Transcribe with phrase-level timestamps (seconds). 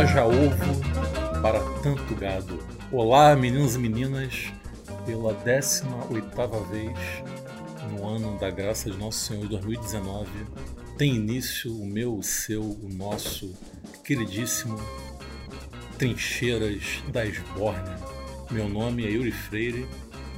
[0.00, 0.80] haja ovo
[1.42, 2.58] para tanto gado.
[2.90, 4.50] Olá, meninos e meninas,
[5.04, 6.98] pela 18ª vez
[7.90, 10.26] no ano da graça de Nosso Senhor 2019,
[10.96, 13.54] tem início o meu, o seu, o nosso
[14.02, 14.80] queridíssimo
[15.98, 17.96] Trincheiras da Esbórnia.
[18.50, 19.86] Meu nome é Yuri Freire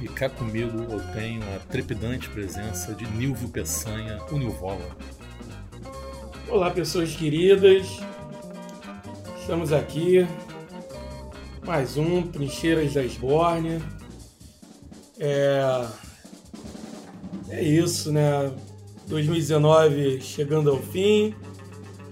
[0.01, 4.97] e cá comigo eu tenho a trepidante presença de Nilvio Peçanha, o Nilvola.
[6.49, 8.03] Olá, pessoas queridas.
[9.43, 10.25] Estamos aqui.
[11.65, 13.81] Mais um Trincheiras da Esbórnia.
[15.19, 15.85] É...
[17.49, 18.53] é isso, né?
[19.05, 21.35] 2019 chegando ao fim.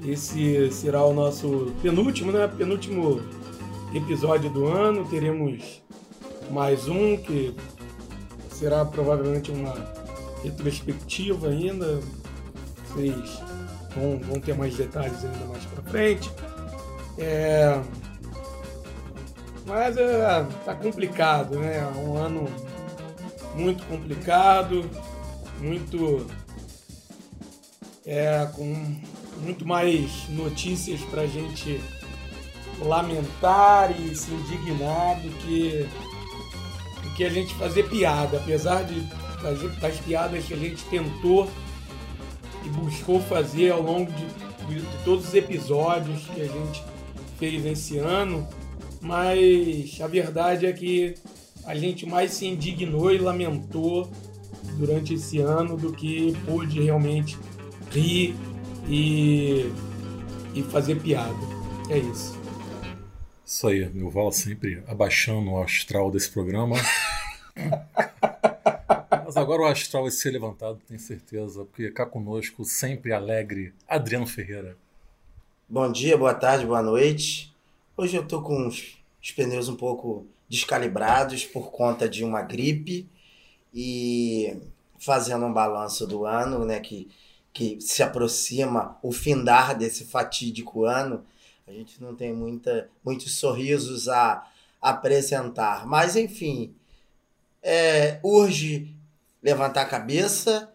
[0.06, 2.50] Esse será o nosso penúltimo, né?
[2.50, 3.22] Penúltimo
[3.96, 5.06] episódio do ano.
[5.06, 5.82] Teremos
[6.50, 7.56] mais um que
[8.50, 9.74] será provavelmente uma
[10.44, 12.02] retrospectiva ainda.
[12.90, 13.42] Vocês
[13.96, 16.30] vão, vão ter mais detalhes ainda mais para frente.
[17.18, 17.80] É...
[19.66, 21.78] Mas é, tá complicado, né?
[21.78, 22.48] É um ano
[23.56, 24.90] muito complicado,
[25.60, 26.26] muito
[28.06, 29.00] é, com
[29.42, 31.82] muito mais notícias para gente
[32.80, 35.88] lamentar e se indignar do que,
[37.04, 38.38] do que a gente fazer piada.
[38.38, 39.02] Apesar de,
[39.42, 41.50] das, das piadas que a gente tentou
[42.64, 44.26] e buscou fazer ao longo de,
[44.68, 46.84] de todos os episódios que a gente
[47.42, 48.48] fez esse ano,
[49.02, 51.16] mas a verdade é que
[51.66, 54.12] a gente mais se indignou e lamentou
[54.78, 57.36] durante esse ano do que pôde realmente
[57.90, 58.36] rir
[58.88, 59.72] e,
[60.54, 61.34] e fazer piada.
[61.90, 62.40] É isso.
[63.44, 66.76] Isso aí, meu Vala sempre abaixando o astral desse programa.
[69.26, 74.28] Mas agora o astral vai ser levantado, tenho certeza, porque cá conosco, sempre alegre, Adriano
[74.28, 74.78] Ferreira.
[75.74, 77.56] Bom dia, boa tarde, boa noite.
[77.96, 78.98] Hoje eu tô com os,
[79.34, 83.08] pneus um pouco descalibrados por conta de uma gripe
[83.74, 84.54] e
[85.00, 87.08] fazendo um balanço do ano, né, que
[87.54, 91.24] que se aproxima o findar desse fatídico ano,
[91.66, 94.46] a gente não tem muita, muitos sorrisos a
[94.82, 95.88] apresentar.
[95.88, 96.76] Mas, enfim,
[97.64, 98.94] é, urge
[99.42, 100.70] levantar a cabeça,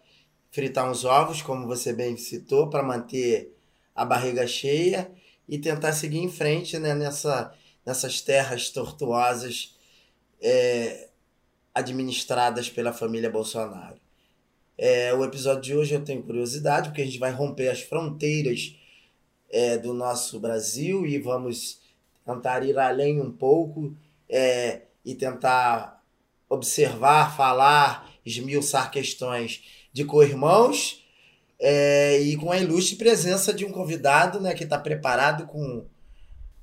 [0.50, 3.55] fritar uns ovos, como você bem citou, para manter
[3.96, 5.10] a barriga cheia
[5.48, 7.52] e tentar seguir em frente né, nessa,
[7.84, 9.74] nessas terras tortuosas
[10.40, 11.08] é,
[11.74, 13.98] administradas pela família Bolsonaro.
[14.76, 18.76] É, o episódio de hoje eu tenho curiosidade, porque a gente vai romper as fronteiras
[19.48, 21.80] é, do nosso Brasil e vamos
[22.26, 23.96] tentar ir além um pouco
[24.28, 26.02] é, e tentar
[26.48, 29.62] observar, falar, esmiuçar questões
[29.92, 31.05] de co-irmãos
[31.58, 35.86] é, e com a ilustre presença de um convidado né, que está preparado com,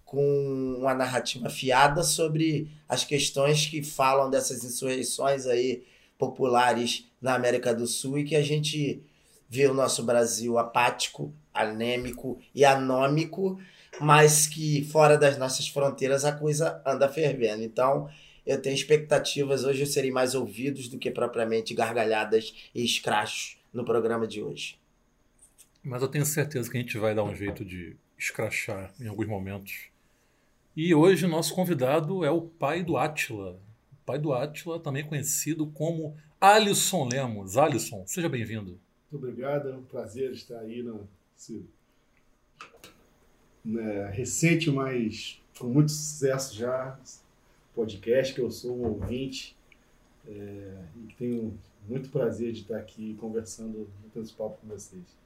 [0.06, 5.84] com uma narrativa fiada sobre as questões que falam dessas insurreições aí
[6.18, 9.02] populares na América do Sul e que a gente
[9.50, 13.60] vê o nosso Brasil apático, anêmico e anômico,
[14.00, 17.64] mas que fora das nossas fronteiras a coisa anda fervendo.
[17.64, 18.10] Então,
[18.46, 19.64] eu tenho expectativas.
[19.64, 24.83] Hoje eu serei mais ouvidos do que propriamente gargalhadas e escrachos no programa de hoje.
[25.84, 29.28] Mas eu tenho certeza que a gente vai dar um jeito de escrachar em alguns
[29.28, 29.90] momentos.
[30.76, 33.60] E hoje o nosso convidado é o pai do Átila,
[34.06, 37.58] pai do Átila, também conhecido como Alisson Lemos.
[37.58, 38.80] Alisson, seja bem-vindo.
[39.12, 41.66] Muito obrigado, é um prazer estar aí nesse
[43.64, 46.98] né, recente, mas com muito sucesso já,
[47.76, 49.56] podcast que eu sou um ouvinte
[50.26, 55.23] é, e tenho muito prazer de estar aqui conversando, tendo esse papo com vocês.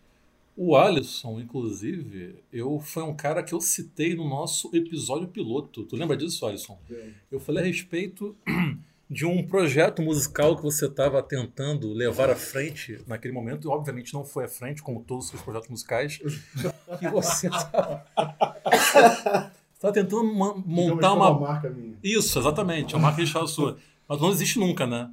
[0.59, 5.83] O Alisson, inclusive, eu foi um cara que eu citei no nosso episódio piloto.
[5.83, 6.79] Tu lembra disso, Alisson?
[6.89, 7.09] É.
[7.31, 8.35] Eu falei a respeito
[9.07, 14.11] de um projeto musical que você estava tentando levar à frente naquele momento, e obviamente
[14.15, 16.17] não foi à frente, como todos os seus projetos musicais,
[16.97, 18.03] que você estava
[19.93, 21.29] tentando montar uma...
[21.29, 21.95] uma marca minha.
[22.03, 23.77] Isso, exatamente, é uma marca registrada sua.
[24.07, 25.09] Mas não existe nunca, né?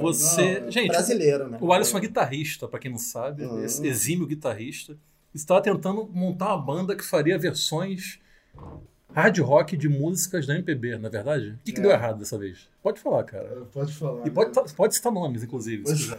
[0.00, 0.60] Você.
[0.60, 1.58] Não, Gente, brasileiro, né?
[1.60, 3.58] o Alisson é guitarrista, para quem não sabe, Uhum.
[3.64, 4.96] exímio guitarrista.
[5.32, 8.18] Estava tentando montar uma banda que faria versões
[9.12, 11.50] hard rock de músicas da MPB, na é verdade?
[11.50, 11.82] O que, que É.
[11.82, 12.68] deu errado dessa vez?
[12.82, 13.62] Pode falar, cara.
[13.72, 14.26] Pode falar.
[14.26, 14.64] E pode, né?
[14.76, 15.84] pode citar nomes, inclusive.
[15.84, 16.18] quiser.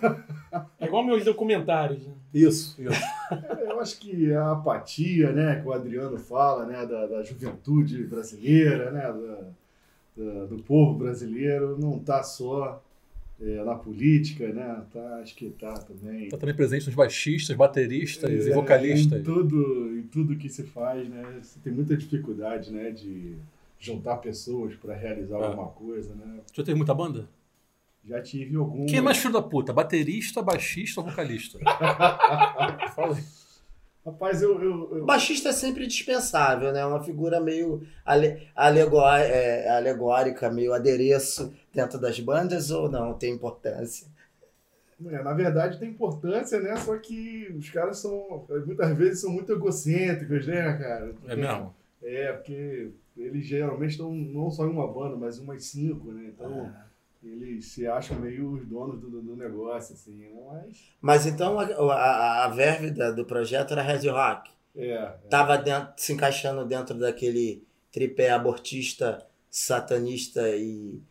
[0.80, 2.06] É igual meus documentários.
[2.08, 2.14] Né?
[2.34, 3.02] Isso, isso.
[3.32, 8.04] É, Eu acho que a apatia, né, que o Adriano fala, né, da, da juventude
[8.06, 9.48] brasileira, né, da-
[10.16, 12.82] do povo brasileiro, não está só
[13.42, 18.46] é, na política, né, tá, acho que está também Tá também presente nos baixistas, bateristas
[18.46, 19.20] e É, vocalistas.
[19.20, 21.40] Em, tudo, em tudo que se faz, né?
[21.42, 22.92] Você tem muita dificuldade, né?
[22.92, 23.36] De
[23.78, 25.46] juntar pessoas para realizar É.
[25.48, 26.40] alguma coisa, né?
[26.54, 27.28] Já teve muita banda?
[28.08, 28.86] Já tive algum.
[28.86, 29.74] Quem é mais filho da puta?
[29.74, 31.60] Baterista, baixista ou vocalista?
[32.96, 33.24] Fala aí.
[34.06, 34.62] Rapaz, eu.
[34.62, 36.86] eu, eu- O baixista é sempre dispensável, né?
[36.86, 43.14] Uma figura meio ale, alegó- é, alegórica, meio adereço dentro das bandas ou não?
[43.16, 44.08] Tem importância?
[45.08, 46.76] É, na verdade tem importância, né?
[46.78, 48.46] Só que os caras são.
[48.66, 51.14] Muitas vezes são muito egocêntricos, né, cara?
[51.28, 51.76] É mesmo?
[52.04, 56.32] É, porque eles geralmente estão não só em uma banda, mas em umas cinco, né?
[56.34, 56.85] Então Ah.
[57.26, 60.30] Eles se acham meio os donos do, do negócio, assim, né?
[60.52, 60.78] Mas.
[61.02, 64.52] Mas então a, a, a verve da- do projeto era Red Rock.
[64.76, 65.14] É.
[65.32, 65.58] é.
[65.64, 71.02] Dentro, se encaixando dentro daquele tripé abortista, satanista e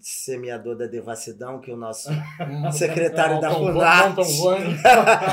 [0.00, 2.10] semeador da devassidão que o nosso
[2.72, 4.22] secretário da Funarte,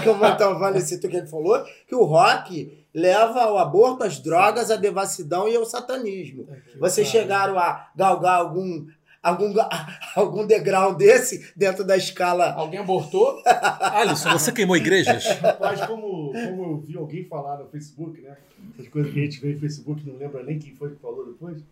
[0.04, 4.20] que o Montão Vale citou que ele falou, que o rock leva ao aborto, às
[4.20, 6.48] drogas, à devassidão e ao satanismo.
[6.80, 8.86] Vocês chegaram a galgar algum,
[9.24, 9.54] algum,
[10.16, 12.52] algum degrau desse dentro da escala?
[12.54, 13.42] Alguém abortou?
[13.80, 15.26] Alisson, você queimou igrejas?
[15.40, 18.36] Rapaz, como, como eu vi alguém falar no Facebook, né?
[18.74, 21.26] Essas coisas que a gente vê no Facebook, não lembra nem quem foi que falou
[21.26, 21.64] depois.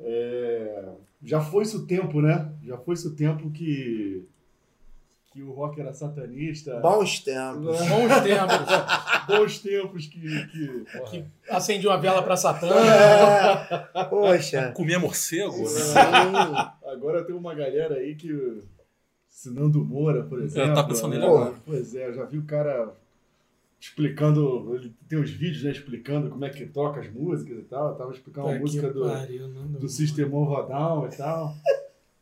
[0.00, 0.88] É,
[1.22, 2.50] já foi-se o tempo, né?
[2.64, 4.26] Já foi-se o tempo que,
[5.32, 6.78] que o rock era satanista.
[6.80, 7.78] Bons tempos.
[7.88, 9.26] Bons tempos.
[9.26, 10.46] Bons tempos que.
[10.48, 10.84] que...
[11.10, 12.68] Que acende uma vela pra Satã.
[12.68, 14.72] É, poxa.
[14.72, 15.56] Comia morcego?
[15.58, 15.64] né?
[15.68, 15.96] Sim.
[16.86, 18.62] Agora tem uma galera aí que.
[19.28, 20.74] Sinando Moura, por exemplo.
[20.74, 21.28] tá pensando nele né?
[21.28, 21.54] agora.
[21.64, 22.94] Pois é, eu já vi o cara
[23.80, 24.74] explicando.
[24.74, 25.70] Ele tem os vídeos, né?
[25.70, 27.88] Explicando como é que toca as músicas e tal.
[27.88, 29.78] Eu tava explicando uma Puta música do, pariu, não dá.
[29.78, 31.54] do Sistemão Rodal e tal.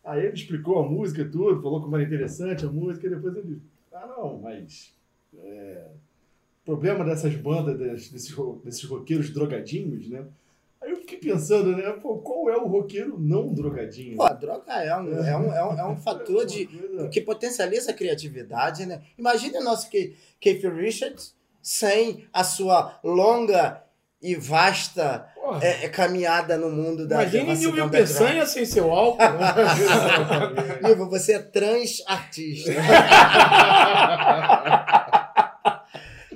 [0.04, 3.60] Aí ele explicou a música tudo, falou como era interessante a música, e depois ele.
[3.92, 4.94] Ah, não, mas.
[5.38, 5.86] é,
[6.62, 10.24] o problema dessas bandas, des- desses, desses roqueiros drogadinhos, né?
[10.80, 11.90] Aí eu fiquei pensando, né?
[11.92, 14.16] Pô, qual é o roqueiro não drogadinho?
[14.16, 16.66] Pô, a droga é um, é um, é um, é um fator de,
[17.12, 19.02] que potencializa a criatividade, né?
[19.18, 23.82] Imagine o nosso Ke- Keith Richards sem a sua longa
[24.22, 25.64] e vasta Porra.
[25.64, 29.18] é, é, caminhada no mundo da Imagine devassidão Nilvio da Peçanha sem seu álcool.
[29.18, 30.78] droga.
[30.88, 32.70] Nilvio, você é trans artista.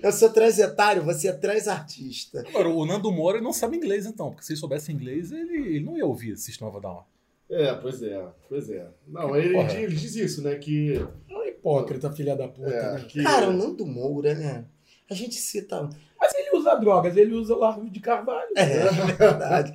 [0.03, 2.45] Eu sou transetário, você é trans artista.
[2.49, 4.31] Agora, o Nando Moura não sabe inglês, então.
[4.31, 7.03] Porque se ele soubesse inglês, ele, ele não ia ouvir Sistema of a Down.
[7.51, 8.87] É, pois é, pois é.
[9.07, 10.57] Não, ele, diz, ele diz isso, né?
[10.57, 10.97] Que.
[11.31, 13.05] É um hipócrita, filha da puta, É, né?
[13.09, 14.65] que Cara, o Nando Moura, né?
[15.11, 15.89] A gente cita.
[16.19, 16.34] Mas
[16.65, 18.49] usa drogas, ele usa largo de carvalho.
[18.57, 19.73] É, verdade.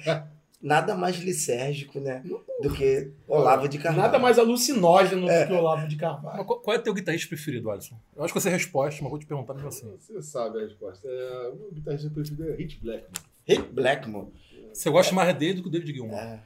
[0.61, 2.21] Nada mais lisérgico, né?
[2.61, 4.01] Do que Olavo de Carvalho.
[4.03, 5.43] Nada mais alucinógeno É.
[5.43, 6.43] do que o Olavo de Carvalho.
[6.43, 7.95] Qual, qual é o teu guitarrista preferido, Alisson?
[8.13, 9.89] Eu acho que você é a resposta, mas vou te perguntar mesmo assim.
[9.97, 11.07] Você sabe a resposta.
[11.07, 13.21] É, o meu guitarrista preferido é Hit Blackman.
[13.47, 14.27] Rick Blackmore.
[14.73, 16.19] Você gosta mais dele do que o David Gilmour.
[16.19, 16.41] É.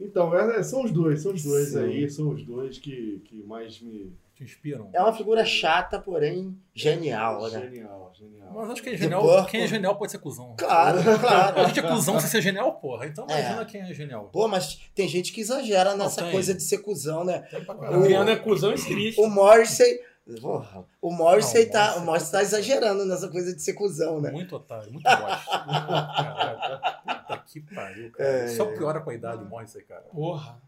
[0.00, 1.80] Então, é, são os dois, são os dois Sim.
[1.80, 4.10] aí, são os dois que, que mais me.
[4.38, 4.88] Te inspiram.
[4.92, 7.60] É uma figura chata, porém genial, né?
[7.60, 8.52] Genial, genial.
[8.54, 9.46] Mas acho que é genial.
[9.46, 10.54] Quem é genial pode ser cuzão.
[10.56, 11.66] Claro, A claro.
[11.66, 13.06] gente é cuzão sem ser genial, porra.
[13.06, 13.40] Então É.
[13.40, 14.28] imagina quem é genial.
[14.32, 16.30] Pô, mas tem gente que exagera nessa tem.
[16.30, 17.40] coisa de ser cuzão, né?
[17.50, 17.84] Tem pra O.
[17.84, 19.20] Adriano é cuzão e triste.
[19.20, 19.98] O Morrissey.
[20.40, 23.72] Porra, o Morrissey Não, o tá, Morrissey o Morrissey tá exagerando nessa coisa de ser
[23.72, 24.30] cuzão, né?
[24.30, 25.58] Muito otário, muito bosta.
[25.58, 26.80] Caralho.
[27.02, 28.28] Puta que pariu, cara.
[28.30, 28.46] É.
[28.48, 30.02] Só piora com a idade, isso aí, cara.
[30.02, 30.62] Porra.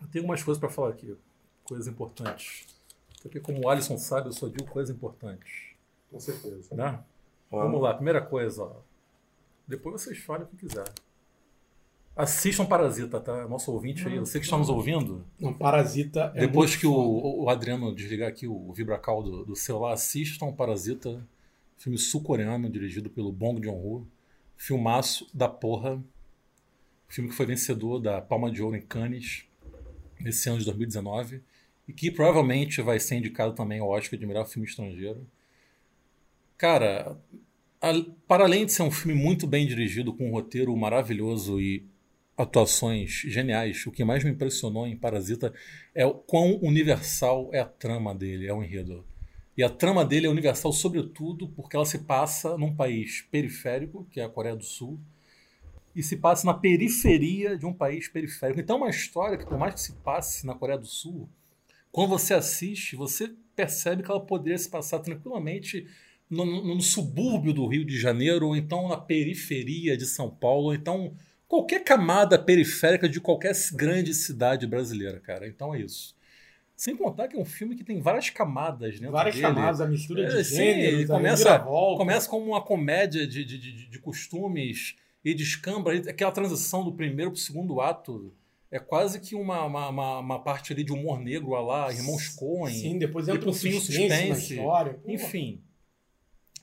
[0.00, 1.16] Eu tenho algumas coisas pra falar aqui.
[1.68, 2.66] Coisas importantes.
[3.22, 5.74] Porque, como o Alisson sabe, eu só digo coisas importantes.
[6.10, 6.74] Com certeza.
[6.74, 6.98] Né?
[7.50, 8.62] Vamos lá, primeira coisa.
[8.62, 8.76] Ó.
[9.66, 10.84] Depois vocês falem o que quiser.
[12.16, 13.46] Assistam Parasita, tá?
[13.46, 17.48] Nosso ouvinte aí, você que está nos ouvindo, Não, Parasita é depois que o, o
[17.48, 21.24] Adriano desligar aqui o vibracal do, do celular, assistam Parasita,
[21.76, 24.04] filme sul-coreano dirigido pelo Bong Joon-ho,
[24.56, 26.02] filmaço da porra,
[27.06, 29.44] filme que foi vencedor da Palma de Ouro em Cannes
[30.20, 31.40] nesse ano de 2019
[31.88, 35.26] e que provavelmente vai ser indicado também ao Oscar de melhor filme estrangeiro.
[36.58, 37.18] Cara,
[37.80, 41.86] a- para além de ser um filme muito bem dirigido, com um roteiro maravilhoso e
[42.36, 45.52] atuações geniais, o que mais me impressionou em Parasita
[45.94, 49.04] é o quão universal é a trama dele, é o enredo.
[49.56, 54.20] E a trama dele é universal, sobretudo, porque ela se passa num país periférico, que
[54.20, 55.00] é a Coreia do Sul,
[55.96, 58.60] e se passa na periferia de um país periférico.
[58.60, 61.28] Então, é uma história que, por mais que se passe na Coreia do Sul,
[61.92, 65.86] quando você assiste, você percebe que ela poderia se passar tranquilamente
[66.30, 70.66] no, no- no subúrbio do Rio de Janeiro, ou então na periferia de São Paulo,
[70.66, 71.16] ou então
[71.48, 75.48] qualquer camada periférica de qualquer grande cidade brasileira, cara.
[75.48, 76.14] Então é isso.
[76.76, 79.46] Sem contar que é um filme que tem várias camadas, dentro Várias dele.
[79.48, 81.58] camadas, a mistura de É, sim, gêneros, ele começa-.
[81.96, 85.92] Começa como uma comédia de, de, de, de costumes e descamba.
[85.92, 88.32] Aquela transição do primeiro pro segundo ato
[88.70, 92.74] é quase que uma, uma, uma, parte ali de humor negro a lá, Irmãos Coen.
[92.74, 94.54] Sim, depois entra um o suspense, na suspense.
[94.54, 95.00] história.
[95.06, 95.62] Enfim.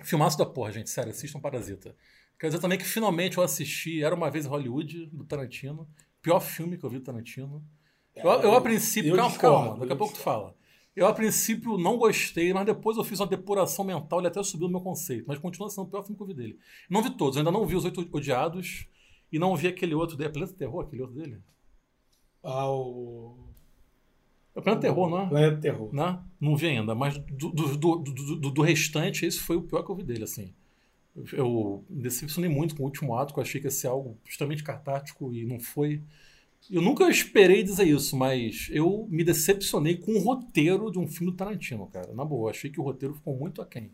[0.04, 0.90] Filmaço da porra, gente.
[0.90, 1.96] Sério, assistam Parasita.
[2.40, 5.88] Quer dizer também que finalmente eu assisti Era Uma Vez em Hollywood, do Tarantino.
[6.22, 7.64] Pior filme que eu vi do Tarantino.
[8.16, 9.12] Eu, eu a princípio.
[9.12, 10.56] eu calma, calma, daqui a eu pouco tu fala.
[10.96, 14.68] Eu, a princípio, não gostei, mas depois eu fiz uma depuração mental e até subiu
[14.68, 15.26] o meu conceito.
[15.28, 16.60] Mas continua sendo o pior filme que eu vi dele.
[16.90, 18.88] Não vi todos, eu ainda não vi Os Oito Odiados
[19.30, 20.30] e não vi aquele outro dele.
[20.30, 21.42] É Planeta Terror, aquele outro dele?
[22.46, 23.36] Ah, o...
[24.56, 25.28] É Planeta Terror, não é?
[25.28, 25.94] Planeta Terror.
[25.94, 26.20] né?
[26.40, 29.96] Não vi ainda, mas do, do, do, do, restante, esse foi o pior que eu
[29.96, 30.54] vi dele, assim.
[31.34, 34.18] Eu, me decepcionei muito com o último ato, que eu achei que ia ser algo
[34.24, 36.02] extremamente catártico e não foi.
[36.70, 41.32] Eu nunca esperei dizer isso, mas eu me decepcionei com o roteiro de um filme
[41.32, 42.14] do Tarantino, cara.
[42.14, 43.92] Na boa, achei que o roteiro ficou muito aquém.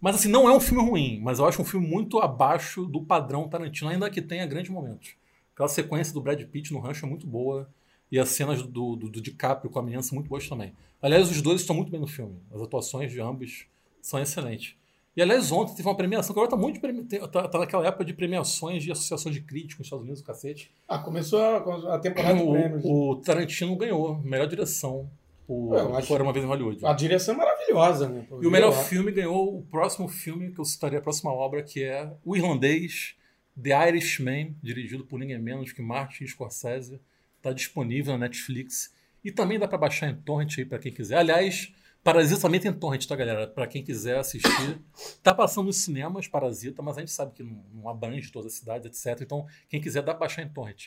[0.00, 3.02] Mas assim, não é um filme ruim, mas eu acho um filme muito abaixo do
[3.02, 5.16] padrão Tarantino, ainda que tenha grandes momentos.
[5.54, 7.68] Aquela sequência do Brad Pitt no rancho é muito boa.
[8.10, 10.72] E as cenas do, do, do DiCaprio com a menina são muito boas também.
[11.00, 12.36] Aliás, os dois estão muito bem no filme.
[12.52, 13.66] As atuações de ambos
[14.00, 14.74] são excelentes.
[15.16, 18.04] E aliás, ontem teve uma premiação, que agora tá muito premi- tá, tá naquela época
[18.04, 20.70] de premiações de associações de críticos nos Estados Unidos, o cacete.
[20.86, 22.84] Ah, começou a, a temporada de prêmios.
[22.84, 25.10] O, o Tarantino ganhou, melhor direção.
[25.48, 26.86] O, Eu acho- Era uma vez em Hollywood.
[26.86, 28.26] A direção é maravilhosa, né?
[28.40, 31.62] E o melhor Eu- filme ganhou o próximo filme que eu citaria, a próxima obra,
[31.64, 33.16] que é O Irlandês,
[33.60, 37.00] The Irishman, dirigido por ninguém menos que Martin Scorsese.
[37.38, 38.94] Está disponível na Netflix.
[39.24, 41.16] E também dá para baixar em torrent aí para quem quiser.
[41.16, 43.46] Aliás, Parasita também tem torrent, tá, galera?
[43.46, 44.80] Para quem quiser assistir.
[45.22, 48.58] Tá passando nos cinemas Parasita, mas a gente sabe que não, não abrange todas as
[48.58, 49.20] cidades, etc.
[49.22, 50.86] Então, quem quiser dá pra baixar em torrent.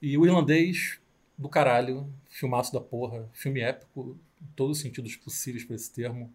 [0.00, 1.00] E o Irlandês,
[1.38, 6.32] do caralho, filmaço da porra, filme épico, em todos os sentidos possíveis para esse termo.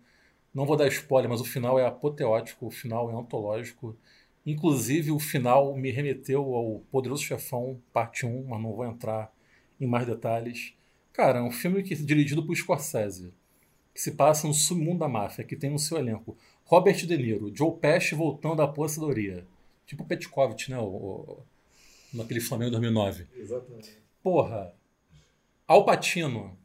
[0.54, 3.98] Não vou dar spoiler, mas o final é apoteótico, o final é antológico.
[4.46, 9.32] Inclusive, o final me remeteu ao Poderoso Chefão, parte 1, mas não vou entrar
[9.84, 10.74] em mais detalhes.
[11.12, 13.34] Cara, é um filme que, dirigido por Scorsese,
[13.94, 17.52] que se passa no submundo da máfia, que tem no seu elenco Robert De Niro,
[17.54, 19.46] Joe Pesci voltando à aposentadoria.
[19.86, 20.78] Tipo Petkovic, né?
[20.80, 21.44] O, o,
[22.14, 23.28] naquele Flamengo em 2009.
[23.36, 23.98] Exatamente.
[24.24, 24.74] Porra,
[25.68, 26.58] Al Pacino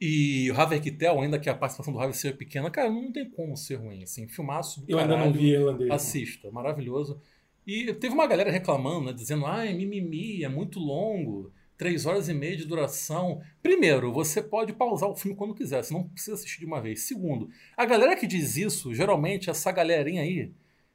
[0.00, 3.30] e o Harvey Keitel, ainda que a participação do Harvey seja pequena, cara, não tem
[3.30, 5.40] como ser ruim, assim, filmaço do Eu ainda não caralho.
[5.40, 5.88] vi irlandês.
[5.88, 5.96] não.
[5.96, 7.18] Assista, maravilhoso.
[7.66, 12.34] E teve uma galera reclamando, né, dizendo, ai, mimimi, é muito longo, três horas e
[12.34, 13.40] meia de duração.
[13.62, 17.02] Primeiro, você pode pausar o filme quando quiser, você não precisa assistir de uma vez.
[17.02, 20.50] Segundo, a galera que diz isso, geralmente essa galerinha aí,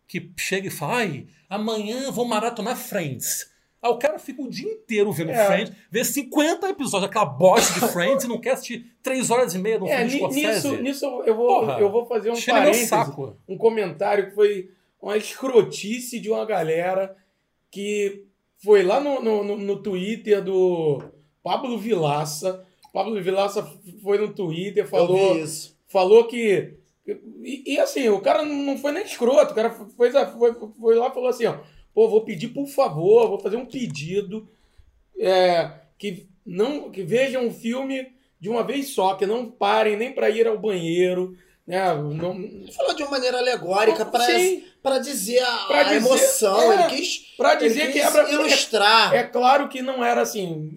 [0.07, 3.51] que chega e fala, ai, amanhã vou maratonar Friends.
[3.81, 5.45] Aí o cara fica o dia inteiro vendo É.
[5.45, 9.57] Friends, vê 50 episódios daquela bosta de Friends e não quer assistir três horas e
[9.59, 13.37] meia do É, filme nisso, nisso eu vou, Porra, eu vou fazer um parênteses, saco.
[13.47, 14.69] um comentário que foi
[15.01, 17.15] uma escrotice de uma galera
[17.71, 18.25] que
[18.63, 21.01] foi lá no, no, no- Twitter do
[21.43, 22.65] Pablo Vilaça.
[22.93, 23.63] Pablo Vilaça
[24.01, 25.35] foi no Twitter, falou,
[25.87, 26.73] falou que.
[27.43, 31.07] E, e assim, o cara não foi nem escroto, o cara foi, foi, foi lá
[31.07, 31.57] e falou assim: ó,
[31.93, 34.47] pô, vou pedir por favor, vou fazer um pedido
[35.17, 40.11] é, que, não, que vejam o filme de uma vez só, que não parem nem
[40.13, 41.35] para ir ao banheiro.
[41.69, 41.93] Né?
[41.93, 46.71] Não, Ele falou de uma maneira alegórica para dizer a, Pra a dizer- emoção.
[46.71, 49.13] é, ele quis, pra ele dizer quis que abra- ilustrar.
[49.13, 50.71] É claro que não era assim.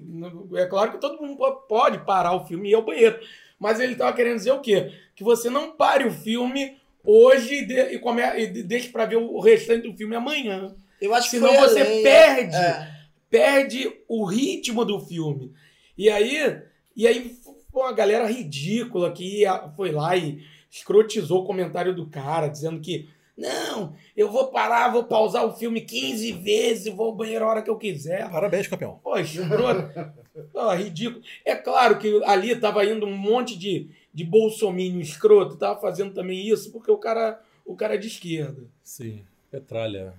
[0.55, 3.19] É claro que todo mundo po- pode parar o filme e ir ao banheiro.
[3.59, 4.93] Mas ele estava querendo dizer o quê?
[5.17, 9.07] Que você não pare o filme hoje e, de, e, come, e de- deixe para
[9.07, 10.75] ver o restante do filme amanhã.
[11.01, 12.89] Eu acho que Senão você além, perde, é.
[13.31, 15.53] perde o ritmo do filme.
[15.97, 16.61] E aí,
[16.95, 17.35] e aí
[17.73, 19.43] foi uma galera ridícula que
[19.77, 25.05] foi lá e escrotizou o comentário do cara, dizendo que não, eu vou parar, vou
[25.05, 28.31] pausar o filme 15 vezes vou ao banheiro a hora que eu quiser.
[28.31, 28.99] Parabéns, campeão.
[29.03, 30.13] Poxa, escroto.
[30.55, 31.23] Ah, ridículo.
[31.45, 36.47] É claro que ali tava indo um monte de, de bolsomínio escroto, tava fazendo também
[36.47, 38.65] isso, porque o cara, o cara é de esquerda.
[38.83, 40.15] Sim, Petralha.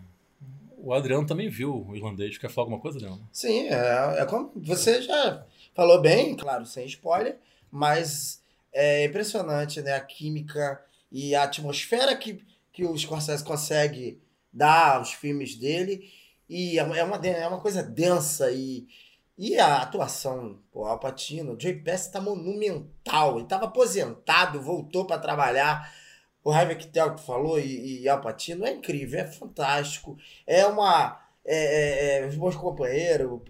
[0.77, 2.37] O Adriano tambem viu o irlandês.
[2.37, 3.27] Quer falar alguma coisa, Adriano?
[3.31, 7.37] Sim, é, é como você já falou bem, claro, sem spoiler,
[7.71, 8.42] mas
[8.73, 9.93] é impressionante, né?
[9.93, 14.19] A química e a atmosfera que, que o Scorsese consegue
[14.51, 16.09] dar aos filmes dele.
[16.49, 18.85] E é uma- é uma, é coisa densa e,
[19.37, 23.37] e a atuação, pô, Al Pacino, o Joey Pesci tá monumental.
[23.39, 25.91] Ele tava aposentado, voltou para trabalhar.
[26.43, 30.17] O Harvey Keitel que falou e, e Al Pacino é incrível, é fantástico.
[30.45, 31.19] É uma...
[31.45, 33.41] É, é, é, os bons companheiros,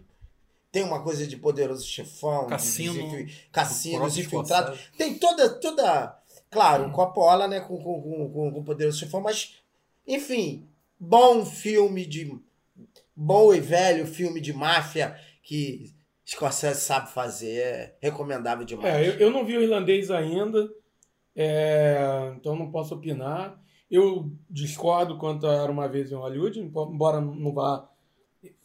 [0.74, 4.80] tem uma coisa de poderoso chefão, Cassino, de desinfil- cassinos infiltrados.
[4.98, 6.20] Tem toda, toda.
[6.50, 9.53] Claro, Coppola, né, com, com, com, com, com poderoso chefão, mas,
[10.08, 10.68] enfim,
[11.00, 12.38] bom filme de.
[13.15, 15.94] Bom e velho filme de máfia que
[16.27, 17.60] Scorsese sabe fazer.
[17.60, 18.96] É recomendável demais.
[18.96, 20.68] É, eu, eu não vi o irlandês ainda,
[21.36, 23.62] é, então não posso opinar.
[23.92, 27.88] Eu discordo quanto a Era Uma Vez em Hollywood, embora não vá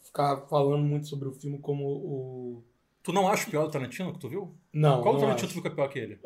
[0.09, 2.63] ficar falando muito sobre o filme como o...
[3.01, 4.53] Tu não acha o pior do Tarantino que tu viu?
[4.73, 5.47] Não, Qual não Tarantino acho.
[5.47, 6.19] tu viu que é pior que ele?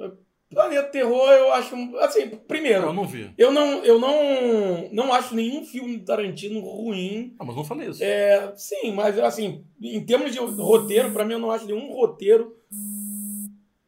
[0.50, 1.76] Planeta Terror eu acho...
[1.98, 3.32] Assim, primeiro, Eu não vi.
[3.38, 7.36] eu não, eu não, não acho nenhum filme do Tarantino ruim.
[7.40, 8.04] Ah, mas não falei isso.
[8.04, 12.56] É, sim, mas assim, em termos de roteiro, pra mim eu não acho nenhum roteiro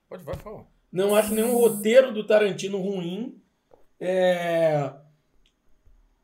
[0.10, 0.66] Pode, vai, fala.
[0.92, 3.40] Não acho nenhum roteiro do Tarantino ruim.
[4.00, 4.92] É...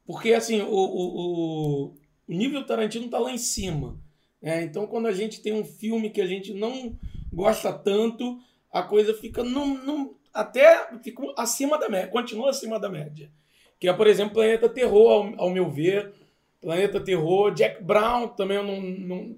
[0.05, 1.95] Porque, assim, o, o, o-
[2.33, 3.97] o nível Tarantino tá lá em cima.
[4.41, 4.63] né?
[4.63, 6.97] Então, quando a gente tem um filme que a gente não
[7.31, 8.39] gosta tanto,
[8.71, 13.29] a coisa fica num, num- até fica acima da média, continua acima da média.
[13.79, 16.13] Que é, por exemplo, Planeta Terror, ao, ao meu ver.
[16.61, 19.35] Planeta Terror, Jack Brown também eu não, não-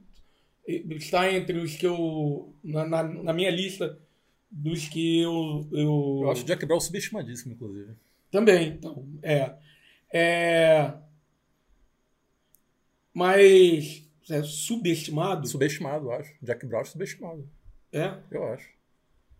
[0.67, 2.53] está entre os que eu.
[2.63, 3.97] Na, na, na minha lista
[4.51, 5.65] dos que eu.
[5.71, 7.91] Eu, Eu acho Jack Brown subestimadíssimo, inclusive.
[8.29, 9.05] Também, então.
[9.21, 9.53] É.
[10.11, 10.91] É.
[13.13, 14.01] Mas.
[14.29, 15.47] É subestimado?
[15.47, 16.33] Subestimado, eu acho.
[16.41, 17.47] Jack Brown é subestimado.
[17.91, 18.13] É?
[18.31, 18.69] Eu acho.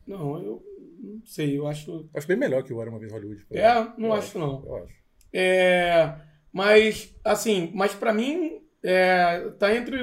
[0.06, 0.63] Não, eu
[1.01, 1.89] não sei, eu acho.
[1.92, 3.46] Eu acho bem melhor que o Era Uma Vez Hollywood.
[3.50, 3.94] É, exemplo.
[3.98, 4.63] não Eu acho, não.
[4.65, 4.94] Eu acho.
[5.32, 6.15] É,
[6.51, 9.98] mas, assim, mas para mim, é, tá entre.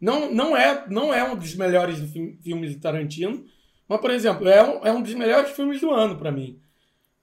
[0.00, 3.44] Não, não, é, não é um dos melhores fi- filmes de Tarantino,
[3.88, 6.60] mas, por exemplo, é um, é um dos melhores filmes do ano para mim.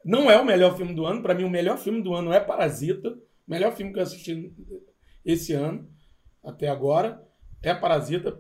[0.04, 2.40] Não é o melhor filme do ano, para mim, o melhor filme do ano é
[2.40, 3.10] Parasita.
[3.12, 4.52] O melhor filme que eu assisti
[5.32, 5.88] esse ano,
[6.44, 7.26] até agora,
[7.62, 8.40] é Parasita.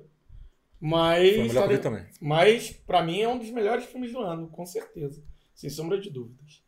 [0.82, 2.06] Mas, Foi vi também.
[2.22, 5.22] mas para mim, é um dos melhores filmes do ano, com certeza.
[5.54, 6.64] Sem sombra de dúvidas.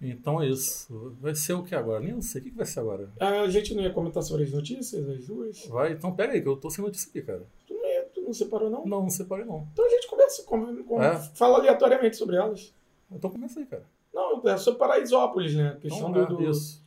[0.00, 1.16] Então é isso.
[1.18, 2.00] Vai ser o que agora?
[2.00, 2.42] Nem eu sei.
[2.42, 3.10] O que vai ser agora?
[3.18, 5.64] A gente não ia comentar sobre as notícias, as duas?
[5.68, 7.46] Vai, então pega aí, que eu tô sem notícia aqui, cara.
[7.66, 8.84] Tu não, ia, tu não separou, não?
[8.84, 9.66] Não, não separei não.
[9.72, 11.18] Então a gente começa, com, com- É?
[11.34, 12.74] fala aleatoriamente sobre elas.
[13.10, 13.86] Então começa aí, cara.
[14.12, 15.68] Não, é sobre Paraisópolis, né?
[15.70, 16.83] A questão Então, do, é, do- Isso.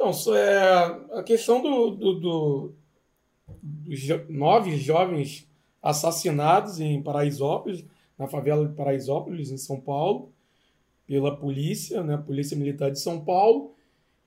[0.00, 2.74] Então, é a questão do, do, do-
[3.62, 5.48] dos nove jovens
[5.82, 7.84] assassinados em Paraisópolis,
[8.18, 10.32] na favela de Paraisópolis, em São Paulo,
[11.06, 12.16] pela polícia, né?
[12.18, 13.74] Polícia Militar de São Paulo.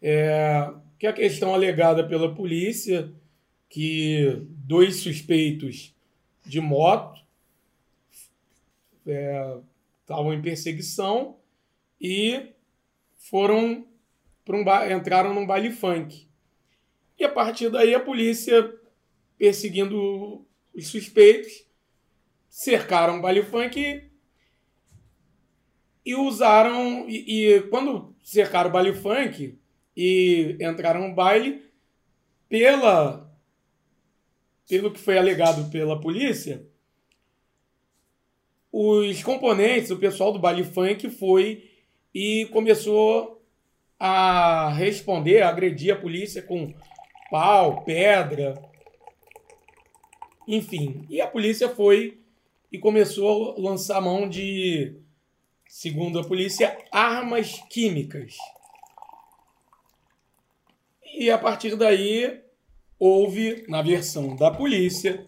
[0.01, 3.11] É, que a questão alegada pela polícia
[3.69, 5.95] que dois suspeitos
[6.45, 7.21] de moto
[9.05, 9.57] é,
[10.01, 11.37] estavam em perseguição
[11.99, 12.51] e
[13.17, 13.85] foram
[14.45, 16.27] pra um ba- entraram num baile funk.
[17.17, 18.73] E a partir daí a polícia,
[19.37, 21.65] perseguindo os suspeitos,
[22.49, 24.09] cercaram o baile funk
[26.05, 27.07] e usaram.
[27.09, 29.57] E, e quando cercaram o baile funk
[29.95, 31.63] e entraram no baile,
[32.49, 33.31] pela,
[34.67, 36.67] pelo que foi alegado pela polícia,
[38.71, 41.69] os componentes, o pessoal do baile funk foi
[42.13, 43.40] e começou
[44.03, 46.73] a responder, a agredir a polícia com
[47.29, 48.55] pau, pedra,
[50.47, 51.05] enfim.
[51.07, 52.19] E a polícia foi
[52.71, 54.95] e começou a lançar mão de,
[55.69, 58.35] segundo a polícia, armas químicas.
[61.13, 62.41] E a partir daí
[62.97, 65.23] houve, na versão da polícia,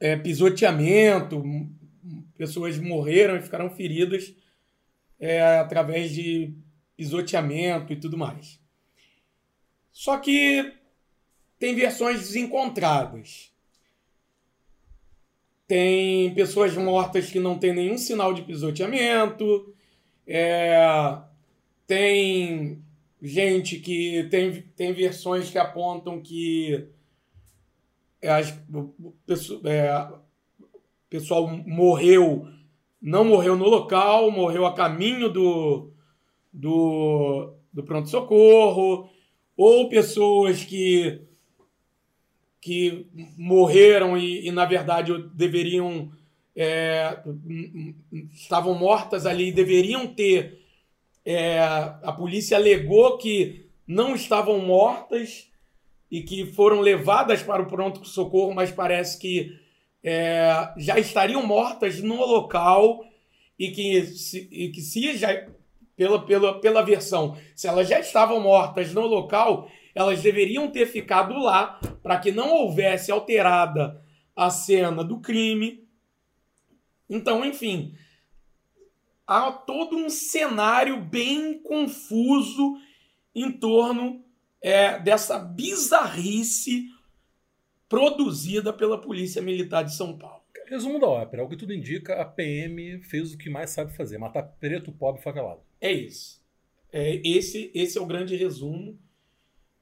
[0.00, 1.40] é, pisoteamento,
[2.36, 4.34] pessoas morreram e ficaram feridas
[5.20, 6.52] é, através de
[7.00, 8.60] pisoteamento e tudo mais.
[9.90, 10.70] Só que
[11.58, 13.50] tem versões desencontradas.
[15.66, 19.74] Tem pessoas mortas que não tem nenhum sinal de pisoteamento.
[20.26, 20.78] É,
[21.86, 22.84] tem
[23.22, 26.86] gente que tem, tem versões que apontam que
[28.22, 28.94] as, o,
[29.64, 29.90] é,
[30.60, 30.68] o
[31.08, 32.46] pessoal morreu,
[33.00, 35.89] não morreu no local, morreu a caminho do,
[36.52, 39.08] do, do pronto-socorro,
[39.56, 41.20] ou pessoas que,
[42.60, 46.10] que morreram e, e, na verdade, deveriam.
[46.56, 47.22] é,
[48.32, 50.60] estavam mortas ali e deveriam ter.
[51.24, 55.50] é, a polícia alegou que não estavam mortas
[56.10, 59.58] e que foram levadas para o pronto-socorro, mas parece que
[60.02, 63.04] é, já estariam mortas no local
[63.58, 65.46] e que se, e que se já
[66.00, 71.38] pela, pela, pela versão, se elas já estavam mortas no local, elas deveriam ter ficado
[71.38, 74.02] lá para que não houvesse alterada
[74.34, 75.86] a cena do crime.
[77.06, 77.94] Então, enfim,
[79.26, 82.78] há todo um cenário bem confuso
[83.34, 84.24] em torno
[84.62, 86.86] é, dessa bizarrice
[87.90, 90.40] produzida pela Polícia Militar de São Paulo.
[90.66, 94.16] Resumo da ópera, o que tudo indica, a PM fez o que mais sabe fazer,
[94.16, 95.68] matar preto, pobre e favelado.
[95.80, 96.40] É isso.
[96.92, 98.98] É, esse, esse é o grande resumo.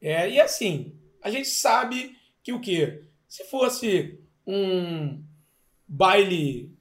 [0.01, 3.05] É, e assim, a gente sabe que o quê?
[3.27, 5.23] Se fosse um
[5.87, 6.77] baile,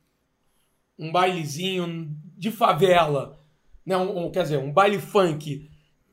[0.97, 3.43] um bailezinho de favela,
[3.86, 3.97] né?
[3.97, 5.69] Um, quer dizer, um baile funk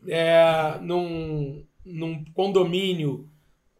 [0.08, 3.28] é, num, num condomínio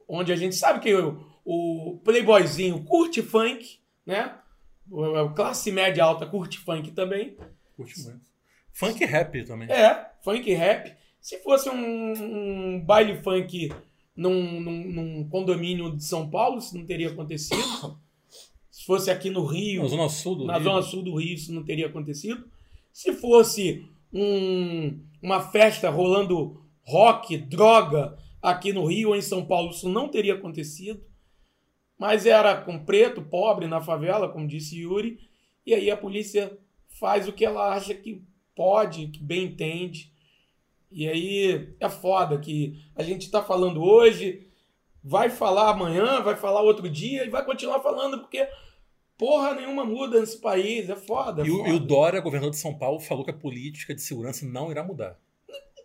[0.09, 4.37] onde a gente sabe que o, o playboyzinho curte funk, né?
[4.91, 7.37] O, classe média alta curte funk também.
[7.77, 8.34] Curte muito.
[8.75, 9.71] Funk rap também.
[9.71, 10.93] É, funk rap.
[11.21, 12.13] Se fosse um,
[12.75, 13.73] um baile funk
[14.17, 17.99] num, num, num, condomínio de São Paulo, isso não teria acontecido.
[18.71, 19.83] Se fosse aqui no Rio.
[19.83, 20.65] Na Zona Sul do na Rio.
[20.65, 22.45] Zona Sul do Rio, isso não teria acontecido.
[22.93, 29.71] Se fosse um, uma festa rolando rock, droga aqui no Rio ou em São Paulo,
[29.71, 31.01] isso não teria acontecido.
[31.97, 35.21] Mas era com preto, pobre, na favela, como disse Yuri.
[35.65, 36.59] E aí a polícia
[36.99, 38.21] faz o que ela acha que
[38.55, 40.12] pode, que bem entende.
[40.90, 44.47] E aí é foda que a gente está falando hoje,
[45.03, 48.49] vai falar amanhã, vai falar outro dia e vai continuar falando, porque
[49.19, 50.88] porra nenhuma muda nesse país.
[50.88, 51.47] É foda.
[51.47, 51.69] E, o, foda.
[51.69, 54.85] e o Dória, governador de São Paulo, falou que a política de segurança não irá
[54.85, 55.19] mudar.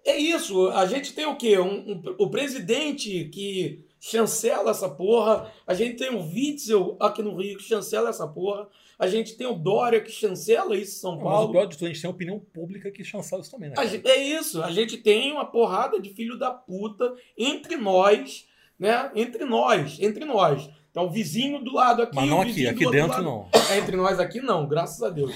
[0.05, 0.69] É isso.
[0.69, 1.60] A gente tem o quê?
[1.60, 5.51] Um, um, o presidente que chancela essa porra.
[5.67, 8.67] A gente tem o Witzel aqui no Rio que chancela essa porra.
[8.99, 11.38] A gente tem o Dória que chancela isso em São Não, Paulo.
[11.39, 13.69] Mas o pior de tudo, a gente tem a opinião pública que chancela isso também,
[13.69, 13.88] né?
[13.88, 14.62] Gente- é isso.
[14.62, 18.45] A gente tem uma porrada de filho da puta entre nós,
[18.77, 19.09] né?
[19.15, 20.69] Entre nós, entre nós.
[20.91, 22.15] Então, o vizinho do lado aqui.
[22.15, 23.23] Mas o não aqui, aqui dentro lado.
[23.23, 23.47] não.
[23.71, 25.33] É, entre nós aqui não, graças a Deus.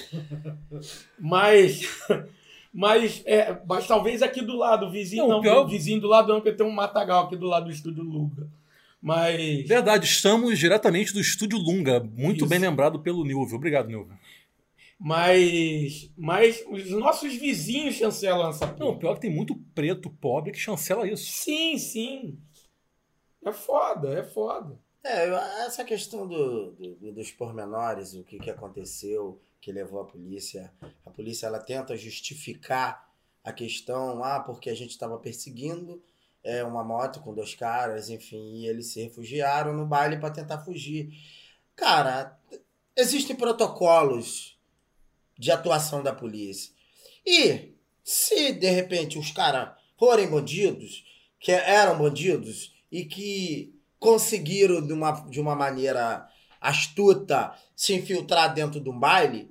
[1.20, 1.82] Mas,
[2.74, 6.08] mas, é, mas talvez aqui do lado, o vizinho Não, não, pior- o vizinho do
[6.08, 8.48] lado não, porque tem um matagal aqui do lado do estúdio Luga.
[9.06, 12.48] Mas, Verdade, estamos diretamente do estúdio Lunga, muito Isso.
[12.48, 13.58] bem lembrado pelo Nilvio.
[13.58, 14.18] Obrigado, Nilvio.
[14.98, 19.00] mas, mas os nossos vizinhos chancelam essa Não, o porra.
[19.00, 21.26] pior é que tem muito preto pobre que chancela isso.
[21.32, 22.40] Sim, sim.
[23.46, 24.80] É foda, é foda.
[25.04, 25.28] É,
[25.66, 30.72] essa questão do, do- dos pormenores, o que, que aconteceu, que levou a polícia.
[31.06, 33.12] A polícia ela tenta justificar
[33.44, 36.02] a questão, ah, porque a gente estava perseguindo
[36.44, 40.60] é, uma moto com dois caras, enfim, e eles se refugiaram no baile para tentar
[40.60, 41.10] fugir.
[41.76, 42.38] Cara,
[42.96, 44.60] existem protocolos
[45.38, 46.72] de atuação da polícia.
[47.26, 51.06] E se de repente os caras forem bandidos,
[51.40, 56.28] que eram bandidos e que conseguiram de uma, de uma maneira
[56.60, 59.50] astuta se infiltrar dentro de um baile,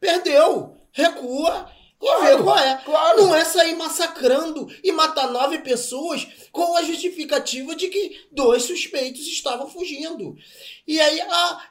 [0.00, 1.70] perdeu, recua
[2.02, 2.82] e vê qual é.
[2.84, 3.22] Claro.
[3.22, 9.26] Não é sair massacrando e matar nove pessoas com a justificativa de que dois suspeitos
[9.26, 10.34] estavam fugindo.
[10.86, 11.62] E aí, ah,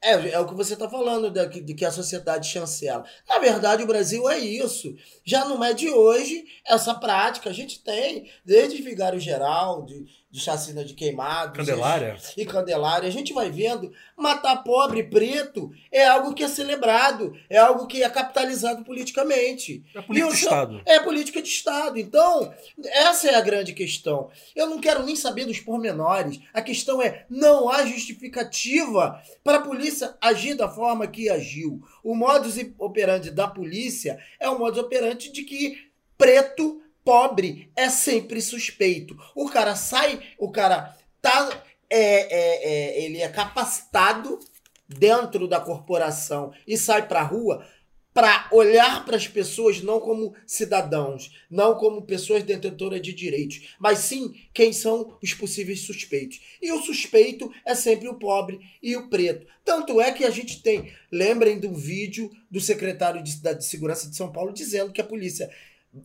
[0.00, 3.04] é, é o que você está falando, da- de que a sociedade chancela.
[3.28, 4.94] Na verdade, o Brasil é isso.
[5.24, 7.50] Já não é de hoje essa prática.
[7.50, 11.56] A gente tem, desde Vigário Geral, de, de chacina de queimados.
[11.56, 12.16] Candelária?
[12.36, 13.08] E Candelária.
[13.08, 18.02] A gente vai vendo, matar pobre preto é algo que é celebrado, é algo que
[18.02, 19.82] é capitalizado politicamente.
[19.94, 20.82] É política E o Estado.
[20.84, 21.98] É política de Estado.
[21.98, 22.52] Então,
[22.84, 24.30] essa é a grande questão.
[24.54, 26.38] Eu não quero nem saber dos pormenores.
[26.52, 31.82] A questão é: não há justificativa para a polícia agir da forma que agiu.
[32.04, 35.88] O modus operandi da polícia é o modus operandi de que
[36.18, 39.16] preto, pobre, é sempre suspeito.
[39.34, 41.62] O cara sai, o cara tá.
[41.90, 44.38] é- é- é- ele é capacitado
[44.86, 47.66] dentro da corporação e sai pra rua
[48.12, 54.00] para olhar para as pessoas não como cidadãos, não como pessoas detentoras de direitos, mas
[54.00, 56.40] sim quem são os possíveis suspeitos.
[56.60, 59.46] E o suspeito é sempre o pobre e o preto.
[59.64, 64.10] Tanto é que a gente tem, lembrem do vídeo do secretário de, da- de Segurança
[64.10, 65.48] de São Paulo dizendo que a polícia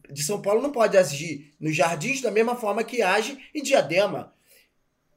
[0.10, 4.34] de São Paulo não pode agir nos jardins da mesma forma que age em Diadema.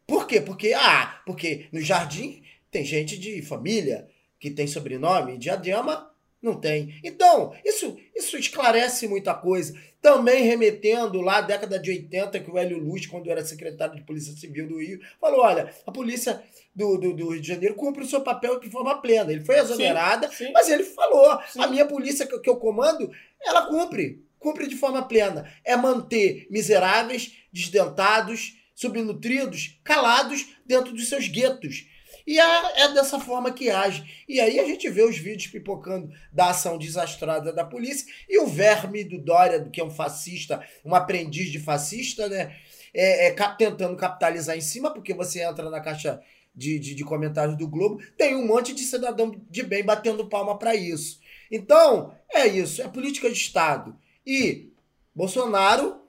[0.07, 0.41] Por quê?
[0.41, 6.11] Porque, ah, porque no jardim tem gente de família que tem sobrenome, em Diadema
[6.43, 7.01] não tem.
[7.03, 9.75] Então, isso, isso esclarece muita coisa.
[10.01, 14.03] Também remetendo lá à década de 80, que o Hélio Luz, quando era secretário de
[14.03, 16.41] Polícia Civil do Rio, falou: olha, a polícia
[16.75, 19.33] do, do, do Rio de Janeiro cumpre o seu papel de forma plena.
[19.33, 20.53] Ele foi exonerada, Sim.
[20.53, 21.61] mas ele falou: Sim.
[21.61, 23.11] a minha polícia que, que eu comando,
[23.43, 24.25] ela cumpre.
[24.39, 25.51] Cumpre de forma plena.
[25.65, 31.87] É manter miseráveis, desdentados, subnutridos, calados dentro dos seus guetos.
[32.27, 34.25] E é, dessa forma que age.
[34.29, 38.47] E aí a gente vê os vídeos pipocando da ação desastrada da polícia e o
[38.47, 42.57] verme do Dória, que é um fascista, um aprendiz de fascista, né?
[42.93, 46.21] É, é, tentando capitalizar em cima, porque você entra na caixa
[46.55, 50.59] de, de, de comentários do Globo, tem um monte de cidadão de bem batendo palma
[50.59, 51.21] para isso.
[51.51, 53.95] Então, é isso, é política de Estado.
[54.27, 54.73] E
[55.15, 56.01] Bolsonaro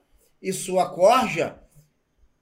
[0.42, 1.58] e sua corja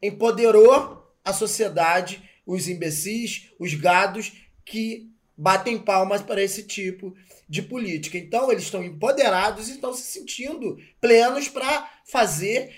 [0.02, 4.32] empoderou a sociedade, os imbecis, os gados
[4.64, 7.14] que batem palmas para esse tipo
[7.48, 8.16] de política.
[8.16, 12.74] Então, eles estão empoderados e estão se sentindo plenos para fazer,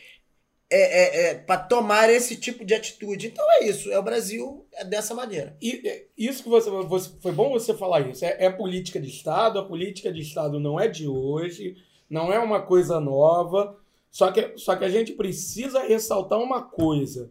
[0.70, 3.28] é, é, é para tomar esse tipo de atitude.
[3.28, 3.90] Então, é isso.
[3.92, 5.56] É o Brasil é dessa maneira.
[5.62, 8.24] E isso que você, você, foi bom você falar isso.
[8.24, 9.58] É, é política de Estado.
[9.58, 11.76] A política de Estado não é de hoje,
[12.08, 13.76] não é uma coisa nova.
[14.10, 17.30] Só que, só que a gente precisa ressaltar uma coisa.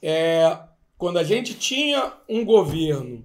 [0.00, 0.58] É,
[0.96, 3.24] quando a gente tinha um governo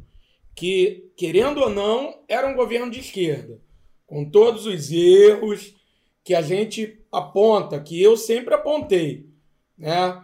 [0.56, 3.60] que, querendo ou não, era um governo de esquerda,
[4.06, 5.76] com todos os erros
[6.24, 9.30] que a gente aponta, que eu sempre apontei,
[9.78, 10.22] né?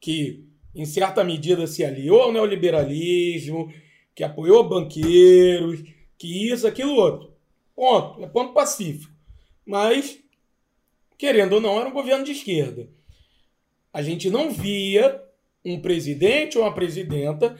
[0.00, 3.72] que em certa medida se aliou ao neoliberalismo,
[4.14, 5.82] que apoiou banqueiros,
[6.18, 7.31] que isso, aquilo, outro.
[7.74, 8.22] Ponto.
[8.22, 9.12] É ponto pacífico.
[9.64, 10.18] Mas,
[11.16, 12.88] querendo ou não, era um governo de esquerda.
[13.92, 15.22] A gente não via
[15.64, 17.56] um presidente ou uma presidenta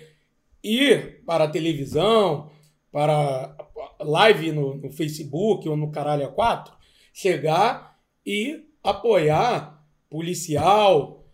[0.62, 2.50] ir para a televisão,
[2.90, 3.56] para
[4.00, 6.72] live no, no Facebook ou no Caralho A4,
[7.12, 11.24] chegar e apoiar policial,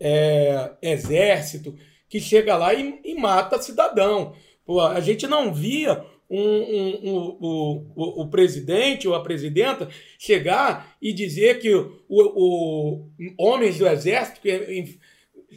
[0.00, 1.76] é, exército,
[2.08, 4.34] que chega lá e, e mata cidadão.
[4.64, 9.88] Pô, a gente não via um, um, um, o, o, o, presidente ou a presidenta
[10.18, 13.06] chegar e dizer que o, o
[13.38, 14.98] homens do exército que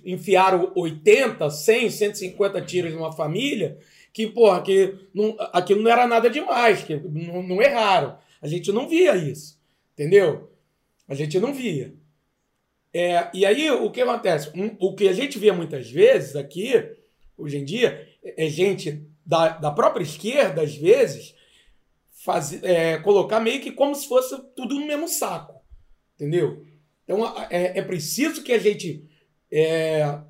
[0.05, 3.77] enfiaram 80, 100, 150 tiros numa família,
[4.13, 8.17] que, porra, que não, aquilo não era nada demais, que não, não erraram.
[8.41, 9.59] A gente não via isso,
[9.93, 10.51] entendeu?
[11.07, 11.93] A gente não via.
[12.93, 14.51] É, e aí, o que acontece?
[14.79, 16.73] O que a gente vê muitas vezes aqui,
[17.37, 21.35] hoje em dia, é gente da, da própria esquerda, às vezes,
[22.23, 25.61] faz, é, colocar meio que como se fosse tudo no mesmo saco,
[26.15, 26.65] entendeu?
[27.03, 29.05] Então, é, é preciso que a gente
[29.51, 30.21] é,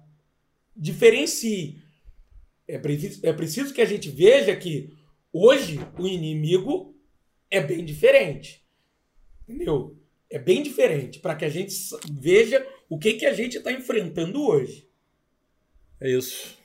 [0.76, 1.82] diferencie.
[2.68, 4.94] É preciso, é preciso que a gente veja que
[5.32, 6.96] hoje o inimigo
[7.50, 8.66] é bem diferente.
[9.48, 9.98] Entendeu?
[10.30, 11.74] É bem diferente para que a gente
[12.12, 14.88] veja o que, que a gente está enfrentando hoje.
[16.02, 16.58] É isso.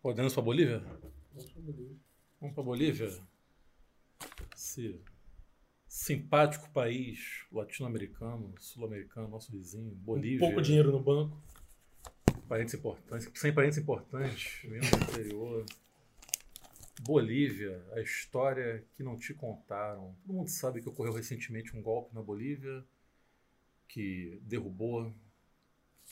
[0.00, 1.03] Podemos para Bolívia?
[2.40, 3.08] Vamos para Bolívia.
[4.54, 5.00] Esse
[5.88, 10.46] simpático país latino-americano, sul-americano, nosso vizinho, Bolívia.
[10.46, 11.42] Um pouco dinheiro no banco
[12.48, 15.66] parentes importantes, sem parentes importantes, mesmo no interior.
[17.00, 20.14] Bolívia, a história que não te contaram.
[20.24, 22.84] Todo mundo sabe que ocorreu recentemente um golpe na Bolívia
[23.88, 25.12] que derrubou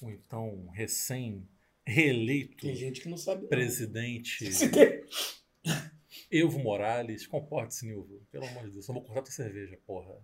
[0.01, 1.47] o então recém
[1.85, 4.51] reeleito Tem gente que não sabe presidente
[6.31, 7.27] Evo Morales.
[7.27, 8.23] Comporte-se, Nilvo.
[8.31, 10.15] Pelo amor de Deus, eu vou cortar tua cerveja, porra.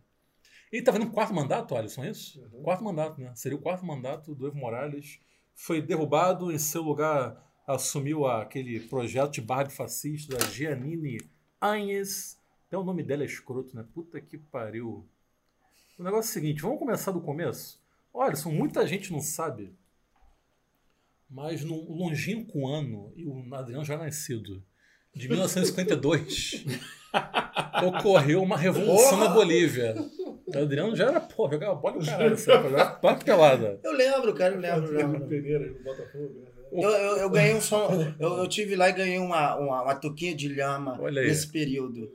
[0.73, 2.41] Ele tá vendo um quarto mandato, Alisson, é isso?
[2.41, 2.63] Uhum.
[2.63, 3.33] Quarto mandato, né?
[3.35, 5.19] Seria o quarto mandato do Evo Morales
[5.59, 11.19] foi derrubado, em seu lugar assumiu aquele projeto de barra de fascista da Giannini
[11.61, 12.39] Agnes.
[12.67, 13.85] Até o nome dela é escroto, né?
[13.93, 15.07] Puta que pariu.
[15.99, 17.83] O negócio é o seguinte, vamos começar do começo?
[18.15, 19.75] Olha, são muita gente não sabe,
[21.29, 24.63] mas no longínquo ano, e o Adriano já é nascido,
[25.15, 26.65] de 1952,
[27.85, 29.95] ocorreu uma revolução na Bolívia.
[30.47, 33.81] O Adriano já era, pô, jogava bola do caralho, jogava papo pelada.
[33.83, 34.93] Eu lembro, cara, eu lembro.
[34.93, 35.27] lembro.
[35.27, 35.75] Né?
[36.73, 37.89] Eu, eu, eu, ganhei um som,
[38.19, 42.11] eu, eu tive lá e ganhei uma, uma, uma toquinha de lhama nesse período.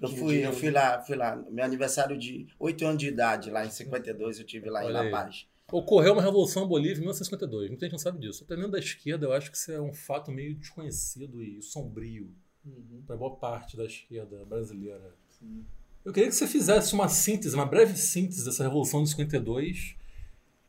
[0.00, 3.66] Eu fui, eu fui lá, fui lá, meu aniversário de 8 anos de idade, lá
[3.66, 5.46] em 52, eu tive lá Olha em La Paz.
[5.70, 8.42] Ocorreu uma revolução na Bolívia em 1952, muita gente não sabe disso.
[8.42, 12.30] Até mesmo da esquerda, eu acho que isso é um fato meio desconhecido e sombrio
[12.64, 13.02] uhum.
[13.06, 15.14] para boa parte da esquerda brasileira.
[15.28, 15.64] Sim.
[16.04, 19.94] Eu queria que você fizesse uma síntese, uma breve síntese dessa Revolução de 52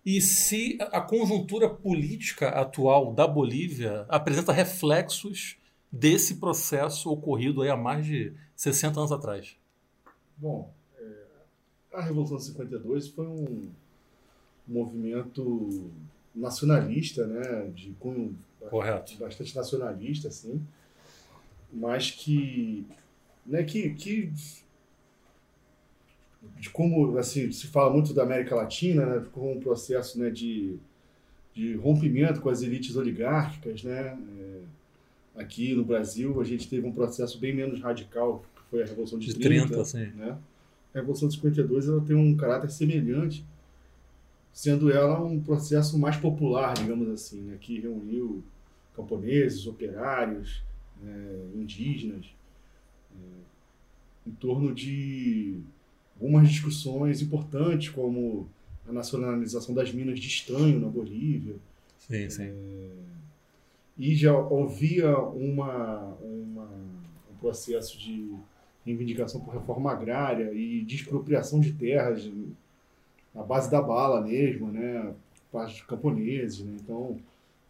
[0.05, 5.57] e se a conjuntura política atual da Bolívia apresenta reflexos
[5.89, 9.55] desse processo ocorrido aí há mais de 60 anos atrás.
[10.35, 11.23] Bom, é,
[11.93, 13.71] a Revolução de 52 foi um
[14.69, 15.91] movimento
[16.34, 18.38] nacionalista, né, de cunho
[18.69, 19.17] Correto.
[19.19, 20.62] bastante nacionalista, assim,
[21.73, 22.86] mas que,
[23.45, 24.32] né, que, que
[26.58, 30.77] de como assim se fala muito da América Latina, né, como um processo né, de,
[31.53, 34.17] de rompimento com as elites oligárquicas, né?
[34.39, 38.86] É, aqui no Brasil a gente teve um processo bem menos radical, que foi a
[38.86, 40.05] Revolução de, De 30, 30, sim.
[40.15, 40.38] né?
[40.93, 43.45] A Revolução de 52 ela tem um caráter semelhante,
[44.53, 47.57] sendo ela um processo mais popular, digamos assim, né?
[47.59, 48.43] que reuniu
[48.95, 50.62] camponeses, operários,
[51.01, 52.25] né, indígenas,
[53.15, 55.59] é, em torno de
[56.15, 58.49] algumas discussões importantes, como
[58.88, 61.55] a nacionalização das minas de estanho na Bolívia,
[61.99, 62.51] Sim, sim.
[63.97, 66.65] e já havia uma, uma,
[67.31, 68.33] um processo de
[68.85, 72.29] reivindicação por reforma agrária e de expropriação de terras
[73.33, 75.13] na base da bala mesmo, né,
[75.51, 76.75] parte dos camponeses, né?
[76.83, 77.17] Então,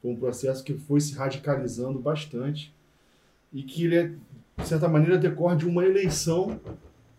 [0.02, 2.74] foi um processo que foi se radicalizando bastante
[3.54, 4.12] e que ele, é,
[4.58, 6.60] de certa maneira, decorre de uma eleição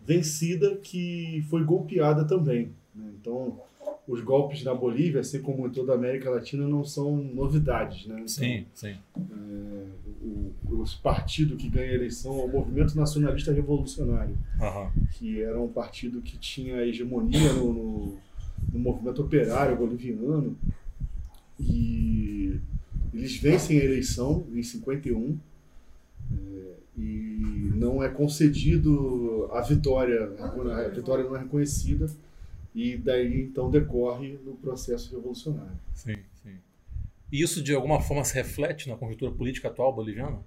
[0.05, 2.71] vencida que foi golpeada também.
[2.95, 3.11] né?
[3.19, 3.59] Então,
[4.07, 8.15] os golpes na Bolívia, assim como em toda a América Latina, não são novidades, né?
[8.15, 8.95] Então, Sim, sim.
[10.23, 14.91] o, o partido que ganha a eleição é o Movimento Nacionalista Revolucionário, Aham.
[15.11, 18.17] que era um partido que tinha hegemonia no, no,
[18.71, 20.57] no movimento operário boliviano.
[21.59, 22.59] E
[23.13, 25.37] eles vencem a eleição em 51
[26.33, 32.07] é, e não é concedido a vitória, a vitória não é reconhecida
[32.73, 35.77] e daí então decorre no processo revolucionário.
[35.93, 36.55] Sim, sim.
[37.31, 40.39] E isso de alguma forma se reflete na conjuntura política atual boliviana?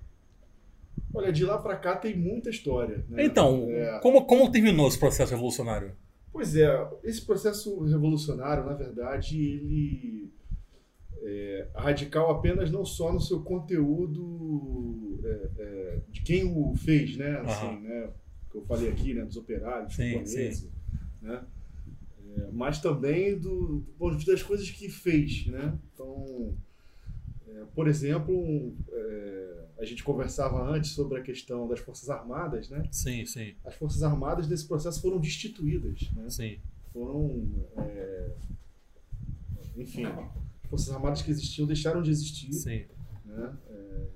[1.12, 3.05] Olha, de lá para cá tem muita história.
[3.09, 3.24] né?
[3.24, 3.98] Então, É.
[4.00, 5.92] como, como terminou esse processo revolucionário?
[6.35, 10.33] Pois é, esse processo revolucionário, na verdade, ele
[11.23, 17.38] é radical apenas não só no seu conteúdo é, é, de quem o fez, né?
[17.38, 17.81] Assim, Aham.
[17.83, 18.11] né?
[18.51, 19.25] Que eu falei aqui, né?
[19.25, 20.68] Dos operários, Sim, camponeses,
[21.23, 21.44] né?
[22.37, 25.79] É, mas também do, do ponto de vista das coisas que fez, né?
[25.92, 26.53] Então,
[27.47, 32.68] é, por exemplo, um, é, a gente conversava antes sobre a questão das forças armadas,
[32.68, 32.87] né?
[32.90, 36.28] Sim, sim, As forças armadas nesse processo foram destituídas, né?
[36.30, 36.58] sim.
[36.92, 37.44] foram.
[37.78, 38.30] é,
[39.76, 42.84] enfim, as Forças Armadas que existiam deixaram de existir Sim.
[43.24, 43.56] né?
[43.68, 44.06] É,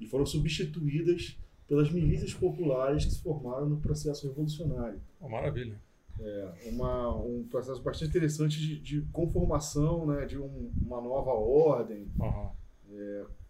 [0.00, 5.00] e foram substituídas pelas milícias populares que se formaram no processo revolucionário.
[5.20, 5.80] Uma maravilha.
[6.20, 10.26] É uma, um processo bastante interessante de, de conformação né?
[10.26, 12.50] de um- uma nova ordem Aham.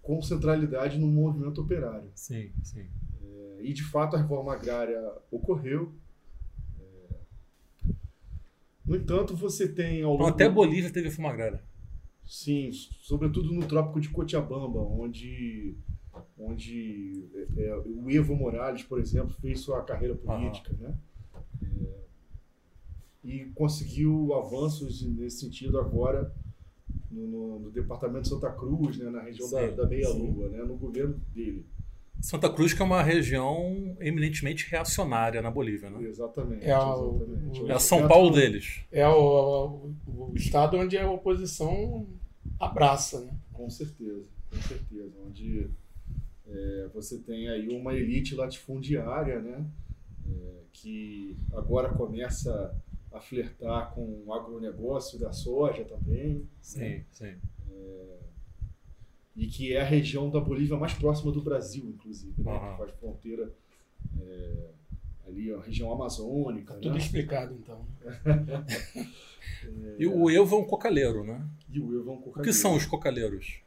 [0.07, 2.09] Com centralidade no movimento operário.
[2.15, 2.87] Sim, sim.
[3.21, 5.93] É, E de fato a reforma agrária ocorreu.
[6.79, 7.17] É,
[8.87, 11.61] No entanto, você tem ao longo até Bolívia teve reforma agrária.
[12.25, 15.77] Sim, sobretudo no trópico de Cochabamba, onde,
[16.39, 20.97] onde é, é, o Evo Morales, por exemplo, fez sua carreira política, né?
[21.63, 21.97] É,
[23.25, 26.33] e conseguiu avanços nesse sentido agora
[27.11, 30.31] no, no- no departamento de Santa Cruz, né, na região da, Sim, da Meia sim.
[30.31, 31.65] Lua, né, no governo dele.
[32.21, 36.03] Santa Cruz, que é uma região eminentemente reacionária na Bolívia, né?
[36.03, 36.65] Exatamente.
[36.65, 37.63] É o- exatamente.
[37.63, 38.81] o- É a São Paulo deles.
[38.91, 42.07] É o, o, o estado onde a oposição
[42.59, 43.31] abraça, né?
[43.53, 45.13] Com certeza, com certeza.
[45.27, 45.69] Onde
[46.49, 49.65] é, você tem aí uma elite latifundiária, né?
[50.29, 52.75] é, que agora começa
[53.17, 56.35] a flertar com o agronegócio da soja também.
[56.35, 56.45] né?
[56.61, 57.35] Sim, sim.
[59.35, 62.53] E que é a região da Bolívia mais próxima do Brasil, inclusive, né?
[62.53, 62.73] Aham.
[62.73, 63.53] Que faz fronteira
[64.19, 64.71] é,
[65.27, 66.73] ali, a região amazônica.
[66.73, 66.99] Tá tudo né?
[66.99, 67.87] explicado, então.
[69.99, 71.45] E o Evo é um cocalheiro, né?
[71.71, 73.61] E o Evan O que são os cocalheiros?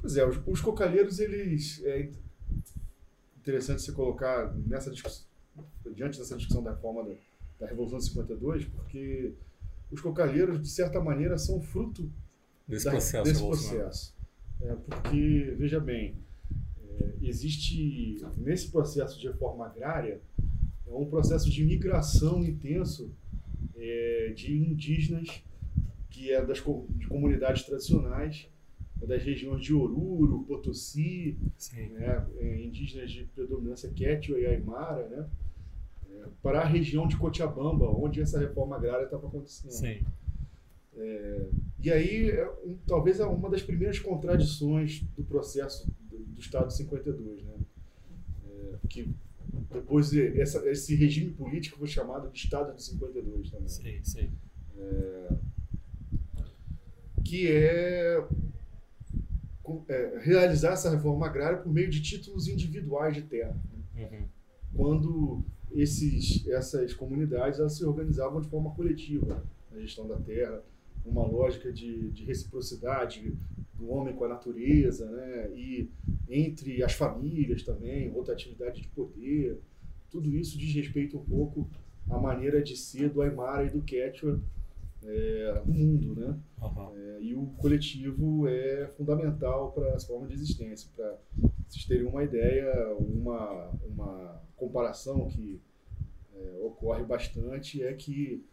[0.00, 1.82] Pois é, os, os cocalheiros, eles.
[1.84, 2.10] É
[3.38, 5.26] interessante você colocar nessa discussão,
[5.92, 7.14] diante dessa discussão da reforma da,
[7.58, 9.32] da Revolução de 52, porque
[9.90, 12.10] os cocalheiros, de certa maneira, são fruto
[12.66, 14.14] Desse da- processo desse processo.
[14.62, 16.16] É, porque, veja bem,
[16.82, 20.20] é, existe nesse processo de reforma agrária
[20.86, 23.10] é um processo de migração intenso
[23.76, 25.28] é, de indígenas
[26.10, 26.58] que é das
[26.90, 28.48] de comunidades tradicionais
[29.02, 31.36] é das regiões de Oruro, Potosí,
[31.92, 35.28] né, é, indígenas de predominância Quechua e Aymara, né,
[36.42, 39.70] para a região de Cochabamba, onde essa reforma agrária estava acontecendo.
[39.70, 40.04] Sim.
[41.82, 46.68] E aí, é um- talvez é uma das primeiras contradições do processo do, do Estado
[46.68, 47.52] de 52, né?
[48.48, 49.10] É, que
[49.72, 53.68] depois de- essa- esse regime político foi chamado de Estado de 52 também.
[53.68, 54.30] Sim, sim.
[57.24, 58.24] Que é,
[59.88, 63.56] é, realizar essa reforma agrária por meio de títulos individuais de terra.
[63.96, 64.26] Uhum.
[64.76, 65.44] Quando
[65.74, 70.62] esses, essas comunidades elas se organizavam de forma coletiva na gestão da terra,
[71.04, 73.34] uma lógica de, de reciprocidade
[73.74, 75.50] do homem com a natureza, né?
[75.54, 75.90] e
[76.28, 79.58] entre as famílias também, rotatividade de poder,
[80.10, 81.68] tudo isso diz respeito um pouco
[82.08, 84.40] à maneira de ser do Aymara e do Quechua
[85.06, 86.38] é, no mundo, né?
[86.62, 86.92] Aham.
[86.96, 90.90] É, e o coletivo é fundamental para as formas de existência.
[90.96, 91.16] Para
[91.68, 95.60] vocês terem uma ideia, uma, uma comparação que
[96.34, 98.44] é, ocorre bastante é que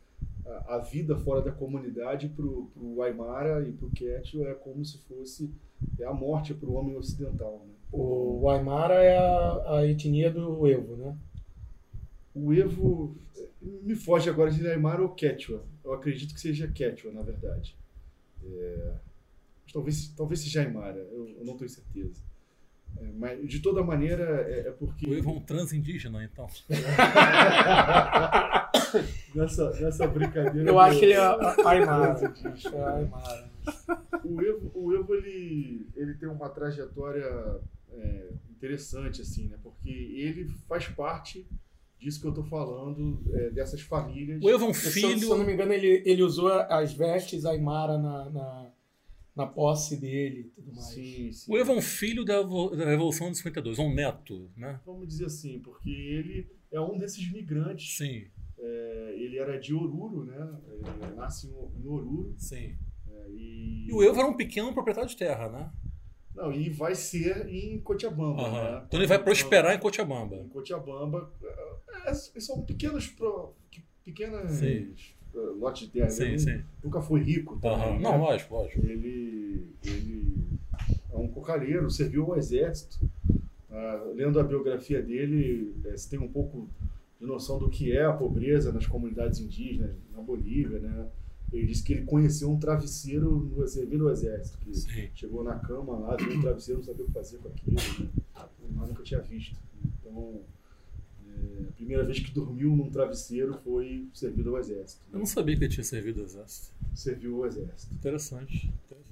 [0.45, 4.83] a, a vida fora da comunidade para o Aymara e para o Quechua é como
[4.83, 5.51] se fosse
[5.99, 7.65] é a morte para o homem ocidental.
[7.65, 7.73] Né?
[7.91, 11.17] O Aymara é a, a etnia do Evo, né?
[12.33, 13.15] O Evo
[13.61, 15.63] me foge agora de Aymara ou Quechua.
[15.83, 17.77] Eu acredito que seja Quechua, na verdade.
[18.43, 18.93] É,
[19.71, 22.21] talvez, talvez seja Aymara, eu, eu não tenho certeza.
[22.97, 25.05] É, mas de toda maneira é, é porque.
[25.07, 26.47] O Evo é um transindígena, então.
[29.33, 30.69] nessa, nessa brincadeira.
[30.69, 31.17] Eu do- acho que ele é.
[31.17, 31.29] É
[32.83, 33.49] Aymara.
[34.23, 37.23] O Evo, o Evo ele, ele tem uma trajetória
[37.93, 39.57] é, interessante, assim, né?
[39.63, 41.47] Porque ele faz parte
[42.01, 44.41] disso que eu tô falando, é, dessas famílias.
[44.43, 45.45] O Evo é um Se eu- Se eu não filho.
[45.45, 48.71] me engano, ele, ele usou as vestes Aymara na, na,
[49.35, 50.85] na posse dele e tudo mais.
[50.87, 51.51] Sim, sim.
[51.53, 54.79] O Evo é um filho da, da Revolução de 52, um neto, né?
[54.85, 57.95] Vamos dizer assim, porque ele é um desses migrantes.
[57.97, 58.25] Sim,
[58.57, 60.59] É, ele era de Oruro, né?
[60.69, 62.33] Ele nasce em Oruro.
[62.37, 62.75] sim.
[63.09, 63.85] é, e...
[63.89, 65.71] E o Evo era um pequeno proprietário de terra, né?
[66.35, 68.41] Não, e vai ser em Cochabamba.
[68.41, 68.71] Aham.
[68.71, 68.83] né?
[68.87, 70.35] Então ele vai prosperar em Cochabamba.
[70.35, 71.31] Em Cochabamba.
[72.05, 73.07] é, é, são pequenos.
[73.07, 73.53] Pro,
[74.03, 74.93] pequenas Sim.
[75.35, 76.09] é, lotes de terra.
[76.09, 76.61] Sim, ele sim.
[76.83, 77.59] nunca foi rico.
[77.63, 77.93] Aham.
[77.93, 77.99] né?
[77.99, 78.85] Não, lógico, lógico.
[78.85, 80.37] ele, ele
[81.11, 82.99] é um cocaleiro, serviu ao exército.
[83.69, 86.67] Ah, lendo a biografia dele, eh, você tem um pouco
[87.19, 91.07] de noção do que é a pobreza nas comunidades indígenas, na Bolívia, né?
[91.51, 95.09] Ele disse que ele conheceu um travesseiro no, servindo ao exército, que Sim.
[95.13, 98.47] chegou na cama lá, viu um travesseiro, não sabia o que fazer com aquilo, né?
[98.75, 99.57] mas nunca tinha visto.
[99.99, 100.41] Então,
[101.27, 105.01] eh, a primeira vez que dormiu num travesseiro foi servido ao exército.
[105.11, 106.73] Eu não sabia que ele tinha servido ao exército.
[106.95, 107.93] Serviu ao exército.
[107.95, 108.67] Interessante.
[108.85, 109.11] Interessante.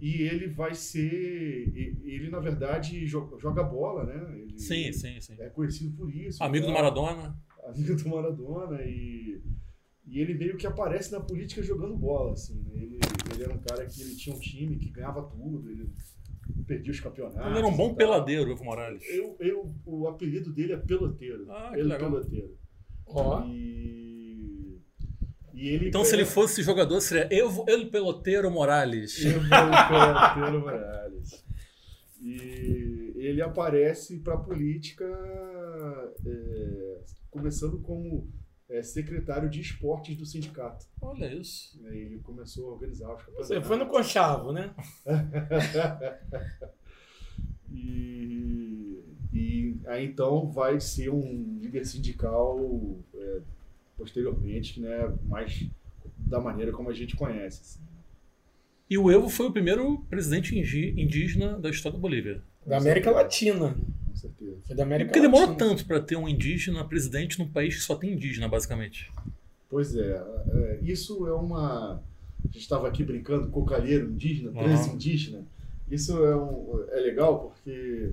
[0.00, 1.72] E ele vai ser.
[2.04, 4.38] Ele, na verdade, jo- joga bola, né?
[4.38, 5.34] Ele Sim, sim, sim.
[5.38, 6.42] É conhecido por isso.
[6.42, 6.78] Amigo do tá?
[6.78, 7.36] Maradona.
[7.64, 8.82] Amigo do Maradona.
[8.82, 9.40] E,
[10.06, 12.54] e ele meio que aparece na política jogando bola, assim.
[12.62, 12.70] né?
[12.74, 12.98] Ele,
[13.34, 15.90] ele era um cara que ele tinha um time que ganhava tudo, ele
[16.66, 17.46] perdia os campeonatos.
[17.46, 19.02] Ele era um bom peladeiro, Evo Morales.
[19.08, 21.50] Eu, eu, o apelido dele é Peloteiro.
[21.50, 22.10] Ah, que ele legal.
[22.10, 22.58] Peloteiro.
[23.06, 24.78] Ó, E,
[25.54, 29.24] e ele Então, se ele é- fosse jogador, seria Evo El Peloteiro Morales.
[29.24, 31.44] Evo Peloteiro Morales.
[32.20, 35.04] E ele aparece para a política
[36.26, 37.00] é,
[37.30, 38.28] começando como
[38.68, 40.86] é, secretário de esportes do sindicato.
[41.00, 41.80] Olha isso.
[41.82, 41.96] né?
[41.96, 43.48] Ele começou a organizar os campeonatos.
[43.48, 44.74] você foi no Conchavo, né?
[47.70, 49.02] e,
[49.32, 52.58] e aí então vai ser um líder sindical
[53.14, 53.40] é,
[53.96, 55.68] posteriormente, né, mais
[56.16, 57.60] da maneira como a gente conhece.
[57.60, 57.84] assim.
[58.88, 62.42] E o Evo foi o primeiro presidente indígena da história da Bolívia.
[62.66, 63.76] Da América Latina.
[64.08, 64.56] Com certeza.
[64.66, 65.68] Foi da América Porque demorou Latina.
[65.70, 69.10] tanto para ter um indígena presidente num país que só tem indígena, basicamente.
[69.68, 72.02] Pois é, é, isso é uma.
[72.42, 74.64] A gente estava aqui brincando, cocalheiro indígena, Aham.
[74.64, 75.44] transindígena.
[75.90, 78.12] Isso é, um, é legal porque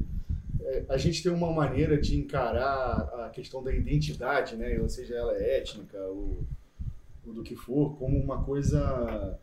[0.62, 4.80] é, a gente tem uma maneira de encarar a questão da identidade, né?
[4.80, 6.44] ou seja, ela é étnica ou,
[7.26, 9.40] ou do que for, como uma coisa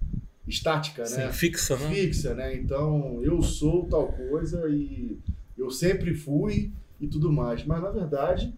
[0.49, 1.33] estática, Sim, né?
[1.33, 1.89] fixa, né?
[1.95, 2.57] fixa, né?
[2.57, 5.19] Então, eu sou tal coisa e
[5.57, 7.65] eu sempre fui e tudo mais.
[7.65, 8.55] Mas, na verdade,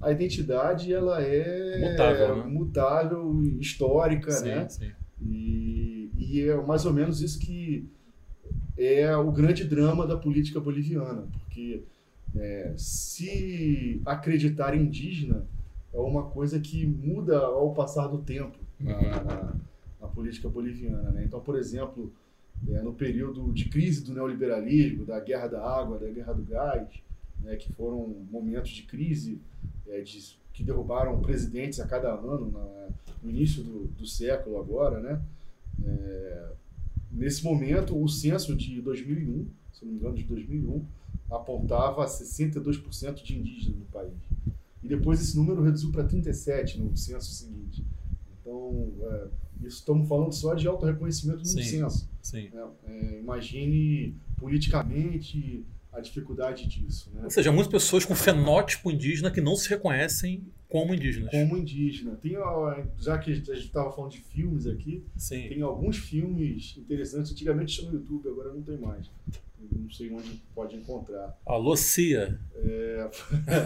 [0.00, 2.44] a identidade, ela é Mutável, né?
[2.44, 4.68] mutável, histórica, sim, né?
[4.68, 4.90] sim.
[5.20, 7.88] E, e é mais ou menos isso que
[8.76, 11.84] é o grande drama da política boliviana, porque
[12.34, 15.46] é, se acreditar indígena
[15.92, 18.86] é uma coisa que muda ao passar do tempo Uhum.
[19.24, 19.54] na-
[20.02, 21.12] na política boliviana.
[21.12, 21.24] Né?
[21.24, 22.12] Então, por exemplo,
[22.68, 26.88] é, no período de crise do neoliberalismo, da guerra da água, da guerra do gás,
[27.40, 29.40] né, que foram momentos de crise
[29.88, 32.88] é, de- que derrubaram presidentes a cada ano na-
[33.22, 35.22] no início do, do século agora, né?
[35.84, 36.52] É,
[37.10, 40.84] nesse momento, o censo de 2001, se não me engano, de 2001,
[41.30, 44.12] apontava 62% de indígenas no país.
[44.82, 47.84] E depois esse número reduziu para 37% no censo seguinte.
[48.40, 49.26] Então, é,
[49.66, 51.62] isso estamos falando só de auto-reconhecimento no Sim.
[51.62, 52.10] censo.
[52.20, 52.50] sim.
[52.52, 52.66] né?
[52.86, 57.10] É, imagine politicamente a dificuldade disso.
[57.14, 57.20] Né?
[57.24, 61.30] Ou seja, muitas pessoas com fenótipo indígena que não se reconhecem como indígenas.
[61.30, 62.16] Como indígena.
[62.16, 62.32] Tem,
[62.98, 65.48] já que a gente estava falando de filmes aqui, Sim.
[65.48, 67.30] tem alguns filmes interessantes.
[67.30, 69.10] Antigamente tinha no YouTube, agora não tem mais.
[69.70, 71.38] Não sei onde pode encontrar.
[71.44, 72.40] Alô, Cia.
[72.54, 73.10] É...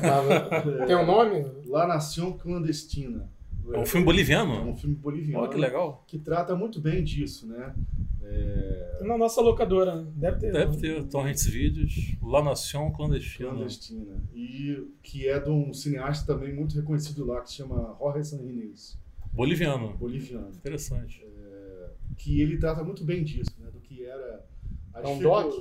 [0.86, 1.46] tem um nome?
[1.66, 3.30] La Nação Clandestina.
[3.72, 4.54] É um filme boliviano?
[4.54, 5.42] É um filme boliviano.
[5.42, 6.04] Olha que legal.
[6.06, 7.74] Que trata muito bem disso, né?
[8.22, 8.98] É...
[9.02, 10.52] Na nossa locadora, deve ter.
[10.52, 13.50] Deve ter Torrents Vídeos, La Nación Clandestina.
[13.50, 14.22] Clandestina.
[14.34, 18.98] E que é de um cineasta também muito reconhecido lá, que se chama Jorge Sanginés.
[19.32, 19.96] Boliviano.
[19.96, 20.48] Boliviano.
[20.50, 21.24] Interessante.
[21.24, 21.90] É...
[22.16, 23.68] Que ele trata muito bem disso, né?
[23.72, 24.44] Do que era...
[24.94, 25.52] É um doc?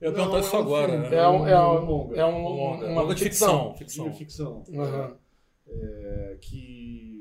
[0.00, 0.92] Eu ia perguntar isso é um agora.
[1.00, 2.16] filme, É, um, é, um, longa.
[2.16, 2.86] é um, Longa.
[2.86, 3.74] uma Longa de ficção.
[3.74, 4.10] ficção.
[4.10, 4.64] De ficção.
[4.68, 5.14] Uhum.
[5.68, 7.11] É, que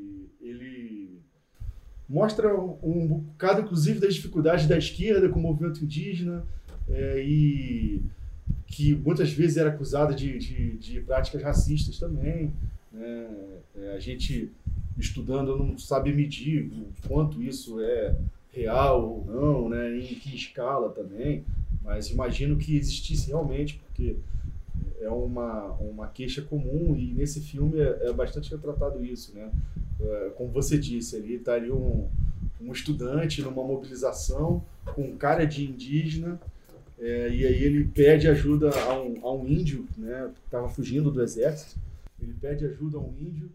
[2.12, 6.44] mostra um, bocado, inclusive, das dificuldades da esquerda com o movimento indígena
[6.90, 8.02] é, e
[8.68, 12.52] que muitas vezes era acusada de, de, de práticas racistas também.
[12.92, 13.30] Né?
[13.78, 14.52] É, a gente,
[14.98, 18.14] estudando, não sabe medir o quanto isso é
[18.52, 19.98] real ou não, né?
[19.98, 21.46] em que escala também,
[21.82, 24.18] mas imagino que existisse realmente, porque
[25.00, 29.50] é uma, uma queixa comum e nesse filme é, é bastante retratado isso, né?
[30.02, 32.10] É, como você disse, ali estaria um,
[32.60, 34.64] um estudante numa mobilização
[34.96, 36.40] com cara de indígena
[37.02, 40.32] é, e aí ele pede ajuda a um, a um índio, né?
[40.46, 41.80] Estava fugindo do exército.
[42.22, 43.50] Ele pede ajuda a um índio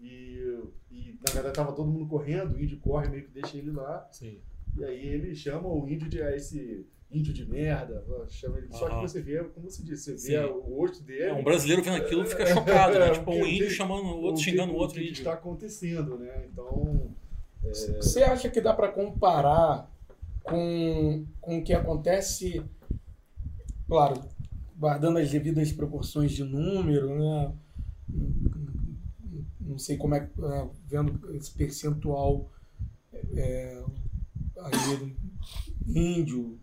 [0.00, 0.58] e,
[0.90, 2.56] e na verdade estava todo mundo correndo.
[2.56, 4.08] O índio corre meio que deixa ele lá.
[4.10, 4.38] Sim.
[4.76, 8.68] E aí ele chama o índio de ah, esse índio de merda, chama ele.
[8.70, 10.28] Só que você vê, como você disse, você Sim.
[10.32, 11.22] vê o rosto dele.
[11.24, 13.10] É, um brasileiro vendo aquilo fica chocado, né?
[13.10, 15.18] Tipo, um índio chamando o outro, o que- xingando o outro que índio.
[15.20, 16.46] está acontecendo, né?
[16.52, 17.10] Então,
[17.62, 19.90] Você acha que dá para comparar
[20.42, 22.62] com, com o que acontece,
[23.86, 24.14] claro,
[24.78, 27.52] guardando as devidas proporções de número, né?
[29.60, 32.50] Não sei como é, que- é, vendo esse percentual
[33.34, 33.82] é,
[34.56, 35.16] aí,
[35.86, 36.58] índio,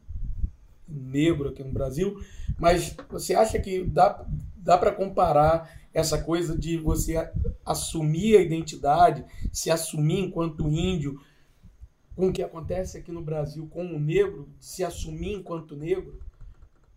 [0.88, 2.20] negro aqui no Brasil,
[2.58, 4.26] mas você acha que dá,
[4.56, 7.16] dá para comparar essa coisa de você
[7.66, 11.20] assumir a identidade, se assumir enquanto índio,
[12.16, 16.20] com o que acontece aqui no Brasil com o negro, se assumir enquanto negro?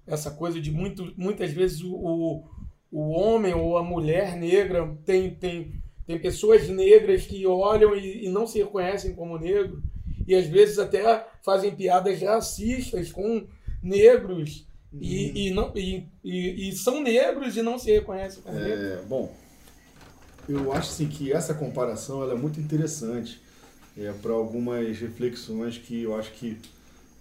[0.06, 2.42] Essa coisa de muito, muitas vezes o,
[2.90, 5.74] o homem ou a mulher negra tem, tem,
[6.06, 9.82] tem pessoas negras que olham e, e não se reconhecem como negro,
[10.26, 13.46] e às vezes até fazem piadas racistas com
[13.82, 18.80] negros e, e, não, e, e, e são negros e não se reconhecem como negros.
[18.80, 19.34] É, bom,
[20.48, 23.40] eu acho assim, que essa comparação ela é muito interessante
[23.96, 26.58] é, para algumas reflexões que eu acho que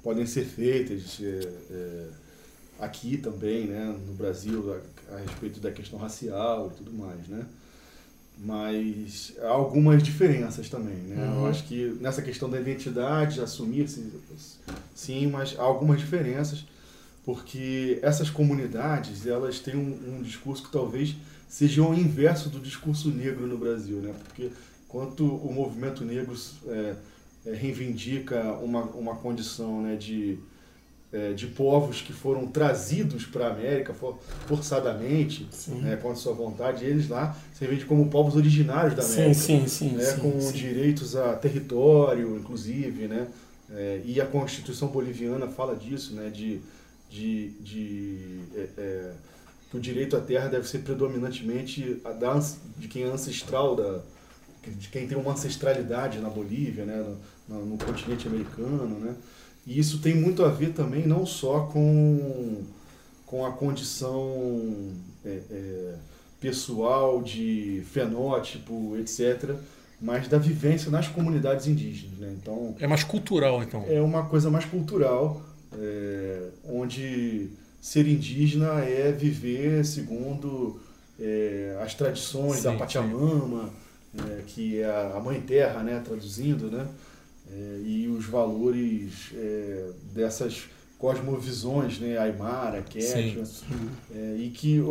[0.04, 2.08] podem ser feitas é, é,
[2.80, 7.46] aqui também, né, no Brasil, a, a respeito da questão racial e tudo mais, né?
[8.42, 11.16] Mas há algumas diferenças também, né?
[11.28, 11.48] Eu Uhum.
[11.48, 14.12] acho que nessa questão da identidade, assumir-se,
[14.96, 16.66] sim, mas há algumas diferenças
[17.26, 21.16] porque essas comunidades elas têm um, um discurso que talvez
[21.48, 24.14] seja o inverso do discurso negro no Brasil, né?
[24.26, 24.50] Porque
[24.86, 26.36] enquanto o movimento negro
[26.68, 26.96] é,
[27.46, 30.40] é, reivindica uma, uma condição né, de,
[31.12, 36.86] é, de povos que foram trazidos para a América for, forçadamente, né, contra sua vontade,
[36.86, 39.90] eles lá se reivindicam como povos originários da América Sim, sim, sim.
[39.96, 40.52] né, sim, com sim.
[40.52, 43.28] direitos a território, inclusive, né,
[43.72, 46.60] é, e a Constituição boliviana fala disso, né, de,
[47.10, 49.12] de, de é, é,
[49.72, 52.40] que o direito à terra deve ser predominantemente a da,
[52.78, 54.00] de quem é ancestral da
[54.68, 56.98] de quem tem uma ancestralidade na Bolívia, né,
[57.48, 59.16] no, no- no continente americano, né,
[59.66, 62.64] e isso tem muito a ver também não só com
[63.26, 64.92] com a condição
[65.24, 65.96] é, é,
[66.42, 69.56] pessoal de fenótipo, etc.,
[70.02, 72.34] mas da vivência nas comunidades indígenas, né?
[72.42, 73.84] Então É mais cultural, então.
[73.88, 75.42] é uma coisa mais cultural,
[75.78, 77.50] é, onde
[77.82, 80.80] ser indígena é viver segundo
[81.20, 82.78] é, as tradições Sim, da.
[82.78, 83.70] Pachamama,
[84.18, 86.88] é, que é a a mãe terra, né, traduzindo, né,
[87.52, 90.64] é, e os valores é, dessas
[90.98, 93.44] cosmovisões, né, Aymara, Quechua,
[94.14, 94.82] é, e que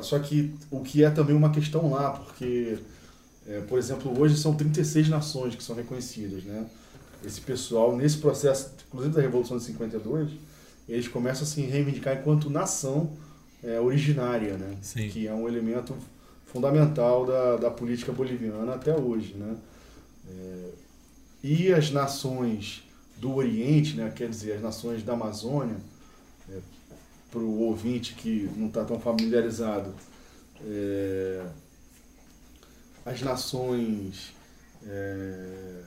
[0.00, 2.78] só que o que é também uma questão lá, porque
[3.48, 6.66] é, por exemplo, hoje são 36 nações que são reconhecidas, né?
[7.24, 10.30] Esse pessoal, nesse processo, inclusive da Revolução de 52,
[10.86, 13.10] eles começam a se reivindicar enquanto nação
[13.62, 14.76] é, originária, né?
[14.82, 15.08] Sim.
[15.08, 15.96] Que é um elemento
[16.46, 19.56] fundamental da, da política boliviana até hoje, né?
[20.30, 20.67] É,
[21.42, 22.82] e as nações
[23.16, 24.12] do Oriente, né?
[24.14, 25.76] Quer dizer, as nações da Amazônia,
[26.50, 26.58] é,
[27.30, 29.94] para o ouvinte que não está tão familiarizado,
[30.64, 31.46] é,
[33.04, 34.32] as nações
[34.86, 35.82] é,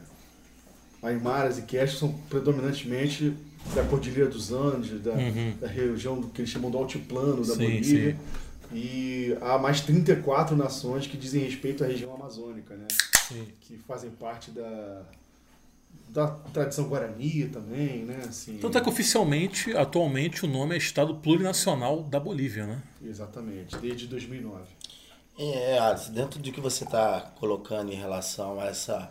[1.04, 3.36] Aimaras e Quechas são predominantemente
[3.76, 5.56] da Cordilheira dos Andes, da, uhum.
[5.60, 8.14] da região que eles chamam do altiplano da sim, Bolívia.
[8.14, 8.41] Sim.
[8.74, 12.88] E há mais 34 nações que dizem respeito à região amazônica, né?
[13.28, 13.47] Sim.
[13.60, 15.04] Que fazem parte da,
[16.11, 18.23] da tradição guarani também, né?
[18.27, 22.83] Assim, Tanto é que oficialmente, atualmente, o nome é Estado Plurinacional da Bolívia, né?
[23.01, 24.63] Exatamente, desde 2009.
[25.39, 25.77] É,
[26.11, 29.09] dentro do que você está colocando em relação a essa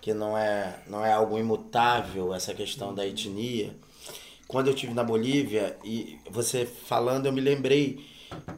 [0.00, 3.76] que não é não é algo imutável essa questão da etnia.
[4.48, 8.04] Quando eu tive na Bolívia e você falando, eu me lembrei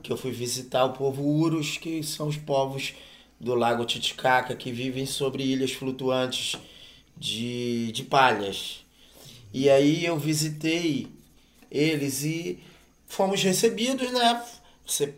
[0.02, 2.94] que eu fui visitar o povo Urus, que são os povos
[3.40, 6.56] do Lago Titicaca que vivem sobre ilhas flutuantes
[7.16, 8.84] de, de palhas.
[9.52, 11.08] E aí eu visitei
[11.70, 12.62] eles e
[13.06, 14.44] fomos recebidos, né?
[14.84, 15.14] Você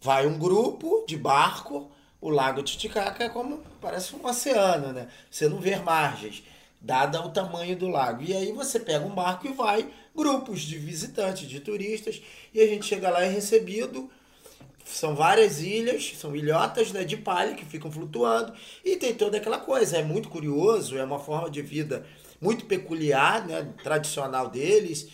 [0.00, 5.08] vai um grupo de barco, o Lago Titicaca é como parece um oceano, né?
[5.30, 6.42] Você não vê margens,
[6.80, 8.22] dada o tamanho do lago.
[8.22, 12.22] E aí você pega um barco e vai grupos de visitantes, de turistas,
[12.52, 14.10] e a gente chega lá e é recebido.
[14.84, 18.52] São várias ilhas, são ilhotas né, de palha que ficam flutuando
[18.84, 19.96] e tem toda aquela coisa.
[19.96, 22.06] É muito curioso, é uma forma de vida
[22.40, 25.08] muito peculiar, né, tradicional deles.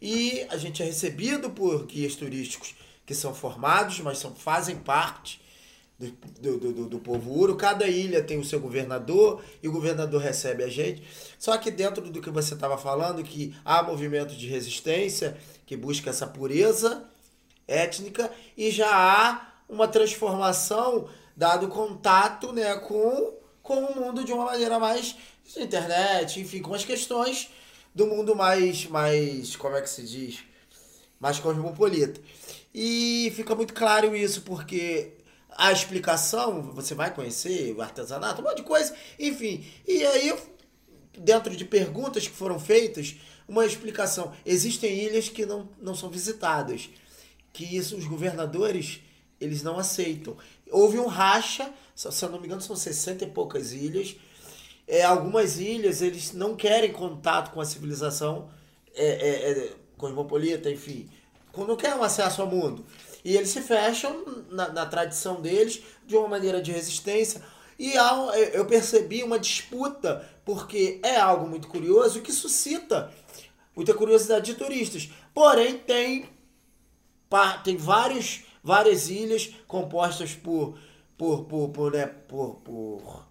[0.00, 2.74] E a gente é recebido por guias turísticos
[3.04, 5.40] que são formados, mas são, fazem parte
[5.98, 7.56] do, do, do, do povo Uro.
[7.56, 11.02] Cada ilha tem o seu governador e o governador recebe a gente.
[11.38, 16.10] Só que dentro do que você estava falando, que há movimento de resistência que busca
[16.10, 17.08] essa pureza
[17.66, 24.46] étnica e já há uma transformação dado contato né, com, com o mundo de uma
[24.46, 25.16] maneira mais
[25.56, 27.50] internet, enfim, com as questões
[27.94, 30.40] do mundo mais, mais como é que se diz,
[31.18, 32.20] mais cosmopolita.
[32.74, 35.12] E fica muito claro isso, porque
[35.50, 39.64] a explicação, você vai conhecer o artesanato, um monte de coisa, enfim.
[39.86, 40.36] E aí,
[41.16, 43.16] dentro de perguntas que foram feitas,
[43.48, 44.32] uma explicação.
[44.44, 46.90] Existem ilhas que não, não são visitadas,
[47.56, 49.00] que isso os governadores
[49.40, 50.36] eles não aceitam.
[50.70, 54.14] Houve um racha, se eu não me engano, são 60 e poucas ilhas.
[54.86, 58.50] É, algumas ilhas eles não querem contato com a civilização
[58.94, 61.08] é, é, é, cosmopolita, enfim,
[61.56, 62.84] não querem um acesso ao mundo.
[63.24, 67.42] E eles se fecham na, na tradição deles de uma maneira de resistência.
[67.78, 68.12] E há,
[68.52, 73.10] eu percebi uma disputa, porque é algo muito curioso que suscita
[73.76, 75.10] muita curiosidade de turistas.
[75.34, 76.24] Porém, tem,
[77.64, 80.78] tem vários, várias ilhas compostas por,
[81.16, 83.26] por, por, por, né, por, por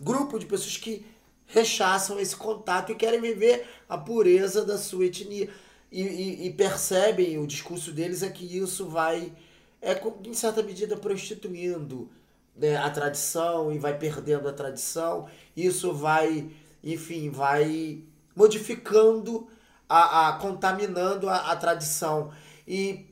[0.00, 1.04] grupo de pessoas que
[1.46, 5.48] rechaçam esse contato e querem viver a pureza da sua etnia
[5.90, 9.32] e, e, e, percebem o discurso deles é que isso vai,
[9.80, 12.10] é em certa medida, prostituindo
[12.54, 15.26] né, a tradição e vai perdendo a tradição.
[15.56, 16.50] Isso vai,
[16.84, 18.02] enfim, vai
[18.36, 19.48] modificando,
[19.88, 22.30] a, a contaminando a, a tradição.
[22.66, 23.06] E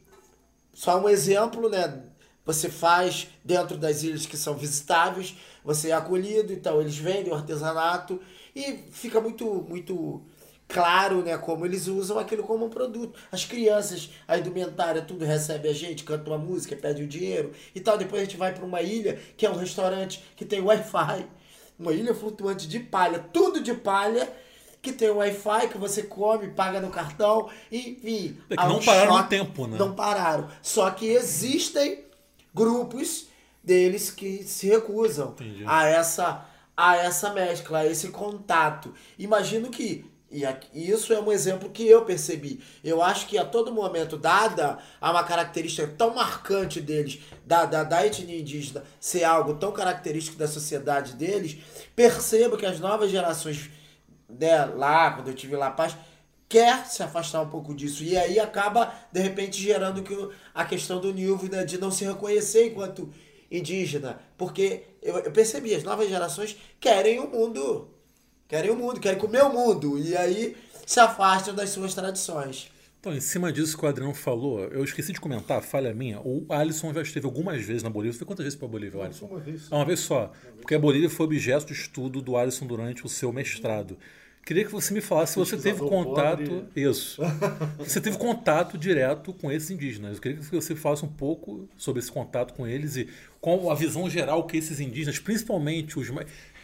[0.76, 2.02] só um exemplo, né?
[2.44, 7.34] Você faz dentro das ilhas que são visitáveis, você é acolhido, então eles vendem o
[7.34, 8.20] artesanato
[8.54, 10.22] e fica muito, muito
[10.68, 13.18] claro, né, como eles usam aquilo como um produto.
[13.32, 17.80] As crianças, a indumentária, tudo recebe a gente, canta uma música, pede o dinheiro e
[17.80, 17.96] tal.
[17.96, 21.26] Depois a gente vai para uma ilha que é um restaurante que tem Wi-Fi,
[21.78, 24.30] uma ilha flutuante de palha, tudo de palha,
[24.86, 28.38] que tem Wi-Fi que você come, paga no cartão, enfim.
[28.48, 29.76] É que não pararam choque, no tempo, né?
[29.76, 30.48] Não pararam.
[30.62, 32.04] Só que existem
[32.54, 33.26] grupos
[33.62, 35.64] deles que se recusam Entendi.
[35.66, 38.94] a essa a essa mescla, a esse contato.
[39.18, 42.60] Imagino que e isso é um exemplo que eu percebi.
[42.84, 47.84] Eu acho que a todo momento, dada a uma característica tão marcante deles, da, da,
[47.84, 51.56] da etnia indígena ser algo tão característico da sociedade deles,
[51.94, 53.70] percebo que as novas gerações
[54.28, 55.96] né, lá, quando eu tive lá paz,
[56.48, 58.02] quer se afastar um pouco disso.
[58.02, 60.16] E aí acaba, de repente, gerando que
[60.54, 63.12] a questão do Nilvo né, de não se reconhecer enquanto
[63.50, 64.20] indígena.
[64.36, 67.96] Porque eu, eu percebi, as novas gerações querem o mundo
[68.48, 69.98] Querem o mundo, querem comer o mundo.
[69.98, 70.56] E aí
[70.86, 72.70] se afastam das suas tradições.
[73.06, 76.18] Então, em cima disso que o Adriano falou, eu esqueci de comentar, falha minha.
[76.18, 78.18] O Alisson já esteve algumas vezes na Bolívia.
[78.18, 79.26] Foi quantas vezes para a Bolívia, Alisson?
[79.26, 79.68] Uma vez.
[79.70, 80.32] Ah, uma vez só.
[80.60, 83.96] Porque a Bolívia foi objeto de estudo do Alisson durante o seu mestrado.
[84.44, 86.50] Queria que você me falasse se você teve contato.
[86.50, 86.68] Pobre.
[86.74, 87.22] Isso.
[87.78, 90.16] você teve contato direto com esses indígenas.
[90.16, 93.08] Eu queria que você falasse um pouco sobre esse contato com eles e
[93.40, 96.08] qual a visão geral que esses indígenas, principalmente os,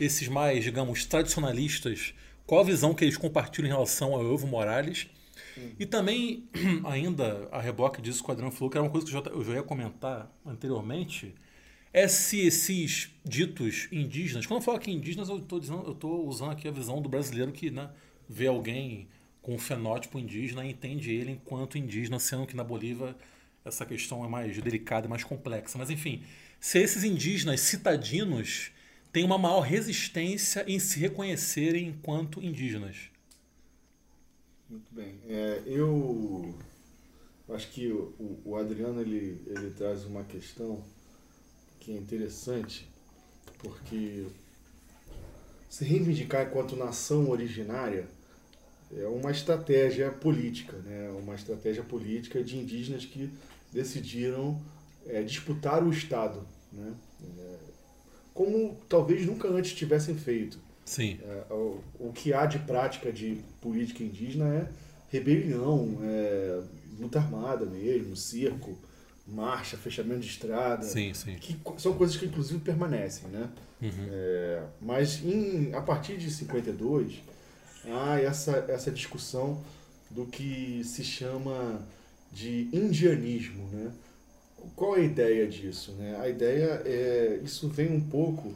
[0.01, 2.15] esses mais, digamos, tradicionalistas,
[2.45, 5.07] qual a visão que eles compartilham em relação ao Evo Morales.
[5.79, 6.49] E também,
[6.85, 9.63] ainda, a reboque disso o Adriano falou, que era uma coisa que eu já ia
[9.63, 11.35] comentar anteriormente,
[11.93, 16.71] é se esses ditos indígenas, quando eu falo aqui indígenas, eu estou usando aqui a
[16.71, 17.91] visão do brasileiro que né,
[18.29, 19.09] vê alguém
[19.43, 23.15] com um fenótipo indígena e entende ele enquanto indígena, sendo que na Bolívia
[23.65, 25.77] essa questão é mais delicada mais complexa.
[25.77, 26.23] Mas enfim,
[26.59, 28.71] se esses indígenas citadinos
[29.13, 33.12] têm uma maior resistência em se reconhecerem enquanto indígenas.
[34.73, 35.21] Muito bem.
[35.29, 36.55] É, eu
[37.51, 40.83] acho que o, o Adriano ele, ele traz uma questão
[41.79, 42.89] que é interessante,
[43.59, 44.25] porque
[45.69, 48.09] se reivindicar enquanto nação originária
[48.97, 51.11] é uma estratégia política, né?
[51.11, 53.31] uma estratégia política de indígenas que
[53.71, 54.59] decidiram
[55.05, 56.95] é, disputar o Estado, né?
[57.39, 57.57] É,
[58.33, 60.59] como talvez nunca antes tivessem feito.
[60.85, 61.19] Sim.
[61.23, 64.69] É, o, o, que há de prática de política indígena é
[65.11, 66.61] rebelião, é,
[66.99, 68.77] luta armada mesmo, cerco,
[69.27, 70.83] marcha, fechamento de estrada.
[70.83, 71.37] Sim, sim.
[71.37, 73.49] Que são coisas que inclusive permanecem, né?
[73.81, 74.09] Uhum.
[74.11, 77.23] É, mas em, a partir de 52
[77.87, 79.63] há essa, essa discussão
[80.11, 81.81] do que se chama
[82.31, 83.93] de indianismo, né?
[84.77, 85.93] Qual é a ideia disso?
[85.93, 86.17] Né?
[86.21, 88.55] A ideia é isso vem um pouco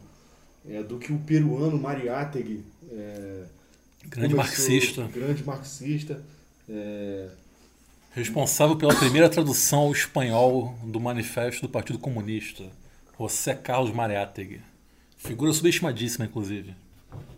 [0.69, 3.45] é, do que o peruano Mariátegui é,
[4.05, 6.23] grande marxista, grande marxista,
[6.69, 7.29] é,
[8.13, 12.65] responsável pela primeira tradução ao espanhol do manifesto do Partido Comunista,
[13.19, 14.61] José Carlos Mariátegui,
[15.17, 16.75] figura subestimadíssima, inclusive.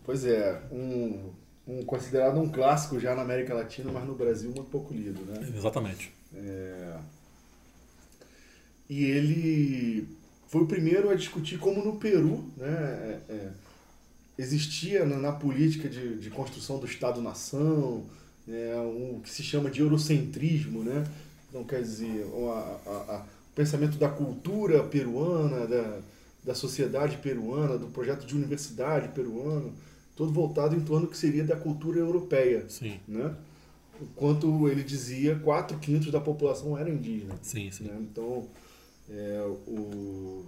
[0.05, 1.33] Pois é, um,
[1.67, 5.53] um considerado um clássico já na América Latina, mas no Brasil muito pouco lido, né?
[5.55, 6.13] Exatamente.
[6.35, 6.97] É...
[8.89, 10.09] E ele
[10.49, 13.51] foi o primeiro a discutir como no Peru né, é, é,
[14.39, 18.05] existia na, na, política de, de construção do Estado-nação
[18.49, 21.07] é, um, que se chama de eurocentrismo, né?
[21.49, 23.23] Então, quer dizer, o, o
[23.55, 26.01] pensamento da cultura peruana, da,
[26.45, 29.73] da sociedade peruana, do projeto de universidade peruano,
[30.17, 32.65] todo voltado em torno do que seria da cultura europeia.
[32.69, 32.99] Sim.
[33.07, 33.35] Né?
[34.01, 37.35] Enquanto ele dizia, quatro quintos da população era indígena.
[37.43, 37.85] Sim, sim.
[37.85, 37.99] Né?
[38.01, 38.47] Então,
[39.11, 40.45] é, o,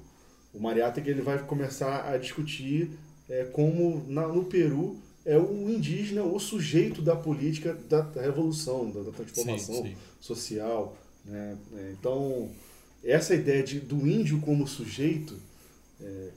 [0.52, 2.90] o Mariátegui ele vai começar a discutir
[3.28, 9.02] é, como na, no Peru é o indígena o sujeito da política da, revolução, da,
[9.02, 9.96] da transformação sim, sim.
[10.18, 10.96] social.
[11.24, 11.56] Né?
[11.76, 12.50] É, então,
[13.04, 15.36] essa ideia de, do índio como sujeito
[16.00, 16.28] é,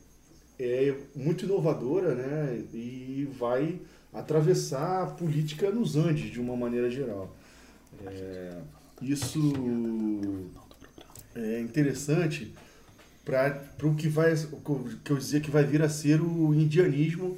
[0.59, 2.63] é muito inovadora né?
[2.73, 3.79] e vai
[4.13, 7.35] atravessar a política nos Andes de uma maneira geral.
[8.05, 8.57] É,
[9.01, 9.39] isso
[11.35, 12.53] é interessante
[13.25, 14.35] para o que vai
[15.03, 17.37] que eu dizia que vai vir a ser o indianismo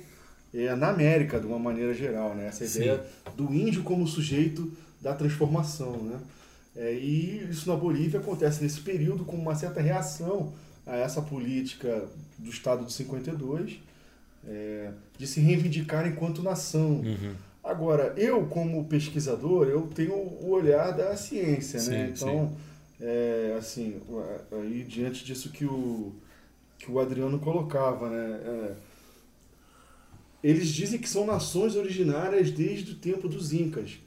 [0.54, 2.48] é, na América de uma maneira geral, né?
[2.48, 3.32] Essa ideia Sim.
[3.36, 4.72] do índio como sujeito
[5.02, 6.20] da transformação, né?
[6.76, 10.54] É, e isso na Bolívia acontece nesse período com uma certa reação
[10.86, 12.06] a essa política
[12.38, 13.80] do Estado de 52
[14.48, 17.02] é, de se reivindicar enquanto nação.
[17.02, 17.34] Uhum.
[17.64, 22.14] Agora, eu como pesquisador, eu tenho o olhar da ciência, sim, né?
[22.14, 22.54] Então,
[23.00, 24.02] é, assim,
[24.52, 26.14] aí diante disso que o,
[26.78, 28.42] que o Adriano colocava, né?
[28.46, 28.76] É,
[30.44, 33.98] eles dizem que são nações originárias desde o tempo dos Incas.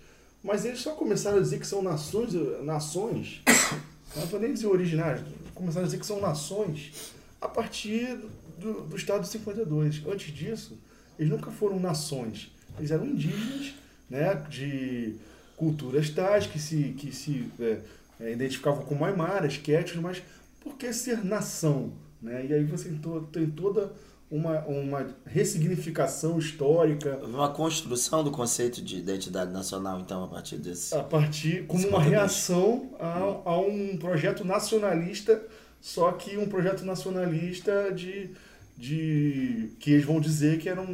[0.43, 2.33] Mas eles só começaram a dizer que são nações,
[2.63, 3.43] nações,
[4.15, 8.21] não vou nem dizer originárias, começaram a dizer que são nações a partir
[8.57, 10.03] do, do Estado de 52.
[10.07, 10.79] Antes disso,
[11.19, 12.53] eles nunca foram nações.
[12.79, 13.75] Eles eram indígenas,
[14.09, 15.17] né, de
[15.57, 17.81] culturas tais, que se, que se é,
[18.21, 20.23] é, identificavam como aimaras, quétios, mas
[20.61, 21.93] por que ser nação?
[22.21, 22.47] Né?
[22.47, 22.93] E aí você
[23.33, 23.93] tem toda
[24.31, 27.19] uma, uma ressignificação histórica.
[27.25, 30.95] Uma construção do conceito de identidade nacional, então, a partir desse.
[30.95, 35.41] A partir, como uma reação a, a um projeto nacionalista
[35.81, 38.31] só que um projeto nacionalista de,
[38.77, 40.93] de que eles vão dizer que era um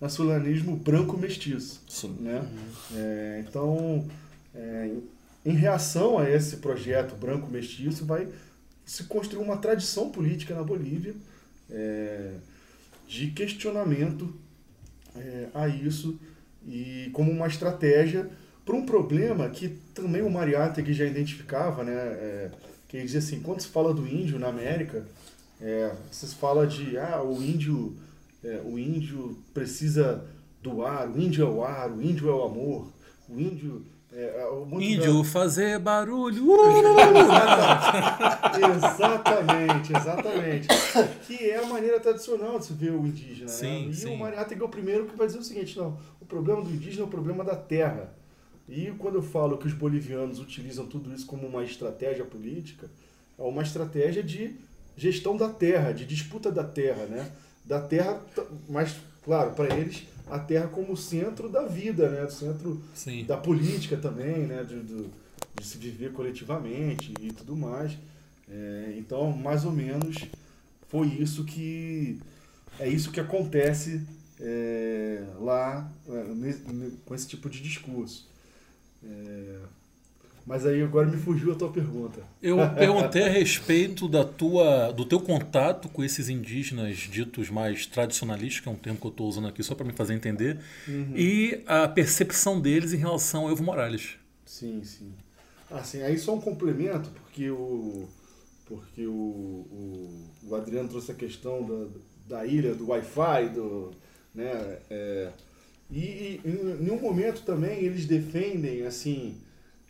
[0.00, 1.82] nacionalismo branco mestiço.
[1.88, 2.16] Sim.
[2.20, 2.38] Né?
[2.38, 2.96] Uhum.
[2.96, 4.08] É, então,
[4.54, 4.90] é,
[5.44, 8.28] em reação a esse projeto branco mestiço, vai
[8.84, 11.14] se construir uma tradição política na Bolívia
[11.70, 12.34] é,
[13.06, 14.34] de questionamento
[15.16, 16.18] é, a isso
[16.66, 18.28] e como uma estratégia
[18.64, 21.92] para um problema que também o Mariátegui já identificava, né?
[21.92, 22.50] É,
[22.88, 25.06] que ele dizia assim, quando se fala do índio na América,
[25.60, 27.96] é, se fala de, ah, o índio,
[28.42, 30.24] é, o índio precisa
[30.60, 32.92] do ar, o índio é o ar, o índio é o amor,
[33.28, 36.44] o índio É, mundo Índio fazer barulho.
[38.76, 40.68] Exatamente, exatamente.
[41.26, 43.48] Que é a maneira tradicional de se ver o indígena.
[43.48, 43.90] Sim, né?
[43.92, 44.14] E sim.
[44.14, 47.02] o Mariata é o primeiro que vai dizer o seguinte: não, o problema do indígena
[47.02, 48.12] é o problema da terra.
[48.68, 52.88] E quando eu falo que os bolivianos utilizam tudo isso como uma estratégia política,
[53.38, 54.56] é uma estratégia de
[54.96, 57.30] gestão da terra, de disputa da terra, né?
[57.64, 58.20] Da terra,
[58.68, 62.28] mas, claro, para eles, a terra como centro da vida, né?
[62.30, 63.24] Centro Sim.
[63.24, 64.64] da política também, né?
[64.64, 65.10] De, do-
[65.58, 67.96] de se viver coletivamente e tudo mais.
[68.48, 70.16] É, então, mais ou menos,
[70.88, 72.18] foi isso que
[72.78, 74.00] é isso que acontece
[74.40, 78.28] é, lá é, com esse tipo de discurso.
[79.04, 79.58] É,
[80.46, 82.22] mas aí agora me fugiu a tua pergunta.
[82.42, 88.60] Eu perguntei a respeito da tua, do teu contato com esses indígenas ditos mais tradicionalistas,
[88.60, 90.58] que é um termo que eu estou usando aqui só para me fazer entender,
[91.14, 94.16] e a percepção deles em relação ao Evo Morales.
[94.44, 95.12] Sim, sim.
[95.70, 98.08] Assim, aí só um complemento, porque o,
[98.66, 101.64] porque o, o, o Adriano trouxe a questão
[102.26, 103.92] da, da ilha, do Wi-Fi, do,
[104.34, 105.30] né, é,
[105.90, 109.36] e, e em nenhum momento também eles defendem, assim,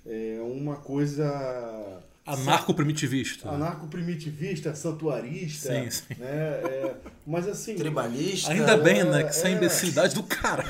[0.06, 3.48] é, uma coisa Anarco-primitivista.
[3.48, 6.04] anarco-primitivista, santuarista, Sim, sim.
[6.18, 6.94] né, é,
[7.26, 7.74] mas assim...
[7.74, 8.52] Tribalista.
[8.52, 9.18] Ainda bem, né?
[9.20, 9.54] Que É, essa é é.
[9.54, 10.64] imbecilidade do cara.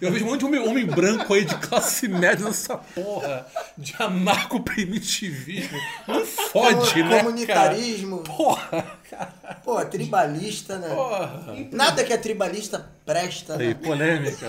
[0.00, 3.94] Eu vejo um monte de homem, homem branco aí de classe média nessa porra de
[3.98, 5.78] anarco-primitivismo.
[6.06, 7.08] Não fode, Com- né?
[7.08, 7.22] Cara?
[7.24, 8.18] Comunitarismo.
[8.22, 8.96] Porra,
[9.64, 10.94] Pô, tribalista, né?
[10.94, 11.44] porra.
[11.72, 13.74] Nada que é tribalista presta, Aí, né?
[13.74, 14.46] polêmica.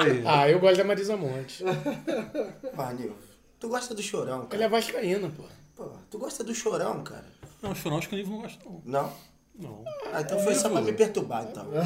[0.00, 0.22] Aí.
[0.24, 1.64] Ah, eu gosto da Marisa Monte.
[1.64, 3.16] Nil,
[3.58, 4.64] tu gosta do chorão, cara.
[4.64, 5.44] é vascaína, pô.
[5.74, 7.24] Pô, tu gosta do chorão, cara.
[7.62, 8.82] Não, chorão acho que o nível não gosta, não.
[8.84, 9.12] Não?
[9.58, 9.84] Não.
[10.12, 11.66] Ah, então foi só pra me perturbar, então.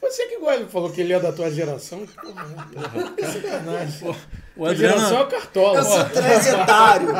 [0.00, 2.04] Você que gosta, falou que ele é da tua geração.
[2.06, 3.14] Porra, né?
[3.16, 4.16] que sacanagem.
[4.56, 5.78] O geração é o Cartola.
[5.78, 7.08] Eu sou transitário.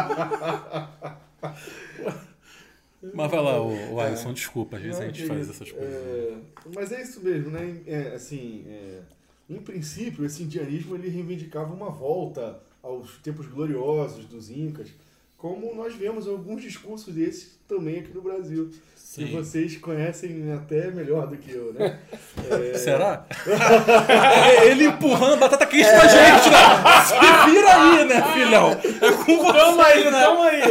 [3.15, 5.51] mas vai lá, o, o Alisson, desculpa, às vezes a Não, gente que faz isso.
[5.53, 5.95] essas coisas.
[5.95, 6.35] É,
[6.75, 7.81] mas é isso mesmo, né?
[7.87, 9.01] É, assim, é,
[9.49, 14.89] em princípio, esse indianismo ele reivindicava uma volta aos tempos gloriosos dos incas,
[15.37, 18.71] como nós vemos alguns discursos desses também aqui no Brasil.
[19.15, 19.33] Que Sim.
[19.37, 21.99] vocês conhecem até melhor do que eu, né?
[22.73, 23.27] É, Será?
[24.65, 26.59] Ele empurrando batata quente pra gente, né?
[27.05, 28.71] Se vira aí, né, filhão?
[28.71, 30.25] É com você, Toma aí, né?
[30.25, 30.63] toma aí.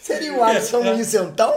[0.00, 1.52] Seria o Alisson É, isentão?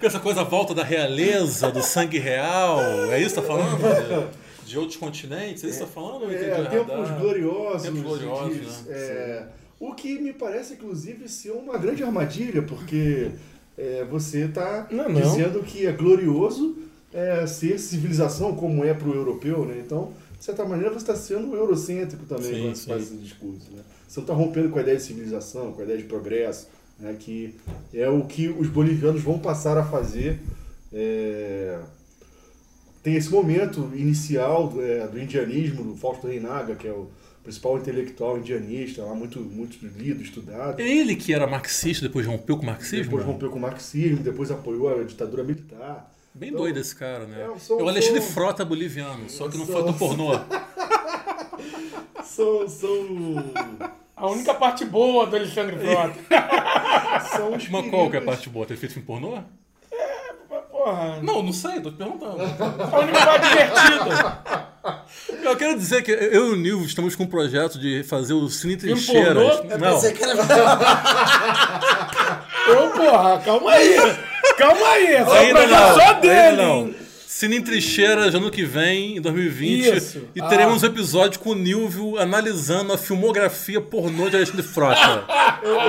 [0.00, 2.80] Com essa coisa volta da realeza, do sangue real.
[3.10, 4.28] É isso que tá falando?
[4.72, 5.62] De, outros continentes?
[5.64, 6.30] É isso que tá falando?
[6.30, 7.18] É, tempos Ah.
[7.20, 7.82] gloriosos.
[7.82, 8.94] Tempos gloriosos, diz, né?
[8.96, 9.46] é,
[9.80, 13.30] o que me parece, inclusive, ser uma grande armadilha, porque
[13.78, 15.12] é, você está não.
[15.12, 16.76] dizendo que é glorioso
[17.12, 19.82] é, ser civilização como é para o europeu, né?
[19.84, 23.70] Então, de certa maneira, você está sendo eurocêntrico também Sim, quando você faz esse discurso.
[23.72, 23.82] Né?
[24.08, 26.68] Você não está rompendo com a ideia de civilização, com a ideia de progresso,
[26.98, 27.14] né?
[27.18, 27.54] que
[27.94, 30.40] é o que os bolivianos vão passar a fazer.
[30.92, 31.78] é,
[33.02, 37.10] tem esse momento inicial do, é, do indianismo, do Fausto Reinaga, que é o
[37.42, 40.80] principal intelectual indianista, lá muito, muito lido, estudado.
[40.80, 43.04] É ele que era marxista, depois rompeu com o marxismo?
[43.04, 46.08] Depois rompeu com o marxismo, depois apoiou a ditadura militar.
[46.34, 47.42] Bem Então, doido esse cara, né?
[47.42, 50.30] É, eu sou- é o Alexandre sou- Frota boliviano, só que não foi do pornô.
[52.24, 52.90] São, são,
[54.16, 56.18] A única parte boa do Alexandre Frota.
[57.36, 58.64] são os Mas qual que é a parte boa?
[58.64, 59.42] Ter feito filme pornô?
[60.82, 61.18] Porra.
[61.22, 62.42] Não, não sei, tô te perguntando.
[62.42, 64.42] A única parte divertida.
[65.44, 68.48] Eu quero dizer que eu e o Nilvo estamos com um projeto de fazer o
[68.48, 69.60] Cine Trincheiras.
[69.70, 70.34] Eu Não, pensei que era.
[72.66, 73.96] Eu, porra, calma aí.
[74.58, 75.06] Calma aí.
[75.14, 75.94] É o ainda projeto não.
[75.94, 76.56] só ainda dele.
[76.56, 76.94] não.
[77.42, 79.96] Cine Trincheiras ano que vem, em 2020.
[79.96, 80.28] Isso.
[80.32, 80.46] E Ah.
[80.46, 85.24] teremos um episódio com o Nilvio analisando a filmografia pornô de Alexandre Frota.
[85.60, 85.80] Eu, eu-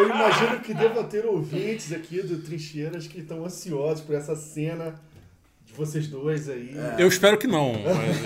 [0.00, 4.96] eu imagino que deva ter ouvintes aqui do Trincheiras que estão ansiosos por essa cena
[5.64, 6.74] de vocês dois aí.
[6.98, 7.74] Eu espero que não.
[7.74, 8.18] Mas,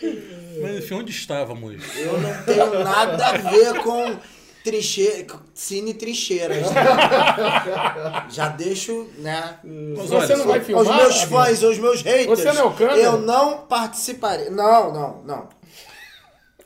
[0.62, 1.74] mas enfim, onde estávamos?
[1.96, 4.16] Eu não tenho nada a ver com
[4.64, 5.24] trinche...
[5.24, 6.70] com cine trincheiras.
[6.72, 8.26] né?
[8.30, 9.58] Já deixo, né?
[9.64, 10.84] Mas Você não vai filmar?
[10.84, 11.30] meus amigo?
[11.30, 12.26] fãs, aos meus haters.
[12.26, 12.98] Você não é o câmera?
[12.98, 14.50] Eu não participarei.
[14.50, 15.48] Não, não, não.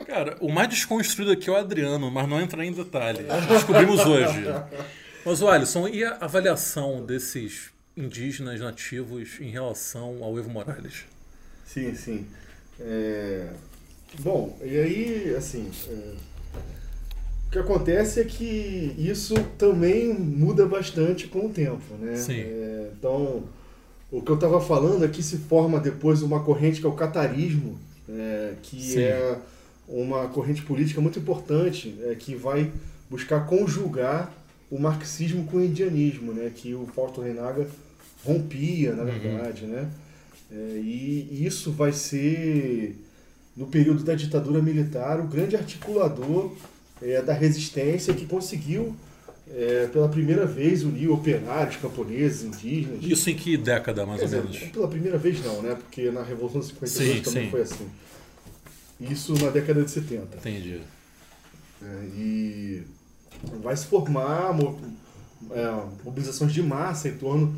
[0.07, 3.25] Cara, o mais desconstruído aqui é o Adriano, mas não entrar em detalhe.
[3.49, 4.45] Descobrimos hoje.
[5.25, 11.05] Mas o Alisson, e a avaliação desses indígenas nativos em relação ao Evo Morales?
[11.65, 12.27] Sim, sim.
[12.79, 13.49] É,
[14.21, 16.15] Bom, e aí, assim, é,
[17.55, 22.17] que acontece é que isso também muda bastante com o tempo, né?
[22.17, 22.41] Sim.
[22.41, 23.45] É, então,
[24.11, 26.95] o que eu estava falando é que se forma depois uma corrente que é o
[26.95, 27.79] catarismo,
[28.09, 29.03] é, que Sim.
[29.03, 29.39] é
[29.89, 32.73] uma corrente política muito importante, é, que vai
[33.09, 34.33] buscar conjugar
[34.69, 36.51] o marxismo com o indianismo, né?
[36.53, 37.69] Que o Fausto Reinaga
[38.25, 39.19] rompia, na Uhum.
[39.19, 39.89] verdade, né?
[40.51, 42.97] É, e isso vai ser,
[43.57, 46.51] no período da ditadura militar, o grande articulador
[47.05, 48.97] é, da resistência que conseguiu,
[49.49, 53.01] é, pela primeira vez, unir operários, camponeses, indígenas.
[53.03, 54.73] Isso em que década, mais Quer ou dizer, menos?
[54.73, 55.75] pela primeira vez não, né?
[55.75, 57.51] Porque na Revolução de 52 Sim, também sim.
[57.51, 57.89] foi assim.
[59.01, 60.39] Isso na década de 70.
[60.39, 60.81] Entendi.
[61.83, 62.83] É, e
[63.63, 64.57] vai se formar
[65.51, 67.55] é, mobilizações de massa em torno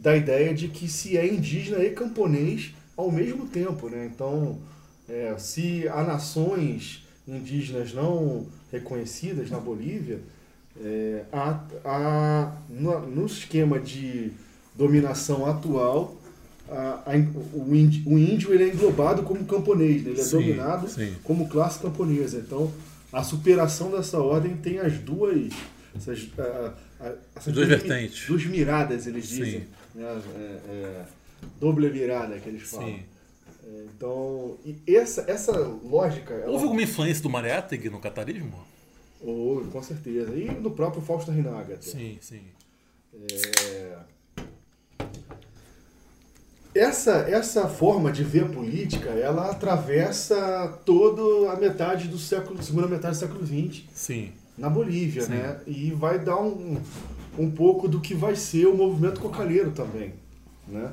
[0.00, 3.88] da ideia de que se é indígena e camponês ao mesmo tempo.
[3.90, 4.08] Né?
[4.12, 4.58] Então,
[5.08, 10.20] é, se há nações indígenas não reconhecidas na Bolívia,
[10.80, 14.30] é, há, há, no, no esquema de
[14.76, 16.16] dominação atual,
[16.70, 20.10] a- a- o, índio, o índio ele é englobado como camponês, né?
[20.10, 21.14] ele é Sim, dominado sim.
[21.24, 22.38] como classe camponesa.
[22.38, 22.70] Então,
[23.12, 25.52] a superação dessa ordem tem as duas.
[25.96, 26.28] Essas,
[27.34, 28.26] essas Duas vertentes.
[28.28, 29.66] Duas miradas, eles dizem.
[29.94, 30.20] Né?
[30.36, 31.04] É, é,
[31.58, 32.86] doble mirada que eles falam.
[32.88, 33.00] Sim.
[33.70, 36.32] É, então, e essa, essa lógica.
[36.32, 38.54] ela- Houve alguma influência do Mariátegui no catarismo?
[39.20, 40.34] Houve, com certeza.
[40.34, 41.74] E do próprio Fausto Rinaga.
[41.74, 41.82] até.
[41.82, 42.40] Sim, sim.
[43.14, 43.98] É,
[46.74, 52.86] Essa, essa forma de ver a política, ela atravessa toda a metade do século, segunda
[52.86, 54.32] metade do século XX Sim.
[54.56, 55.32] na Bolívia, Sim.
[55.32, 55.60] né?
[55.66, 56.78] E vai dar um,
[57.36, 60.12] um pouco do que vai ser o movimento cocaleiro também,
[60.68, 60.92] né?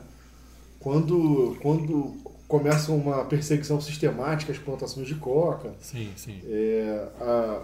[0.80, 2.16] Quando, quando
[2.48, 6.42] começa uma perseguição sistemática às plantações de coca, Sim, sim.
[6.48, 7.64] é, a,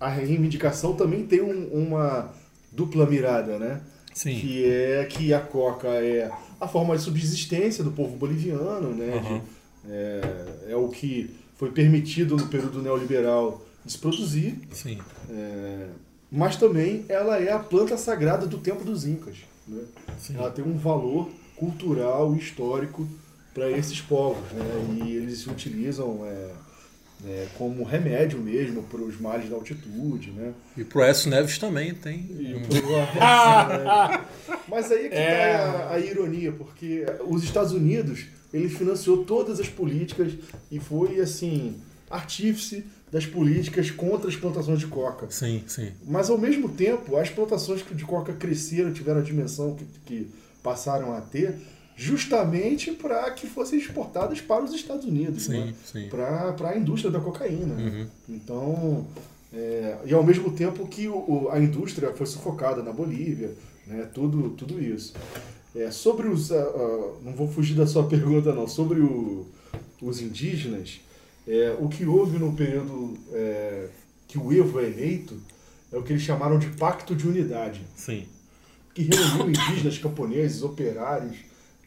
[0.00, 2.32] a reivindicação também tem um- uma
[2.72, 3.80] dupla mirada, né?
[4.12, 4.38] Sim.
[4.38, 6.30] Que é que a coca é
[6.60, 9.14] a forma de subsistência do povo boliviano, né?
[9.16, 9.38] Aham.
[9.38, 14.98] De- é, é o que foi permitido no período neoliberal de se produzir, Sim.
[15.30, 15.88] é,
[16.32, 19.36] mas também ela é a planta sagrada do tempo dos incas.
[19.68, 19.82] Né?
[20.18, 20.36] Sim.
[20.36, 23.06] Ela tem um valor cultural e histórico
[23.54, 24.64] para esses povos, né?
[25.06, 26.50] E eles se utilizam é,
[27.26, 30.52] é, como remédio mesmo para os males da altitude, né?
[30.76, 32.26] E pro Écio Neves também tem.
[32.38, 34.26] E um- prova-
[34.68, 35.56] Mas aí é que É.
[35.56, 40.32] tá a, a ironia, porque os Estados Unidos ele financiou todas as políticas
[40.70, 41.76] e foi assim
[42.10, 45.26] artífice das políticas contra as plantações de coca.
[45.30, 45.92] Sim, sim.
[46.06, 50.28] Mas ao mesmo tempo, as plantações de coca cresceram, tiveram a dimensão que, que
[50.62, 51.54] passaram a ter,
[51.96, 55.74] justamente para que fossem exportadas para os Estados Unidos, Sim, né?
[55.84, 56.08] sim.
[56.08, 57.74] para a indústria da cocaína.
[57.74, 58.06] Uhum.
[58.28, 59.06] Então,
[59.52, 63.52] é, e ao mesmo tempo que o, a indústria foi sufocada na Bolívia,
[63.86, 64.08] né?
[64.12, 65.14] tudo, tudo isso.
[65.76, 66.52] É, sobre os.
[66.52, 68.66] ah, ah, não vou fugir da sua pergunta, não.
[68.68, 69.46] Sobre o-
[70.02, 71.00] os indígenas,
[71.48, 73.88] é, o que houve no período é,
[74.28, 75.36] que o Evo é eleito
[75.92, 78.26] é o que eles chamaram de Pacto de Unidade Sim.
[78.92, 81.36] que reuniu indígenas, camponeses, operários,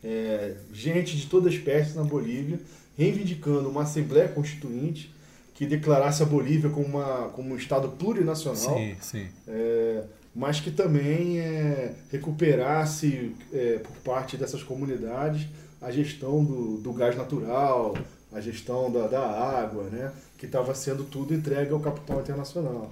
[0.03, 2.59] é, gente de toda espécie na Bolívia,
[2.97, 5.13] reivindicando uma Assembleia Constituinte
[5.53, 9.27] que declarasse a Bolívia como, uma, como um Estado plurinacional, Sim, sim.
[9.47, 10.03] é,
[10.35, 15.47] mas que também é, recuperasse é, por parte dessas comunidades
[15.81, 17.95] a gestão do, do gás natural,
[18.31, 22.91] a gestão da, da água, né, que estava sendo tudo entregue ao capital internacional.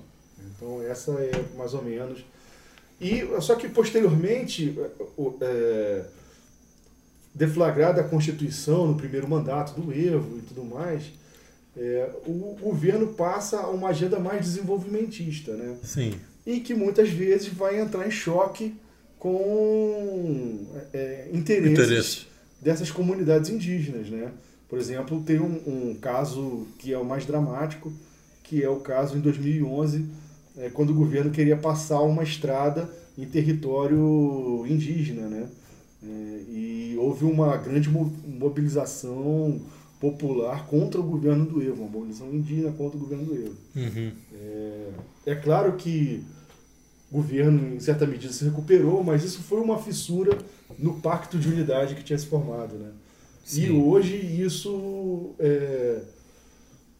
[0.55, 2.25] Então essa é mais ou menos.
[2.99, 4.75] E só que posteriormente,
[5.17, 6.05] o- é,
[7.35, 11.03] deflagrada a Constituição no primeiro mandato do Evo e tudo mais,
[11.75, 15.75] é, o governo passa a uma agenda mais desenvolvimentista, né?
[15.83, 16.13] Sim.
[16.47, 18.73] e que muitas vezes vai entrar em choque
[19.19, 22.27] com é, interesses, Interesse.
[22.61, 24.31] dessas comunidades indígenas, né?
[24.69, 27.91] Por exemplo, tem um, um caso que é o mais dramático,
[28.43, 30.05] que é o caso em 2011,
[30.57, 35.47] é, quando o governo queria passar uma estrada em território indígena, né?
[36.07, 39.59] É, e houve uma grande mo- mobilização
[39.99, 43.55] popular contra o governo do Evo, uma mobilização indígena contra o governo do Evo.
[43.75, 44.11] Uhum.
[45.25, 46.23] É claro que
[47.11, 50.37] o governo, em certa medida, se recuperou, mas isso foi uma fissura
[50.77, 52.75] no pacto de unidade que tinha se formado.
[52.75, 52.91] Né?
[53.53, 56.01] E hoje isso é,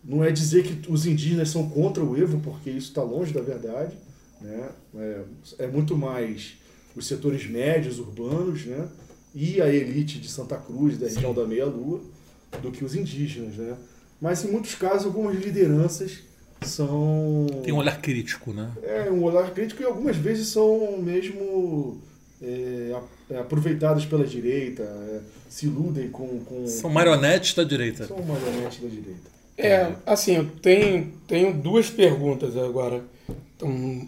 [0.03, 3.41] não é dizer que os indígenas são contra o Evo, porque isso está longe da
[3.41, 3.95] verdade.
[4.41, 4.69] Né?
[4.95, 5.21] É,
[5.59, 6.57] é muito mais
[6.95, 8.87] os setores médios, urbanos, né?
[9.33, 11.41] e a elite de Santa Cruz, da região Sim.
[11.41, 12.01] da Meia-Lua,
[12.61, 13.55] do que os indígenas.
[13.55, 13.75] Né?
[14.21, 16.19] Mas, em muitos casos, algumas lideranças
[16.61, 17.47] são.
[17.63, 18.71] Tem um olhar crítico, né?
[18.81, 22.01] É, um olhar crítico e algumas vezes são mesmo
[22.41, 22.95] é,
[23.29, 25.19] é, aproveitados pela direita, é,
[25.49, 26.39] se iludem com.
[26.39, 28.07] com São marionetes da direita.
[28.07, 29.35] São marionetes da direita.
[29.57, 33.03] É, assim, eu tenho, tenho duas perguntas agora
[33.55, 34.07] então,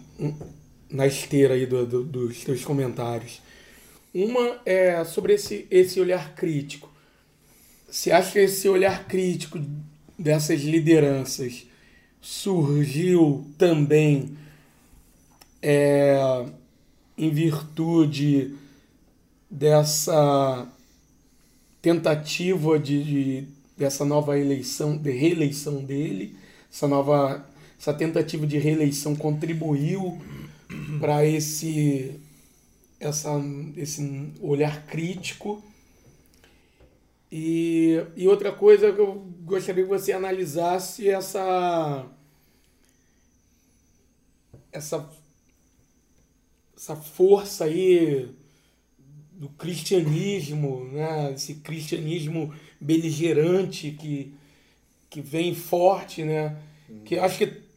[0.90, 3.40] na esteira aí do- do- dos teus comentários.
[4.14, 6.90] Uma é sobre esse, esse olhar crítico.
[7.90, 9.60] Você acha que esse olhar crítico
[10.18, 11.66] dessas lideranças
[12.20, 14.36] surgiu também
[15.62, 16.46] é,
[17.16, 18.54] em virtude
[19.50, 20.66] dessa
[21.80, 23.44] tentativa de, de-
[23.76, 26.36] dessa nova eleição, de reeleição dele,
[26.72, 27.44] essa nova
[27.80, 30.18] essa tentativa de reeleição contribuiu
[30.98, 32.20] para esse
[33.00, 33.30] essa
[33.76, 35.62] esse olhar crítico
[37.30, 42.06] e, e outra coisa que eu gostaria que você analisasse essa
[44.72, 45.08] essa
[46.76, 48.28] essa força aí
[49.32, 51.32] do cristianismo, né?
[51.32, 54.34] Esse cristianismo beligerante que,
[55.08, 56.56] que vem forte, né?
[57.04, 57.67] Que acho que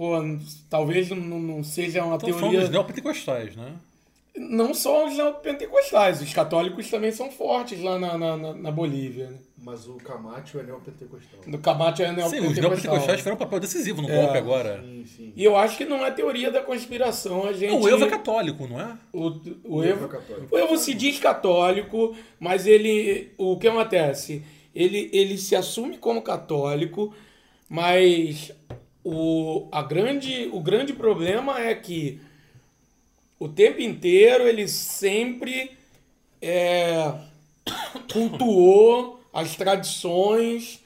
[0.00, 0.12] pô,
[0.70, 3.74] talvez não, não seja uma falando teoria dos neopentecostais, né?
[4.34, 9.28] não só os neopentecostais, os católicos também são fortes lá na, na, na- Bolívia.
[9.28, 9.36] Né?
[9.62, 11.40] Mas o Camacho é neopentecostal.
[11.46, 12.62] No Camacho é Sim, os neopentecostal.
[12.62, 14.16] neopentecostais tiveram um papel decisivo no É.
[14.16, 14.82] golpe agora.
[14.82, 15.32] Sim, sim.
[15.36, 17.70] E eu acho que não é teoria da conspiração a gente...
[17.70, 18.96] Não, o Evo é católico, não é?
[19.12, 20.54] O, o, O Evo Evo, é católico.
[20.54, 23.32] o Evo se diz católico, mas ele.
[23.36, 24.42] O que acontece?
[24.74, 27.12] Ele, ele se assume como católico,
[27.68, 28.52] mas
[29.04, 32.20] o, a grande, o grande problema é que
[33.38, 35.72] o tempo inteiro ele sempre
[36.42, 37.14] é,
[38.12, 40.82] cultuou as tradições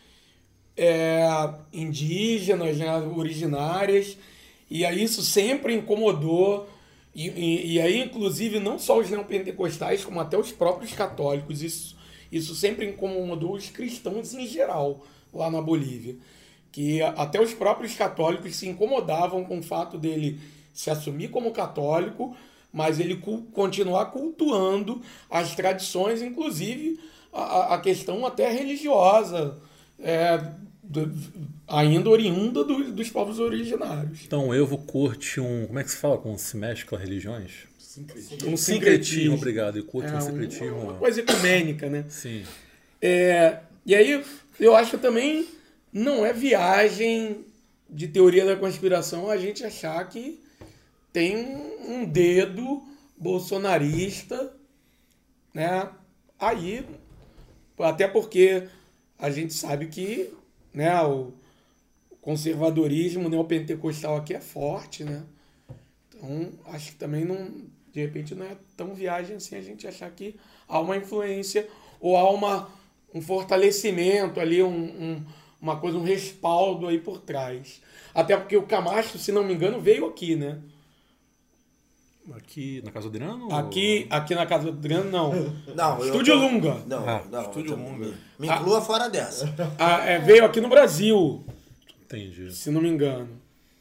[0.77, 1.27] é,
[1.73, 4.17] indígenas, né, originárias,
[4.71, 6.69] e aí isso sempre incomodou,
[7.15, 11.97] e, e, e aí inclusive não só os neopentecostais, como até os próprios católicos, isso,
[12.31, 16.17] isso sempre incomodou os cristãos em geral lá na Bolívia,
[16.75, 20.41] que até os próprios católicos se incomodavam com o fato dele
[20.73, 22.37] se assumir como católico,
[22.73, 25.01] mas ele cu- continuar cultuando
[25.31, 26.99] as tradições, inclusive
[27.33, 29.57] a, a- questão até religiosa,
[30.01, 30.51] é,
[30.83, 31.13] do-
[31.69, 34.25] ainda oriunda do- dos povos originários.
[34.27, 35.69] Então o Evo curte um.
[35.69, 37.53] Como é que se fala quando se mescla religiões?
[37.79, 38.51] Sincretismo.
[38.51, 39.79] Um Sincretismo, obrigado.
[39.79, 40.77] E curte É, um sincretismo.
[40.77, 42.05] uma coisa ecumênica, né?
[42.09, 42.43] Sim.
[43.01, 44.25] É, e aí,
[44.59, 45.47] eu acho que também
[45.95, 47.47] não é viagem
[47.89, 50.43] de teoria da conspiração a gente achar que
[51.13, 51.37] tem
[51.89, 52.83] um dedo
[53.17, 54.53] bolsonarista,
[55.55, 55.89] né?
[56.37, 56.85] Aí,
[57.79, 58.67] até porque
[59.17, 60.31] a gente sabe que,
[60.73, 61.33] né, o
[62.21, 65.23] conservadorismo neopentecostal aqui é forte, né?
[66.09, 67.53] Então, acho que também não,
[67.93, 70.35] de repente, não é tão viagem assim a gente achar que
[70.67, 71.69] há uma influência
[72.01, 72.69] ou há uma,
[73.15, 75.25] um fortalecimento ali, um, um-
[75.65, 77.81] uma coisa, um respaldo aí por trás.
[78.15, 80.59] Até porque o Camacho, se não me engano, veio aqui, né?
[82.35, 83.55] Aqui na casa do Adriano?
[83.55, 85.33] Aqui, aqui na casa do Adriano, não.
[85.75, 86.83] Não, Estúdio tô- Lunga.
[86.87, 87.43] Não, Ah, não.
[87.43, 88.15] Estúdio Lunga.
[88.39, 89.55] Me, inclua fora dessa.
[89.79, 91.45] Ah, é, veio aqui no Brasil,
[92.05, 92.51] Entendi.
[92.53, 93.29] se não me engano.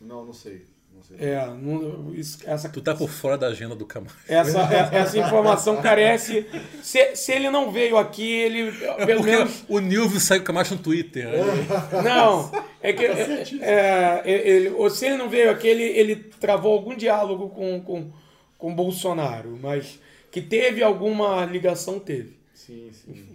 [0.02, 0.66] Não, não sei.
[1.10, 1.28] Não sei.
[1.30, 4.16] É, não- isso- essa, Tu tá por fora da agenda do Camacho.
[4.28, 6.46] essa, é- essa informação carece.
[6.82, 8.72] Se, se ele não veio aqui, ele
[9.06, 11.26] pelo Porque menos o Nilvio segue o Camacho no Twitter.
[11.28, 11.44] né?
[12.04, 12.52] Não,
[12.82, 16.96] é que é, é, ele, ou se ele não veio aqui, ele, ele travou algum
[16.96, 18.12] diálogo com, com,
[18.58, 20.00] com Bolsonaro, mas
[20.32, 22.38] que teve alguma ligação, teve.
[22.54, 23.26] Sim, sim.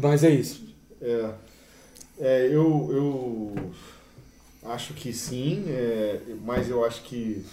[0.00, 0.64] Mas é isso.
[1.00, 1.30] É,
[2.20, 3.72] é, eu, eu
[4.64, 7.44] acho que sim, é, mas eu acho que.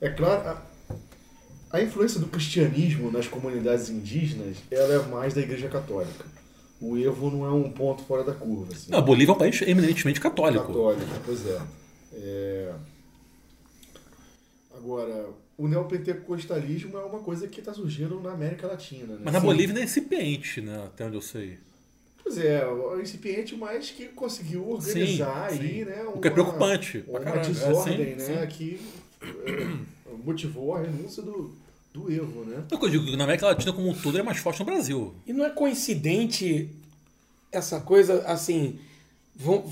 [0.00, 0.62] É claro, a,
[1.76, 6.24] a influência do cristianismo nas comunidades indígenas ela é mais da Igreja Católica.
[6.80, 8.72] O Evo não é um ponto fora da curva.
[8.72, 8.90] Assim.
[8.90, 10.66] Não, a Bolívia é um país eminentemente católico.
[10.66, 11.60] Católico, pois é.
[12.14, 12.72] É,
[14.80, 19.14] Agora, o neopentecostalismo é uma coisa que está surgindo na América Latina.
[19.14, 19.20] Né?
[19.24, 20.84] Mas na Bolívia não é incipiente, né?
[20.86, 21.58] Até onde eu sei.
[22.30, 25.84] Pois é, o incipiente, mas que conseguiu organizar Sim, aí, sim.
[25.84, 26.04] né?
[26.14, 27.40] O que é preocupante Uma caralho.
[27.40, 28.40] É, desordem, sim, né?
[28.42, 28.46] sim.
[28.46, 28.80] Que
[29.20, 31.52] é, motivou a renúncia do,
[31.92, 32.62] do Evo, né?
[32.66, 35.12] Então, eu digo que na América Latina como um todo é mais forte no Brasil.
[35.26, 36.70] E não é coincidente
[37.50, 38.78] essa coisa, assim,
[39.34, 39.68] vão-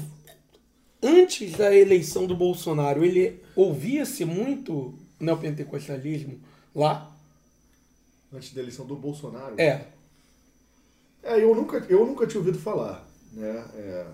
[1.00, 6.40] antes da eleição do Bolsonaro, ele ouvia-se muito neopentecostalismo
[6.74, 7.08] lá?
[8.34, 9.54] Antes da eleição do Bolsonaro.
[9.58, 9.86] É.
[11.22, 13.64] É, eu nunca, eu nunca tinha ouvido falar, né?
[13.74, 14.06] É,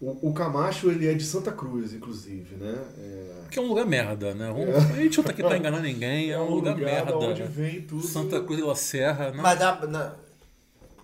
[0.00, 2.76] O, o Camacho, ele é de Santa Cruz, inclusive, né?
[2.98, 4.48] É, Que é um lugar merda, né?
[4.52, 7.16] Vamos- A gente não tá aqui pra enganar ninguém, é um lugar, merda.
[7.16, 7.48] onde né?
[7.48, 8.02] vem tudo.
[8.06, 9.30] Santa Cruz de la Serra.
[9.30, 10.14] Não, Mas dá, na-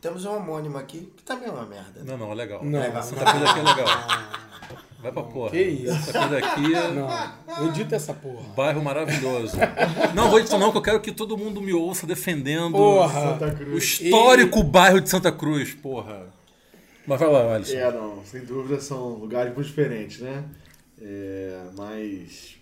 [0.01, 2.03] temos um homônimo aqui que também é uma merda.
[2.05, 2.65] não, não, é legal.
[2.65, 2.81] Não.
[2.81, 3.03] Legal.
[3.03, 3.87] Santa Cruz aqui é legal.
[5.01, 5.51] Vai pra porra.
[5.51, 6.13] Que isso.
[6.13, 8.49] Santa Cruz aqui é Não, edita essa porra.
[8.57, 9.57] bairro maravilhoso.
[10.15, 13.39] Não vou editar não, que eu quero que todo mundo me ouça defendendo Porra.
[13.39, 16.27] Santa o histórico bairro de Santa Cruz, porra.
[17.07, 17.77] Mas vai lá, Alisson.
[17.77, 20.45] É, não, sem dúvida são lugares muito diferentes, né?
[21.01, 22.57] É, mas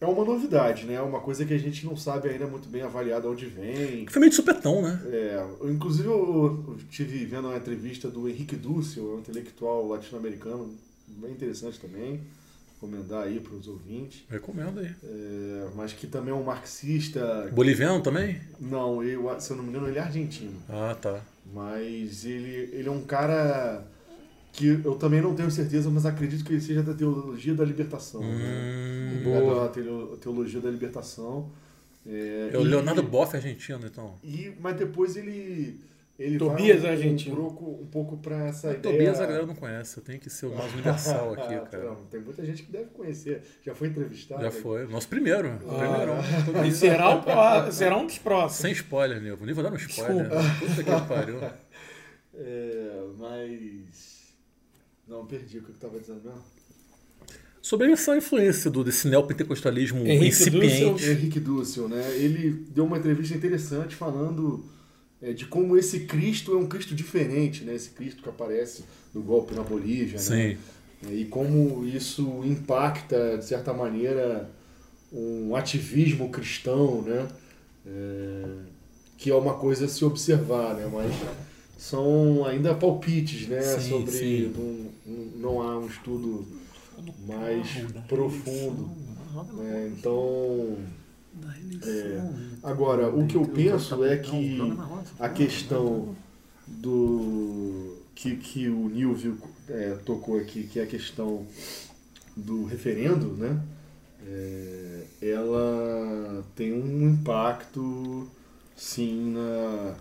[0.00, 1.00] é uma novidade, né?
[1.00, 4.06] Uma coisa que a gente não sabe ainda muito bem avaliar de onde vem.
[4.08, 5.00] Foi meio de supetão, né?
[5.06, 10.74] É, eu, inclusive eu, eu tive vendo uma entrevista do Henrique Dúcio, um intelectual latino-americano,
[11.08, 12.20] bem interessante também,
[12.74, 14.94] recomendar aí para os ouvintes, Recomendo aí.
[15.02, 17.48] É, mas que também é um marxista.
[17.52, 18.40] Boliviano também?
[18.60, 20.60] Não, eu, se eu não me engano, ele é argentino.
[20.68, 21.20] Ah, tá.
[21.52, 23.84] Mas ele, ele é um cara
[24.52, 28.20] que eu também não tenho certeza, mas acredito que ele seja da teologia da libertação.
[28.22, 28.28] né?
[28.28, 31.50] Hum, Ele é da teo- teologia da libertação.
[32.06, 34.14] É, é o Leonardo Boff argentino, então.
[34.22, 35.80] E, mas depois ele.
[36.18, 37.34] Ele Tobias vai um, argentino.
[37.34, 38.80] Um pouco, um pouco pra essa ideia.
[38.82, 41.84] Tobias a galera não conhece, eu tenho que ser o mais universal aqui, Ah, cara.
[41.84, 43.42] não, tem muita gente que deve conhecer.
[43.62, 44.42] Já foi entrevistado.
[44.42, 44.86] Já foi.
[44.86, 45.58] Nosso primeiro.
[45.58, 46.66] Primeirão.
[46.66, 48.60] E será, o pró- será um dos próximos.
[48.62, 49.44] Sem spoiler, Nevo.
[49.44, 50.28] Nem vou dar um spoiler.
[50.28, 51.38] Puta que pariu.
[52.38, 54.34] É, mas.
[55.08, 56.42] Não, perdi o que eu tava dizendo mesmo.
[57.62, 61.04] Sobre essa influência do, desse neopentecostalismo Henrique incipiente.
[61.10, 62.02] Henrique Dúcio, né?
[62.14, 64.64] Ele deu uma entrevista interessante falando
[65.22, 67.74] é, de como esse Cristo é um Cristo diferente, né?
[67.74, 68.84] Esse Cristo que aparece
[69.14, 70.18] no golpe na Bolívia, né?
[70.18, 70.56] Sim.
[71.10, 74.50] E como isso impacta, de certa maneira,
[75.12, 77.28] um ativismo cristão, né?
[77.86, 78.44] É,
[79.16, 80.88] que é uma coisa a se observar, né?
[80.92, 81.12] Mas
[81.78, 83.60] são ainda palpites, né?
[83.62, 84.52] Sim, Sobre sim.
[84.56, 86.46] Não, não há um estudo
[87.26, 87.68] mais
[88.08, 88.90] profundo.
[89.54, 89.92] né?
[89.96, 90.76] Então,
[91.84, 92.20] é,
[92.62, 94.58] agora o que eu penso é que
[95.18, 96.14] a questão
[96.66, 99.38] do que, que o Nilvio
[99.68, 101.46] é, tocou aqui, que é a questão
[102.36, 103.62] do referendo, né?
[104.26, 108.28] É, ela tem um impacto,
[108.74, 109.94] sim, na,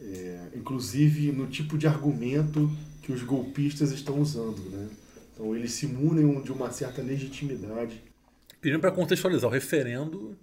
[0.00, 2.70] é, inclusive no tipo de argumento
[3.02, 4.88] que os golpistas estão usando, né?
[5.32, 8.02] Então eles se munem de uma certa legitimidade.
[8.60, 10.36] Pedindo para contextualizar o referendo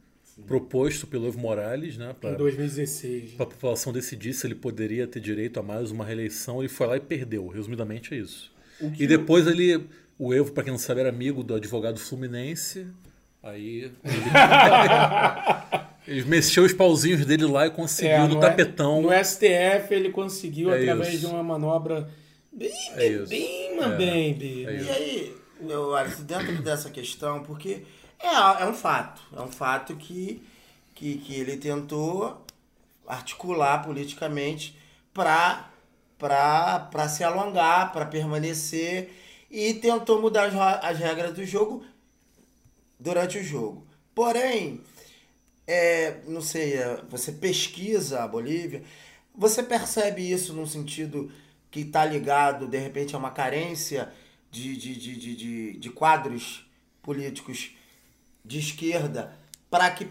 [0.46, 2.12] proposto pelo Evo Morales, né?
[2.12, 3.34] Em Para 2016.
[3.40, 6.98] a população decidir se ele poderia ter direito a mais uma reeleição, ele foi lá
[6.98, 7.48] e perdeu.
[7.48, 8.52] Resumidamente é isso.
[9.00, 9.88] E depois ele,
[10.20, 12.86] o Evo, para quem não sabe, era amigo do advogado Fluminense.
[13.42, 13.94] Aí ele,
[16.08, 19.02] ele mexeu os pauzinhos dele lá e conseguiu É, no no- tapetão.
[19.02, 21.28] No STF ele conseguiu, É através isso.
[21.28, 22.10] de uma manobra
[22.52, 23.90] bem, É bem, É.
[23.98, 24.66] bem, bem.
[24.68, 25.36] É E aí,
[25.68, 27.84] eu acho, dentro dessa questão, porque
[28.20, 30.42] é, é um fato, é um fato que,
[30.96, 32.46] que, que ele tentou
[33.08, 34.78] articular politicamente
[35.14, 35.70] para
[37.10, 39.10] se alongar, para permanecer
[39.50, 41.86] e tentou mudar as, as regras do jogo
[43.00, 43.88] durante o jogo.
[44.14, 44.82] Porém,
[45.66, 48.84] é, não sei, é, você pesquisa a Bolívia,
[49.36, 51.32] você percebe isso num sentido
[51.70, 54.12] que está ligado, de repente, a uma carência
[54.50, 56.68] de, de, de, de, de, de quadros
[57.04, 57.77] políticos
[58.48, 59.38] de esquerda
[59.70, 60.08] para que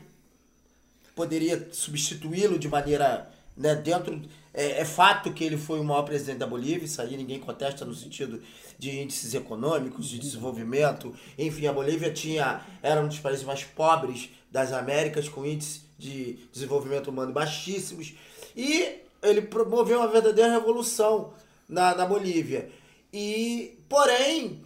[1.14, 4.20] poderia substituí-lo de maneira né, dentro
[4.52, 7.84] é, é fato que ele foi o maior presidente da Bolívia isso aí ninguém contesta
[7.84, 8.42] no sentido
[8.78, 11.14] de índices econômicos de desenvolvimento.
[11.38, 16.38] Enfim a Bolívia tinha era um dos países mais pobres das Américas com índices de
[16.52, 18.14] desenvolvimento humano baixíssimos
[18.54, 21.32] e ele promoveu uma verdadeira revolução
[21.66, 22.70] na, na Bolívia.
[23.12, 24.60] E porém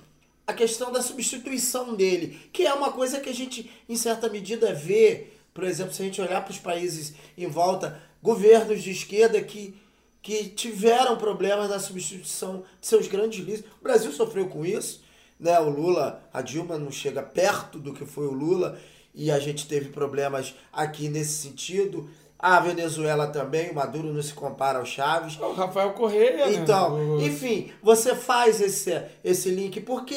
[0.51, 4.75] a questão da substituição dele, que é uma coisa que a gente, em certa medida,
[4.75, 9.41] vê, por exemplo, se a gente olhar para os países em volta, governos de esquerda
[9.41, 9.75] que,
[10.21, 13.65] que tiveram problemas na substituição de seus grandes líderes.
[13.81, 15.03] O Brasil sofreu com isso,
[15.39, 15.59] né?
[15.61, 18.79] O Lula, a Dilma não chega perto do que foi o Lula,
[19.15, 22.09] e a gente teve problemas aqui nesse sentido.
[22.43, 25.39] A Venezuela também, o Maduro não se compara ao Chaves.
[25.39, 26.53] O Rafael Correia, né?
[26.55, 30.15] Então, O- enfim, você faz esse, esse link porque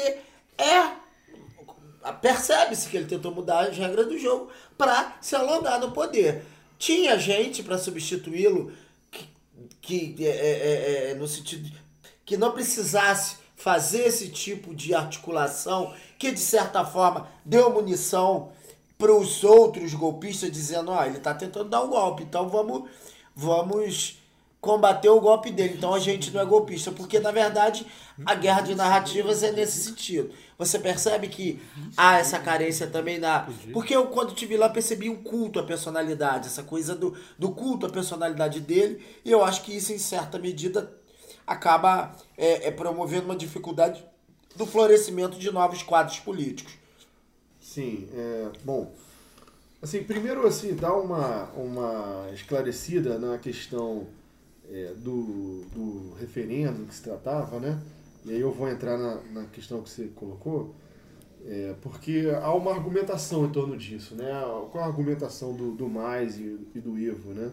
[0.58, 1.04] é.
[2.22, 6.44] Percebe-se que ele tentou mudar as regras do jogo para se alongar no poder.
[6.78, 8.74] Tinha gente para substituí-lo
[9.10, 11.72] que, que é, é, é, no sentido
[12.26, 18.52] que não precisasse fazer esse tipo de articulação que de certa forma deu munição
[19.04, 22.90] para os outros golpistas dizendo, ó, ele está tentando dar um golpe, então vamos
[23.36, 24.18] vamos
[24.62, 25.74] combater o golpe dele.
[25.76, 27.86] Então a gente não é golpista, porque na verdade
[28.26, 30.34] a guerra de narrativas é nesse sentido.
[30.58, 31.62] Você percebe que
[31.98, 33.46] há essa carência também na.
[33.74, 37.86] Porque eu, quando tive lá, percebi um culto à personalidade, essa coisa do, do culto
[37.86, 40.90] à personalidade dele, e eu acho que isso, em certa medida,
[41.46, 44.02] acaba é, é promovendo uma dificuldade
[44.56, 46.83] do florescimento de novos quadros políticos.
[47.64, 48.94] Sim, é, bom.
[49.82, 54.06] Assim, primeiro assim, dar uma, uma esclarecida na questão
[54.70, 57.82] é, do, do referendo que se tratava, né?
[58.26, 60.76] E aí eu vou entrar na, na questão que você colocou,
[61.46, 64.30] é, porque há uma argumentação em torno disso, né?
[64.72, 67.50] Qual a argumentação do, do Mais e, e do Evo, né?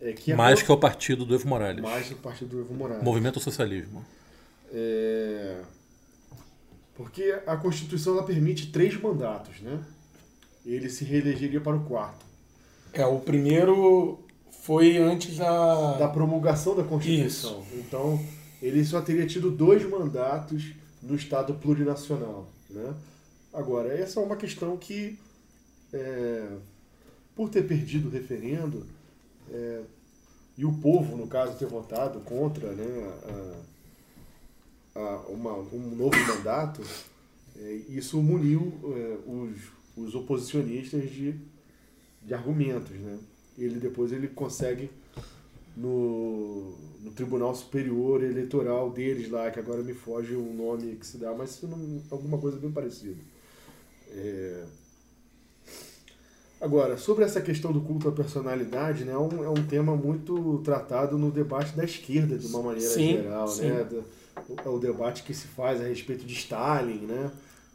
[0.00, 1.82] É que mais que é o partido do Evo Morales.
[1.82, 3.04] Mais que o partido do Evo Morales.
[3.04, 4.04] Movimento Socialismo.
[4.72, 5.62] É,
[6.98, 9.80] porque a Constituição ela permite três mandatos, né?
[10.66, 12.26] Ele se reelegeria para o quarto.
[12.92, 14.18] É, o primeiro
[14.50, 15.96] foi antes da...
[15.96, 17.62] Da promulgação da Constituição.
[17.62, 17.76] Isso.
[17.76, 18.20] Então,
[18.60, 22.50] ele só teria tido dois mandatos no Estado plurinacional.
[22.68, 22.92] Né?
[23.54, 25.16] Agora, essa é uma questão que,
[25.92, 26.48] é,
[27.36, 28.84] por ter perdido o referendo,
[29.48, 29.82] é,
[30.56, 33.54] e o povo, no caso, ter votado contra né, a,
[34.98, 36.82] a uma, um novo mandato,
[37.56, 39.58] é, isso muniu é, os,
[39.96, 41.34] os oposicionistas de,
[42.22, 42.90] de argumentos.
[42.90, 43.18] Né?
[43.56, 44.90] Ele depois ele consegue
[45.76, 51.18] no, no Tribunal Superior Eleitoral deles lá, que agora me foge o nome que se
[51.18, 53.16] dá, mas não, alguma coisa bem parecida.
[54.10, 54.64] É...
[56.60, 60.58] Agora, sobre essa questão do culto à personalidade, né, é, um, é um tema muito
[60.64, 63.46] tratado no debate da esquerda, de uma maneira sim, geral.
[63.46, 63.68] Sim.
[63.68, 64.02] Né?
[64.64, 67.30] É o debate que se faz a respeito de Stalin, né?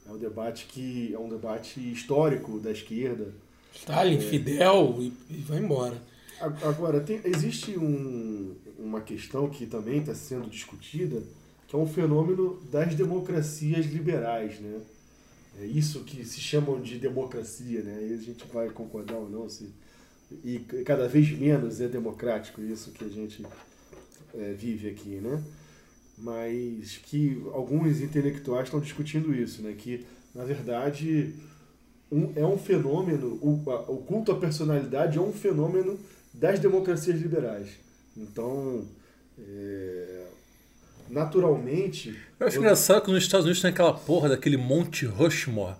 [0.07, 3.33] É um debate que é um debate histórico da esquerda.
[3.73, 4.21] Stalin, é...
[4.21, 6.01] Fidel e, e vai embora.
[6.39, 11.21] Agora, tem, existe um, uma questão que também está sendo discutida,
[11.67, 14.81] que é um fenômeno das democracias liberais, né?
[15.61, 18.07] É isso que se chamam de democracia, né?
[18.09, 19.69] E a gente vai concordar ou não se
[20.43, 23.45] e cada vez menos é democrático isso que a gente
[24.33, 25.43] é, vive aqui, né?
[26.17, 29.73] Mas que alguns intelectuais estão discutindo isso, né?
[29.77, 31.33] Que na verdade
[32.11, 35.99] um, é um fenômeno, o, o culto à personalidade é um fenômeno
[36.33, 37.69] das democracias liberais.
[38.15, 38.85] Então,
[39.39, 40.25] é,
[41.09, 42.15] naturalmente.
[42.39, 45.75] Eu acho engraçado que nos Estados Unidos tem aquela porra daquele Monte Rushmore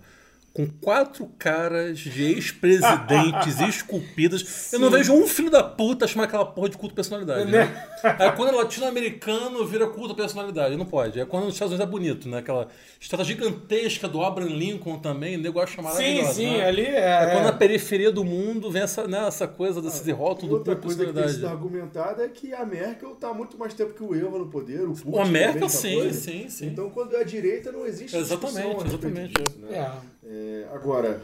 [0.54, 4.72] com quatro caras de ex-presidentes esculpidas.
[4.72, 7.50] Eu não vejo um filho da puta chamar aquela porra de culto personalidade.
[7.50, 7.64] Né?
[7.64, 8.16] né?
[8.20, 10.76] Aí quando é latino-americano vira culto personalidade.
[10.76, 11.18] Não pode.
[11.18, 12.38] É quando nos Estados Unidos é bonito, né?
[12.38, 12.68] Aquela
[13.00, 16.68] estátua gigantesca do Abraham Lincoln também, o negócio chamado Sim, sim, né?
[16.68, 17.24] ali é.
[17.24, 20.58] É quando na periferia do mundo vem essa, né, essa coisa desse ah, rótulo do
[20.58, 24.14] Outra coisa que tem argumentada é que a Merkel está muito mais tempo que o
[24.14, 24.82] Evo no poder.
[24.82, 26.66] O Putin a Merkel, sim, sim, sim.
[26.66, 29.34] Então quando é a direita não existe Exatamente, exatamente.
[29.34, 29.78] Disso, né?
[29.78, 30.13] é.
[30.26, 31.20] É, agora,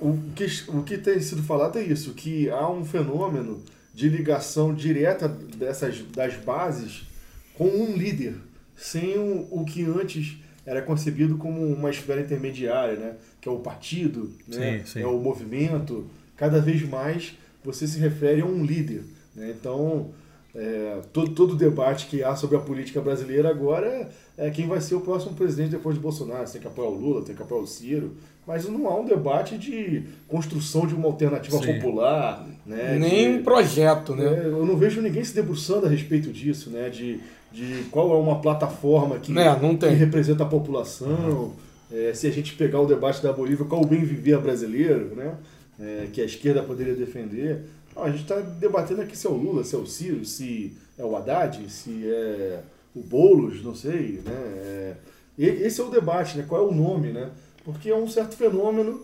[0.00, 3.62] o que, o que tem sido falado é isso, que há um fenômeno
[3.94, 7.06] de ligação direta dessas, das bases
[7.54, 8.36] com um líder,
[8.76, 13.14] sem o, o que antes era concebido como uma esfera intermediária, né?
[13.40, 14.80] que é o partido, né?
[14.80, 15.00] Sim, sim.
[15.00, 16.08] é o movimento.
[16.36, 17.34] Cada vez mais
[17.64, 19.02] você se refere a um líder.
[19.34, 19.54] Né?
[19.58, 20.10] Então,
[20.54, 24.66] é, todo, todo o debate que há sobre a política brasileira agora é, é, quem
[24.66, 26.46] vai ser o próximo presidente depois de Bolsonaro.
[26.46, 28.14] Você tem que apoiar o Lula, tem que apoiar o Ciro.
[28.46, 31.74] Mas não há um debate de construção de uma alternativa Sim.
[31.74, 32.48] popular.
[32.64, 34.24] Né, Nem de, um projeto, né?
[34.24, 36.88] É, eu não vejo ninguém se debruçando a respeito disso, né?
[36.88, 37.20] De,
[37.52, 41.52] de qual é uma plataforma que, é, que representa a população.
[41.92, 45.34] É, se a gente pegar o debate da Bolívia, qual o bem viver brasileiro, né?
[45.78, 47.64] É, que a esquerda poderia defender.
[47.98, 50.72] Não, a gente está debatendo aqui se é o Lula, se é o Ciro, se
[50.96, 52.62] é o Haddad, se é
[52.94, 54.22] o Boulos, não sei.
[54.24, 54.96] Né?
[55.36, 56.44] É, esse é o debate, né?
[56.48, 57.32] qual é o nome, né?
[57.64, 59.02] porque é um certo fenômeno,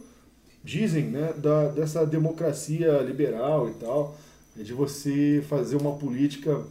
[0.62, 1.34] dizem, né?
[1.36, 4.16] da, dessa democracia liberal e tal,
[4.56, 6.64] de você fazer uma política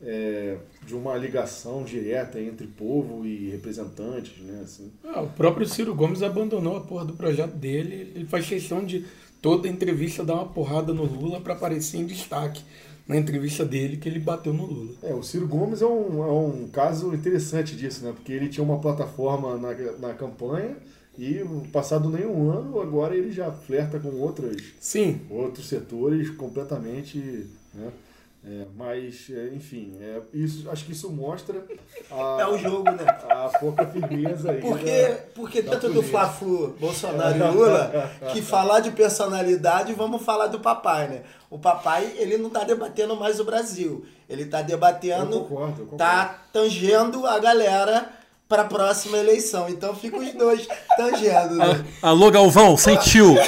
[0.00, 4.60] é, de uma ligação direta entre povo e representantes, né?
[4.62, 4.92] Assim.
[5.02, 8.12] Ah, o próprio Ciro Gomes abandonou a porra do projeto dele.
[8.14, 9.04] Ele faz questão de
[9.44, 12.62] toda entrevista dar uma porrada no Lula para aparecer em destaque
[13.06, 14.92] na entrevista dele que ele bateu no Lula.
[15.02, 18.12] É, o Ciro Gomes é um, é um caso interessante disso, né?
[18.12, 20.74] Porque ele tinha uma plataforma na, na campanha
[21.18, 25.20] e passado nenhum ano, agora ele já flerta com outras, Sim.
[25.28, 27.46] outros setores completamente.
[27.74, 27.92] Né?
[28.46, 31.64] É, mas, é, enfim, é, isso, acho que isso mostra
[32.10, 33.04] a, É o jogo, né?
[33.30, 34.60] a pouca firmeza aí.
[34.60, 36.02] Porque, da- porque da dentro do.
[36.02, 41.22] Fla-Flu, Bolsonaro e Lula, que falar de personalidade, vamos falar do papai, né?
[41.48, 44.04] O papai, ele não tá debatendo mais o Brasil.
[44.28, 45.96] Ele tá Eu debatendo, concordo, eu concordo.
[45.96, 48.10] tá tangendo a galera
[48.46, 49.70] para a próxima eleição.
[49.70, 50.68] Então fica os dois
[50.98, 51.54] tangendo.
[51.54, 51.82] Né?
[52.02, 53.34] A- Alô, Galvão, sentiu.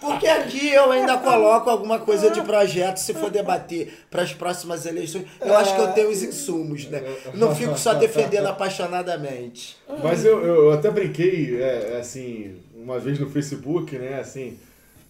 [0.00, 4.86] Porque aqui eu ainda coloco alguma coisa de projeto se for debater para as próximas
[4.86, 5.24] eleições.
[5.40, 7.02] Eu acho que eu tenho os insumos, né?
[7.34, 9.76] Não fico só defendendo apaixonadamente.
[10.02, 14.58] Mas eu, eu até brinquei, é, assim, uma vez no Facebook, né, assim,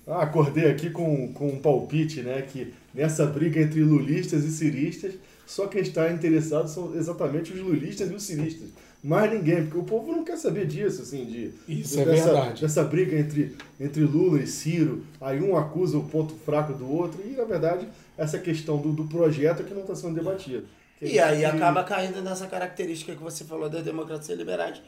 [0.07, 5.15] ah, acordei aqui com, com um palpite, né, que nessa briga entre lulistas e ciristas,
[5.47, 8.69] só quem está interessado são exatamente os lulistas e os ciristas.
[9.07, 12.33] Mais ninguém, porque o povo não quer saber disso, assim, de, Isso de- é dessa,
[12.33, 12.61] verdade.
[12.63, 17.21] dessa briga entre, entre Lula e Ciro, aí um acusa o ponto fraco do outro,
[17.23, 17.87] e na verdade
[18.17, 20.65] essa questão do, do projeto é que não está sendo debatida.
[20.99, 24.81] Que E aí que- acaba caindo nessa característica que você falou da democracia liberais,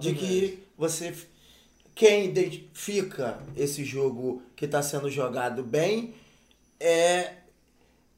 [0.00, 1.14] de que você
[1.94, 6.12] quem identifica esse jogo que está sendo jogado bem
[6.80, 7.34] é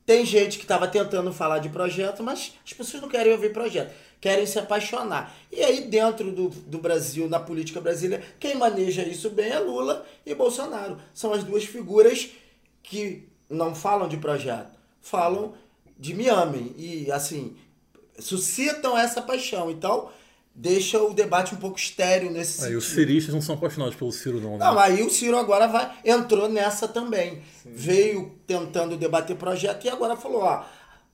[0.07, 3.93] tem gente que estava tentando falar de projeto, mas as pessoas não querem ouvir projeto,
[4.23, 5.35] querem se apaixonar.
[5.51, 10.07] E aí, dentro do, do Brasil, na política brasileira, quem maneja isso bem é Lula
[10.25, 10.97] e Bolsonaro.
[11.13, 12.31] São as duas figuras
[12.85, 15.55] que não falam de projeto, falam
[15.99, 16.73] de me amem.
[16.79, 17.57] E, assim,
[18.17, 19.69] suscitam essa paixão.
[19.69, 20.09] Então,
[20.55, 23.01] deixa o debate um pouco estéreo nesse Aí, os sentido.
[23.01, 24.65] ciristas não são apaixonados pelo Ciro, não, né?
[24.65, 27.43] Não, aí o Ciro agora vai, entrou nessa também.
[27.65, 30.65] Veio tentando debater projeto e agora falou, ó,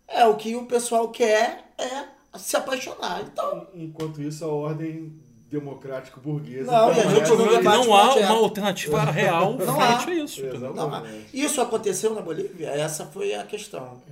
[0.06, 3.22] é o que o pessoal quer é se apaixonar.
[3.22, 5.12] Então, Enquanto isso, a ordem
[5.50, 6.70] democrático-burguesa.
[6.70, 8.30] Não, e a gente O problema é não há projeto.
[8.30, 10.06] uma alternativa real Não frente há.
[10.06, 10.42] a isso.
[10.74, 12.68] não, mas isso aconteceu na Bolívia?
[12.68, 14.02] Essa foi a questão.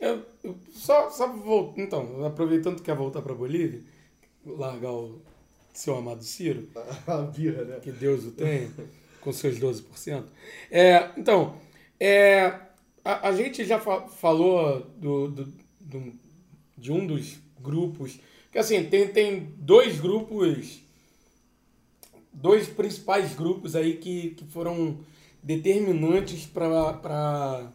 [0.00, 3.80] Eu, eu- só, só vou, então, aproveitando que quer voltar para Bolívia,
[4.44, 5.20] largar o
[5.72, 6.68] seu amado Ciro,
[7.06, 7.78] A birra, né?
[7.80, 8.70] que Deus o tenha,
[9.20, 10.24] com seus 12%.
[10.70, 11.54] É, então,
[12.00, 12.46] é,
[13.04, 16.23] a, a gente já fa- falou do, do- do-
[16.84, 18.20] de um dos grupos,
[18.52, 20.80] que assim, tem, tem dois grupos,
[22.30, 24.98] dois principais grupos aí que, que foram
[25.42, 27.72] determinantes para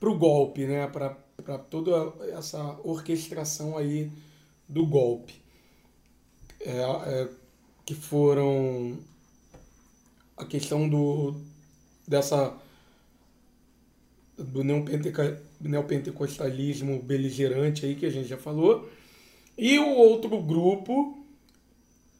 [0.00, 0.88] o golpe, né?
[0.88, 4.10] Para toda essa orquestração aí
[4.68, 5.40] do golpe.
[6.58, 7.28] É, é,
[7.86, 8.98] que foram
[10.36, 11.36] a questão do
[12.06, 12.52] dessa
[14.36, 18.90] do neopenteca- neopentecostalismo beligerante aí que a gente já falou.
[19.56, 21.24] E o outro grupo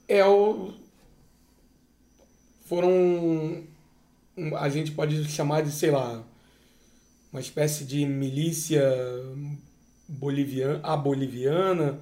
[0.09, 0.73] é o
[2.64, 3.64] foram
[4.59, 6.24] a gente pode chamar de sei lá
[7.32, 8.82] uma espécie de milícia
[10.09, 12.01] boliviana a boliviana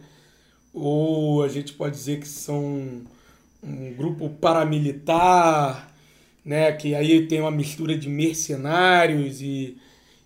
[0.73, 3.03] ou a gente pode dizer que são
[3.63, 5.93] um grupo paramilitar,
[6.45, 9.77] né, que aí tem uma mistura de mercenários e,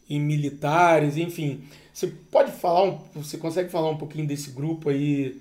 [0.09, 1.63] e militares, enfim.
[1.93, 5.41] Você pode falar, você consegue falar um pouquinho desse grupo aí,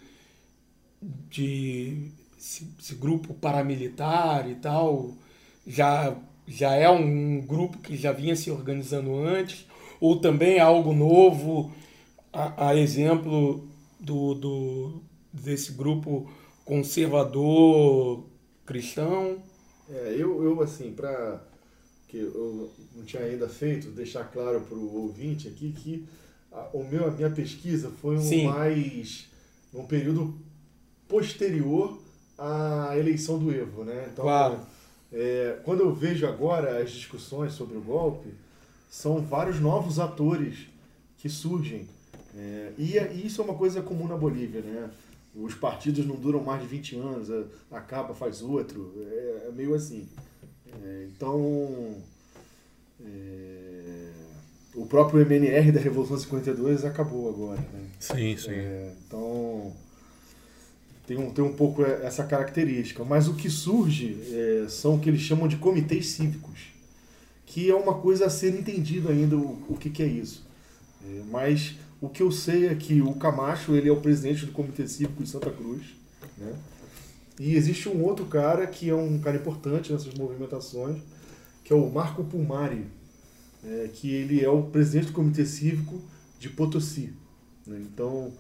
[1.30, 5.14] de esse, esse grupo paramilitar e tal?
[5.66, 6.16] Já,
[6.48, 9.66] já é um grupo que já vinha se organizando antes?
[10.00, 11.72] Ou também é algo novo,
[12.32, 13.68] a, a exemplo
[14.00, 16.30] do, do, desse grupo
[16.66, 18.26] conservador
[18.66, 19.38] cristão?
[19.90, 21.42] É, eu, eu assim, para
[22.14, 26.06] que eu não tinha ainda feito, deixar claro para o ouvinte aqui que
[26.52, 28.46] a, o meu, a minha pesquisa foi um Sim.
[28.46, 29.26] mais
[29.74, 30.38] num período
[31.08, 31.98] posterior
[32.38, 34.10] à eleição do Evo, né?
[34.14, 34.60] Então, Claro.
[35.12, 38.30] é, quando eu vejo agora as discussões sobre o golpe,
[38.92, 40.68] são vários novos atores
[41.18, 41.88] que surgem.
[42.38, 44.92] É, e, é- e isso é uma coisa comum na Bolívia, né?
[45.36, 47.46] Os partidos não duram mais de 20 anos, a-
[47.76, 48.94] acaba, faz outro.
[49.00, 50.08] É, é meio assim.
[50.82, 51.96] É, então,
[53.06, 54.10] é,
[54.76, 57.88] o próprio MNR da Revolução 52 acabou agora, né?
[58.00, 58.52] Sim, sim.
[58.52, 59.74] É, então
[61.06, 63.04] tem um, tem um pouco essa característica.
[63.04, 66.68] Mas o que surge é, são o que eles chamam de comitês cívicos,
[67.46, 70.46] que é uma coisa a ser entendido ainda o, o que, que é isso.
[71.06, 74.52] É, mas o que eu sei é que o Camacho ele é o presidente do
[74.52, 75.84] Comitê Cívico de Santa Cruz.
[76.38, 76.54] Né?
[77.40, 81.02] E existe um outro cara que é um cara importante nessas movimentações,
[81.64, 82.86] que é o Marco Pumari,
[83.64, 86.02] é, que ele é o presidente do Comitê Cívico
[86.40, 87.14] de Potosí.
[87.66, 87.82] né?
[87.82, 88.32] Então,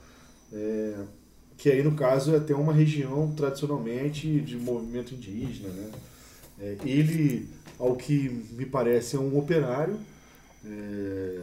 [0.51, 1.05] é,
[1.57, 5.69] que aí no caso é até uma região tradicionalmente de movimento indígena.
[5.69, 5.91] Né?
[6.59, 7.47] É, ele,
[7.79, 9.97] ao que me parece, é um operário
[10.65, 11.41] é,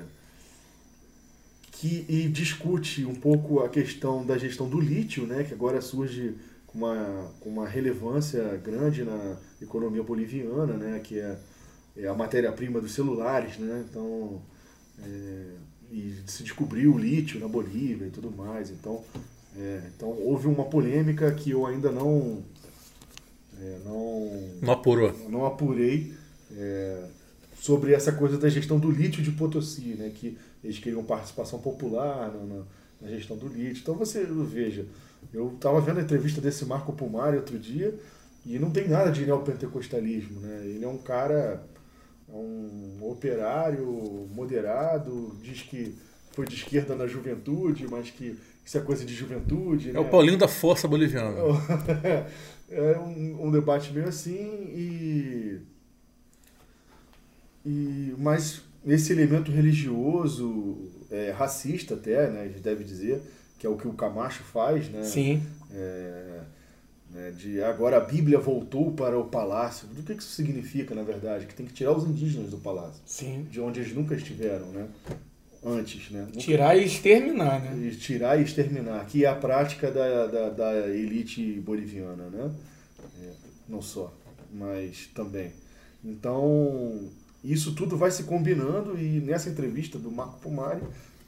[1.72, 5.42] que e discute um pouco a questão da gestão do lítio, né?
[5.42, 6.34] que agora surge
[6.70, 11.00] com uma, com uma relevância grande na economia boliviana, né?
[11.00, 11.36] que é,
[11.96, 13.58] é a matéria-prima dos celulares.
[13.58, 13.84] Né?
[13.88, 14.40] Então,
[15.02, 15.46] é,
[15.90, 18.70] e se descobriu o lítio na Bolívia e tudo mais.
[18.70, 19.02] Então,
[19.56, 22.44] é, então houve uma polêmica que eu ainda não
[23.60, 24.30] é, não,
[24.62, 25.12] não apurou.
[25.28, 26.14] Não apurei
[26.56, 27.04] é,
[27.58, 32.32] sobre essa coisa da gestão do lítio de Potosí, né, que eles queriam participação popular
[32.32, 32.62] na,
[33.02, 33.82] na gestão do lítio.
[33.82, 34.86] Então você veja,
[35.32, 37.98] eu estava vendo a entrevista desse Marco Pumari outro dia
[38.44, 40.62] e não tem nada de neopentecostalismo, né?
[40.64, 41.62] Ele é um cara,
[42.28, 45.96] é um operário moderado, diz que
[46.32, 49.90] foi de esquerda na juventude, mas que isso é coisa de juventude.
[49.90, 50.00] É né?
[50.00, 51.36] o Paulinho da Força Boliviana.
[52.70, 54.38] é um, um, debate meio assim
[54.74, 55.60] e,
[57.66, 63.20] e mas esse elemento religioso, é, racista até, né, a gente deve dizer,
[63.60, 65.02] que é o que o Camacho faz, né?
[65.04, 65.42] Sim.
[65.70, 66.40] É,
[67.10, 69.86] né, de agora a Bíblia voltou para o palácio.
[69.88, 71.44] Do que isso significa, na verdade?
[71.44, 73.02] Que tem que tirar os indígenas do palácio.
[73.04, 73.46] Sim.
[73.50, 74.88] De onde eles nunca estiveram, né?
[75.62, 76.26] Antes, né?
[76.38, 77.86] Tirar e exterminar, né?
[77.86, 82.50] E tirar e exterminar, que é a prática da, da, da elite boliviana, né?
[83.22, 83.30] É,
[83.68, 84.10] não só,
[84.50, 85.52] mas também.
[86.02, 87.10] Então,
[87.44, 90.80] isso tudo vai se combinando e nessa entrevista do Marco Pumari,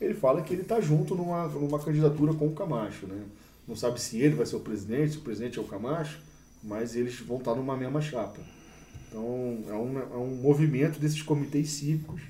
[0.03, 3.23] ele fala que ele está junto numa, numa candidatura com o Camacho, né?
[3.67, 6.21] Não sabe se ele vai ser o presidente, se o presidente é o Camacho,
[6.63, 8.41] mas eles vão estar numa mesma chapa.
[9.09, 12.23] Então, é um, é um movimento desses comitês cívicos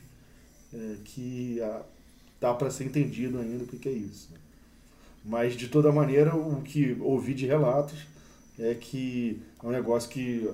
[0.72, 1.82] é, que a,
[2.40, 4.30] tá para ser entendido ainda o que, que é isso.
[5.24, 8.06] Mas, de toda maneira, o que ouvi de relatos
[8.58, 10.48] é que é um negócio que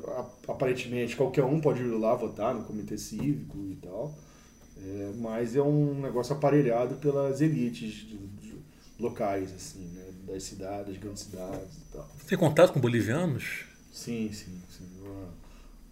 [0.47, 4.15] aparentemente qualquer um pode ir lá votar no comitê cívico e tal,
[4.85, 8.55] é, mas é um negócio aparelhado pelas elites de, de,
[8.99, 10.05] locais, assim, né?
[10.27, 12.09] das cidades, das grandes cidades e tal.
[12.19, 13.65] Você tem contato com bolivianos?
[13.93, 14.61] Sim, sim.
[14.69, 14.89] sim.
[15.01, 15.29] Uma,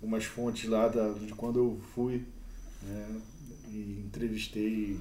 [0.03, 2.25] umas fontes lá da, de quando eu fui
[2.83, 3.21] né?
[3.69, 4.99] e entrevistei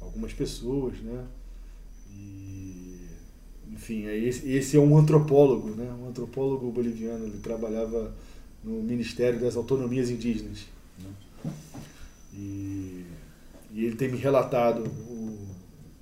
[0.00, 1.26] algumas pessoas, né?
[2.10, 3.08] E,
[3.72, 5.92] enfim, esse, esse é um antropólogo, né?
[6.00, 7.26] Um antropólogo boliviano.
[7.26, 8.14] Ele trabalhava
[8.62, 10.66] no Ministério das Autonomias Indígenas.
[10.98, 11.52] Né?
[12.34, 13.04] E,
[13.76, 15.48] e ele tem me relatado o,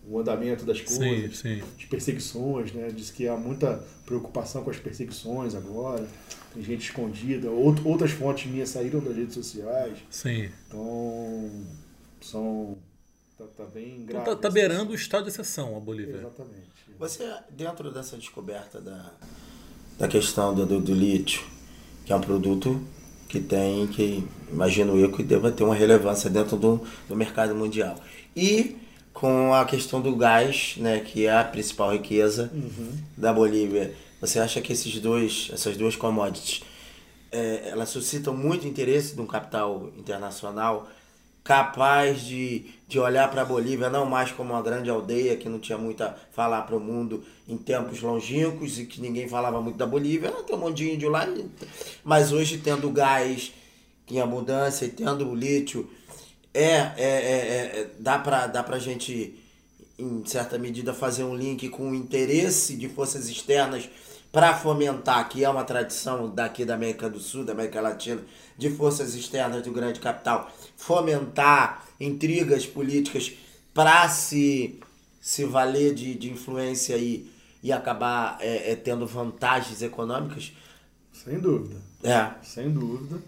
[0.08, 1.62] o andamento das coisas, sim, sim.
[1.76, 2.88] as perseguições, né?
[2.94, 6.06] Diz que há muita preocupação com as perseguições agora.
[6.54, 7.50] Tem gente escondida.
[7.50, 9.98] Outras fontes minhas saíram das redes sociais.
[10.08, 10.50] Sim.
[10.68, 11.50] Então,
[12.20, 12.78] são
[13.36, 14.24] Tá, tá bem então, grave.
[14.26, 16.18] Tá, tá beirando o estado de exceção a Bolívia.
[16.18, 16.70] Exatamente.
[16.96, 19.12] Você, dentro dessa descoberta da,
[19.98, 21.44] da questão do, do, do lítio,
[22.06, 22.80] que é um produto
[23.34, 27.96] que tem, que imagino eu que deva ter uma relevância dentro do, do mercado mundial.
[28.36, 28.76] E
[29.12, 32.92] com a questão do gás, né, que é a principal riqueza uhum.
[33.16, 33.92] da Bolívia.
[34.20, 36.62] Você acha que esses dois, essas duas commodities,
[37.32, 40.88] é, elas suscitam muito interesse de um capital internacional
[41.44, 45.58] capaz de, de olhar para a Bolívia não mais como uma grande aldeia que não
[45.58, 49.76] tinha muito a falar para o mundo em tempos longínquos e que ninguém falava muito
[49.76, 51.28] da Bolívia, tem um monte de lá,
[52.02, 53.52] mas hoje tendo gás
[54.10, 55.88] em abundância e tendo o lítio,
[56.54, 59.38] é, é, é, é dá para dá a gente,
[59.98, 63.88] em certa medida, fazer um link com o interesse de forças externas
[64.34, 68.20] para fomentar, que é uma tradição daqui da América do Sul, da América Latina,
[68.58, 73.32] de forças externas do grande capital, fomentar intrigas políticas
[73.72, 74.80] para se,
[75.20, 77.30] se valer de, de influência e,
[77.62, 80.52] e acabar é, é, tendo vantagens econômicas?
[81.12, 81.76] Sem dúvida.
[82.02, 82.32] É.
[82.42, 83.22] Sem dúvida.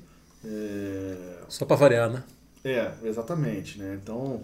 [0.44, 1.38] É...
[1.48, 2.24] Só para variar, né?
[2.64, 3.78] É, exatamente.
[3.78, 3.96] Né?
[4.02, 4.42] Então,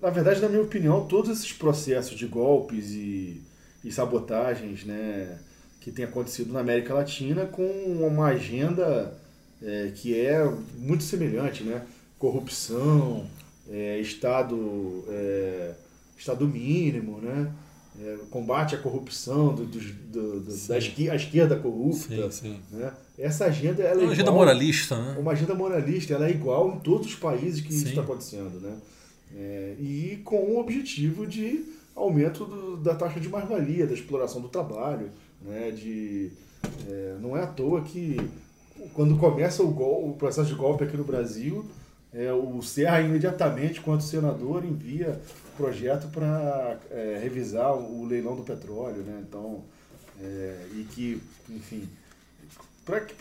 [0.00, 3.42] na verdade, na minha opinião, todos esses processos de golpes e,
[3.84, 5.38] e sabotagens né,
[5.84, 9.14] que tem acontecido na América Latina com uma agenda
[9.62, 10.42] é, que é
[10.78, 11.82] muito semelhante, né?
[12.18, 13.26] Corrupção,
[13.70, 15.74] é, estado, é,
[16.16, 17.52] estado mínimo, né?
[18.00, 22.30] É, combate à corrupção do, do, do, do da esquerda, esquerda corrupta.
[22.30, 22.60] Sim, sim.
[22.72, 22.90] Né?
[23.18, 25.16] Essa agenda ela é uma agenda moralista, né?
[25.18, 27.80] Uma agenda moralista, ela é igual em todos os países que sim.
[27.80, 28.74] isso está acontecendo, né?
[29.36, 31.62] É, e com o objetivo de
[31.94, 35.10] aumento da taxa de mais-valia, da exploração do trabalho,
[35.44, 35.70] né?
[35.70, 36.30] De,
[36.88, 38.16] é, não é à toa que
[38.92, 41.64] quando começa o, gol, o processo de golpe aqui no Brasil,
[42.12, 45.20] é, o Serra imediatamente, quanto senador, envia
[45.56, 49.02] projeto para é, revisar o leilão do petróleo.
[49.02, 49.22] Né?
[49.28, 49.62] Então,
[50.20, 51.88] é, e que, enfim,
[52.84, 53.14] para que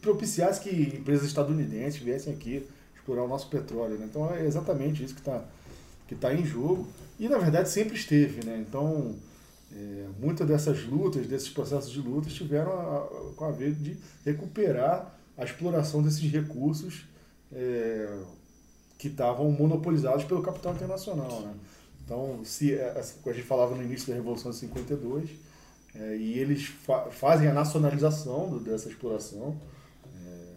[0.00, 3.98] propiciasse que empresas estadunidenses viessem aqui explorar o nosso petróleo.
[3.98, 4.06] Né?
[4.08, 5.42] Então é exatamente isso que está
[6.08, 6.88] que tá em jogo
[7.20, 8.44] e na verdade sempre esteve.
[8.44, 8.64] Né?
[8.66, 9.14] Então
[9.72, 15.14] é, muitas dessas lutas, desses processos de lutas, tiveram a, com a ver de recuperar
[15.36, 17.04] a exploração desses recursos
[17.52, 18.18] é,
[18.98, 21.40] que estavam monopolizados pelo capital internacional.
[21.42, 21.54] Né?
[22.04, 25.30] Então, se é, a gente falava no início da Revolução de 52,
[25.94, 29.56] é, e eles fa fazem a nacionalização do, dessa exploração,
[30.06, 30.52] é,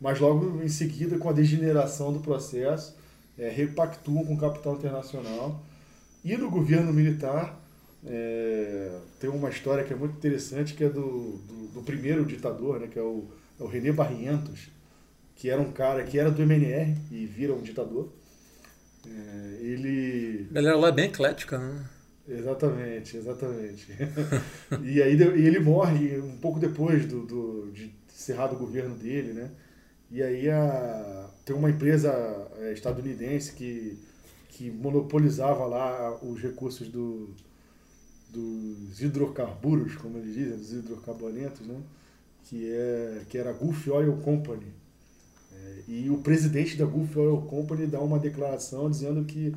[0.00, 2.96] mas logo em seguida, com a degeneração do processo,
[3.38, 5.62] é, repactuam com o capital internacional.
[6.22, 7.59] E no governo militar,
[8.06, 12.80] é, tem uma história que é muito interessante, que é do, do, do primeiro ditador,
[12.80, 13.28] né, que é o,
[13.58, 14.68] é o René Barrientos,
[15.36, 18.12] que era um cara que era do MNR e vira um ditador.
[19.06, 20.46] É, ele.
[20.50, 21.84] A galera lá é bem eclética, né?
[22.28, 23.86] Exatamente, exatamente.
[24.84, 29.32] e aí e ele morre um pouco depois do, do, de encerrado o governo dele,
[29.32, 29.50] né?
[30.10, 32.12] E aí a, tem uma empresa
[32.58, 33.98] é, estadunidense que,
[34.50, 37.34] que monopolizava lá os recursos do,
[38.32, 41.80] dos hidrocarburos, como eles dizem, dos hidrocarbonetos, né?
[42.44, 44.66] que, é, que era a Gulf Oil Company.
[45.52, 49.54] É, e o presidente da Gulf Oil Company dá uma declaração dizendo que,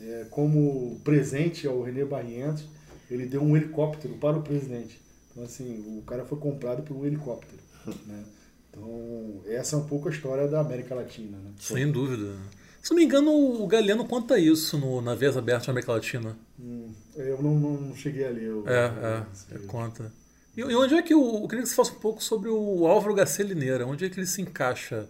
[0.00, 2.64] é, como presente ao René Barrientos,
[3.10, 5.00] ele deu um helicóptero para o presidente.
[5.30, 7.62] Então, assim, o cara foi comprado por um helicóptero.
[8.06, 8.24] Né?
[8.70, 11.38] Então, essa é um pouco a história da América Latina.
[11.38, 11.52] Né?
[11.60, 12.34] Sem dúvida.
[12.82, 16.36] Se não me engano, o Galeano conta isso no, na Vez Aberta na América Latina.
[16.58, 18.44] Hum, eu não, não, cheguei a ler.
[18.44, 20.12] Eu, é, é, é, conta.
[20.56, 21.42] E, e, onde é que o.
[21.42, 23.86] Eu queria que você falasse um pouco sobre o Álvaro Garcia Lineira.
[23.86, 25.08] Onde é que ele se encaixa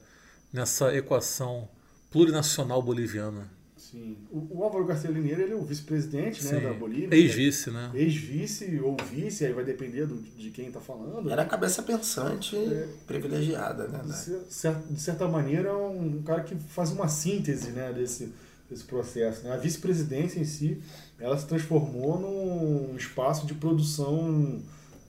[0.52, 1.68] nessa equação
[2.10, 3.48] plurinacional boliviana?
[3.94, 4.16] Sim.
[4.28, 7.16] O, o Álvaro Garcia Lineira ele é o vice-presidente né, da Bolívia.
[7.16, 7.92] Ex-vice, né?
[7.94, 11.30] Ex-vice ou vice, aí vai depender do, de quem está falando.
[11.30, 14.02] Era a cabeça pensante é, privilegiada, né?
[14.02, 18.32] De, de certa maneira, é um cara que faz uma síntese né, desse,
[18.68, 19.44] desse processo.
[19.44, 19.52] Né?
[19.52, 20.82] A vice-presidência em si,
[21.18, 24.60] ela se transformou num espaço de produção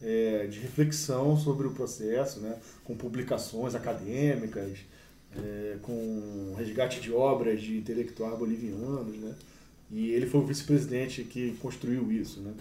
[0.02, 2.58] é, de reflexão sobre o processo, né?
[2.84, 4.80] com publicações acadêmicas,
[5.36, 9.36] é, com resgate de obras de intelectuais bolivianos, né?
[9.92, 12.54] E ele foi o vice-presidente que construiu isso, né?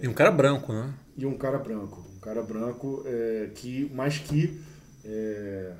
[0.00, 0.92] É, e um cara branco, né?
[1.16, 4.60] E um cara branco, um cara branco é, que, mas que
[5.04, 5.72] é,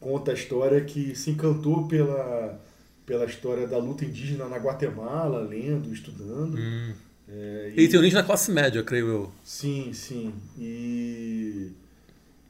[0.00, 2.60] conta a história que se encantou pela
[3.06, 6.58] pela história da luta indígena na Guatemala, lendo, estudando.
[6.58, 6.92] Hum.
[7.28, 7.80] É, e...
[7.80, 9.32] Ele tem origem na classe média, creio eu.
[9.42, 10.34] Sim, sim.
[10.58, 11.72] E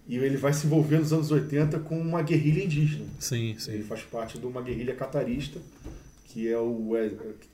[0.08, 3.06] e ele vai se envolver nos anos 80 com uma guerrilha indígena.
[3.18, 3.72] Sim, sim.
[3.72, 5.60] Ele faz parte de uma guerrilha catarista,
[6.26, 6.90] que é o,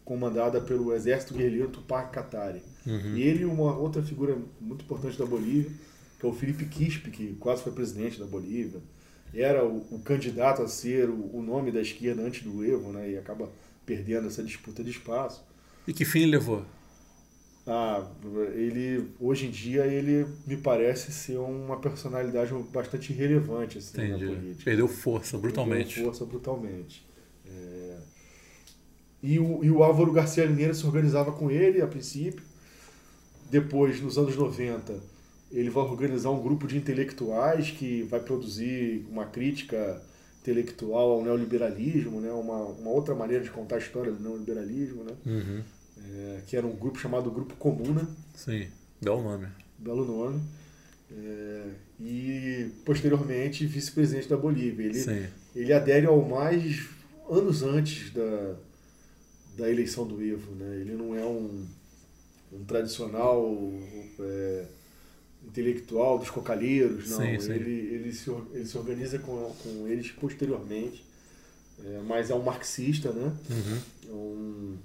[0.04, 2.62] comandada pelo exército guerrilheiro Tupac Katari.
[2.86, 3.16] Uhum.
[3.16, 5.70] E ele e uma outra figura muito importante da Bolívia,
[6.20, 8.80] que é o Felipe Quispe, que quase foi presidente da Bolívia.
[9.34, 13.10] Era o, o candidato a ser o, o, nome da esquerda antes do Evo, né?
[13.10, 13.50] E acaba
[13.86, 15.42] perdendo essa disputa de espaço.
[15.86, 16.64] E que fim levou?
[17.66, 18.04] Ah,
[18.54, 24.64] ele hoje em dia ele me parece ser uma personalidade bastante relevante assim, na política.
[24.64, 25.94] Perdeu força brutalmente.
[25.94, 27.06] Perdeu força brutalmente.
[27.46, 27.98] É...
[29.22, 32.44] E, o, e o Álvaro Garcia Lineira se organizava com ele a princípio.
[33.48, 35.00] Depois, nos anos 90,
[35.52, 40.02] ele vai organizar um grupo de intelectuais que vai produzir uma crítica
[40.40, 42.32] intelectual ao neoliberalismo, né?
[42.32, 45.04] uma, uma outra maneira de contar a história do neoliberalismo.
[45.04, 45.12] Né?
[45.26, 45.62] Uhum
[46.10, 48.08] é, que era um grupo chamado Grupo Comuna.
[48.34, 48.68] Sim,
[49.00, 49.48] belo nome.
[49.78, 50.40] Belo nome.
[51.10, 51.64] É,
[52.00, 54.86] e posteriormente vice-presidente da Bolívia.
[54.86, 55.26] Ele, Sim.
[55.54, 56.88] ele adere ao mais
[57.30, 58.56] anos antes da,
[59.56, 60.52] da eleição do Evo.
[60.54, 60.80] Né?
[60.80, 61.66] Ele não é um,
[62.52, 63.54] um tradicional
[64.20, 64.64] é,
[65.52, 67.18] intelectual dos cocalheiros, não.
[67.18, 67.52] Sim, sim.
[67.52, 71.04] Ele, ele, se, ele se organiza com, com eles posteriormente.
[71.84, 73.32] É, mas é um marxista, né?
[73.50, 73.78] Uhum.
[74.08, 74.76] É um,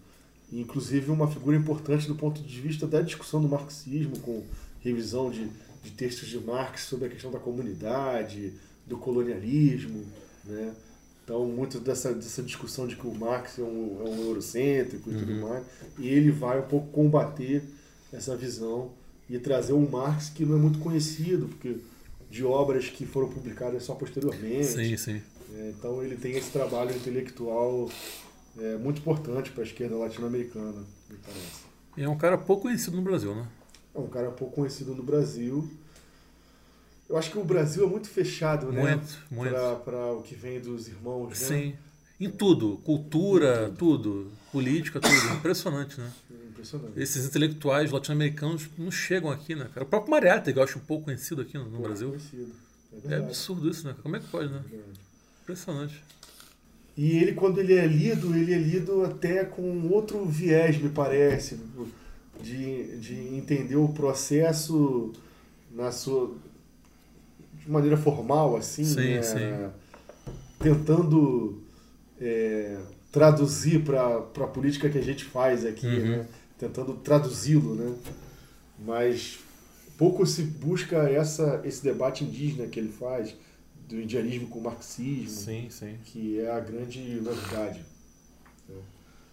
[0.51, 4.43] inclusive uma figura importante do ponto de vista da discussão do marxismo, com
[4.81, 5.47] revisão de,
[5.83, 8.53] de textos de Marx sobre a questão da comunidade,
[8.85, 10.05] do colonialismo,
[10.45, 10.73] né?
[11.23, 15.13] Então, muito dessa, dessa discussão de que o Marx é um, é um eurocêntrico e
[15.13, 15.19] uhum.
[15.19, 15.65] tudo mais,
[15.99, 17.63] e ele vai um pouco combater
[18.13, 18.91] essa visão
[19.29, 21.77] e trazer um Marx que não é muito conhecido, porque
[22.29, 24.65] de obras que foram publicadas só posteriormente.
[24.65, 25.21] Sim, sim.
[25.55, 27.89] É, então, ele tem esse trabalho intelectual
[28.59, 31.67] é muito importante para a esquerda latino-americana, me parece.
[31.95, 33.47] E é um cara pouco conhecido no Brasil, né?
[33.93, 35.69] É um cara pouco conhecido no Brasil.
[37.07, 38.81] Eu acho que o Brasil é muito fechado, né?
[38.81, 39.53] Muito, muito.
[39.85, 41.35] Para o que vem dos irmãos, né?
[41.35, 41.75] Sim.
[42.19, 42.77] Em tudo.
[42.83, 44.23] Cultura, tudo.
[44.23, 44.31] tudo.
[44.51, 45.33] Política, tudo.
[45.35, 46.11] Impressionante, né?
[46.67, 46.99] Impressionante.
[47.01, 49.85] Esses intelectuais latino-americanos não chegam aqui, né, cara?
[49.85, 52.09] O próprio Mariátegui, que eu acho um pouco conhecido aqui no, no Brasil.
[52.09, 52.51] conhecido.
[53.09, 53.95] É É absurdo isso, né?
[54.01, 54.61] Como é que pode, né?
[55.43, 56.03] Impressionante.
[56.95, 61.59] E ele, quando ele é lido, ele é lido até com outro viés, me parece,
[62.41, 65.13] de, de entender o processo
[65.71, 66.33] na sua
[67.63, 69.21] de maneira formal, assim, Sim, né?
[69.21, 69.69] sim.
[70.59, 71.61] tentando
[72.19, 72.77] é,
[73.11, 76.17] traduzir para a política que a gente faz aqui, Uhum.
[76.17, 76.25] né?
[76.57, 77.95] Tentando traduzi-lo, né?
[78.79, 79.39] Mas
[79.97, 83.35] pouco se busca essa, esse debate indígena que ele faz,
[83.87, 85.97] do indianismo com o marxismo, Sim, sim.
[86.03, 87.83] que é a grande novidade.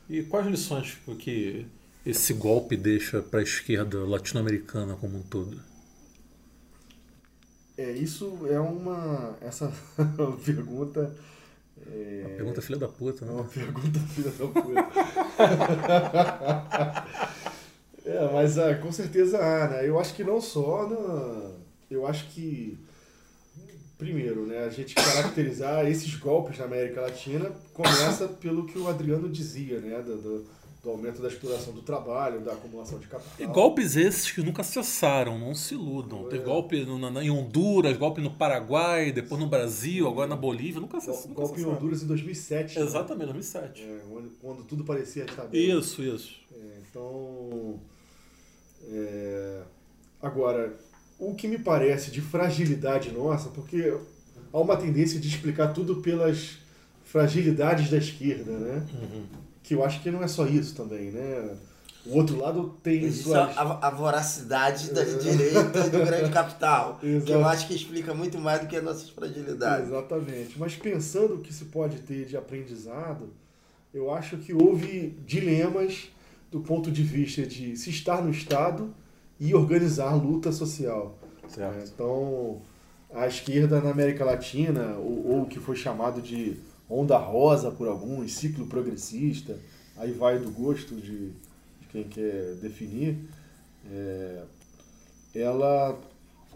[0.09, 1.67] E quais lições que
[2.05, 5.61] esse golpe deixa para a esquerda latino-americana como um todo?
[7.77, 9.37] É, isso é uma.
[9.41, 9.73] Essa
[10.45, 11.15] pergunta.
[11.93, 13.35] É, Uma pergunta filha da puta, é né?
[13.35, 14.89] uma pergunta filha da puta.
[18.09, 19.89] é, mas ah, com certeza há, né?
[19.89, 21.51] Eu acho que não só na.
[21.91, 22.79] Eu acho que.
[23.97, 29.29] Primeiro, né, a gente caracterizar esses golpes na América Latina começa pelo que o Adriano
[29.29, 30.03] dizia, né?
[30.03, 30.47] Do, do,
[30.85, 33.33] do aumento da exploração do trabalho, da acumulação de capital.
[33.39, 36.25] E golpes esses que nunca cessaram, não se iludam.
[36.25, 36.45] Teve É.
[36.45, 40.99] golpe no- na- em Honduras, golpe no Paraguai, depois no Brasil, agora na Bolívia, nunca,
[40.99, 41.77] Gol- cess- nunca Golpe em cessaram.
[41.79, 42.79] Honduras em 2007.
[42.79, 42.85] né?
[42.85, 43.83] Exatamente, 2007.
[43.83, 44.01] É,
[44.43, 45.57] quando tudo parecia ditadura.
[45.57, 46.37] Isso, isso.
[46.53, 47.81] É, então,
[48.91, 49.63] é,
[50.21, 50.75] agora,
[51.19, 53.97] o que me parece de fragilidade nossa, porque
[54.53, 56.59] há uma tendência de explicar tudo pelas
[57.05, 58.87] fragilidades da esquerda, né?
[58.93, 59.25] Uhum.
[59.65, 61.57] Que eu acho que não é só isso também, né?
[62.07, 63.57] O outro lado tem Existe suas...
[63.57, 66.99] a, a voracidade da direita e do grande capital.
[67.03, 67.45] Que eu Exato.
[67.47, 69.89] acho que explica muito mais do que as nossas fragilidades.
[69.89, 70.59] Exatamente.
[70.59, 73.33] Mas pensando o que se pode ter de aprendizado,
[73.93, 76.11] eu acho que houve dilemas
[76.53, 78.95] do ponto de vista de se estar no Estado
[79.41, 81.19] e organizar luta social.
[81.59, 82.61] É, Então,
[83.15, 86.57] a esquerda na América Latina, ou, ou o que foi chamado de
[86.95, 89.59] onda rosa por alguns, ciclo progressista,
[89.97, 91.29] aí vai do gosto de,
[91.81, 93.19] de quem quer definir,
[93.91, 94.43] é,
[95.35, 95.99] ela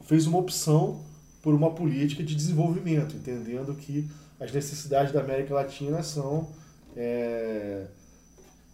[0.02, 1.02] fez uma opção
[1.42, 4.08] por uma política de desenvolvimento, entendendo que
[4.40, 6.48] as necessidades da América Latina são
[6.96, 7.86] é,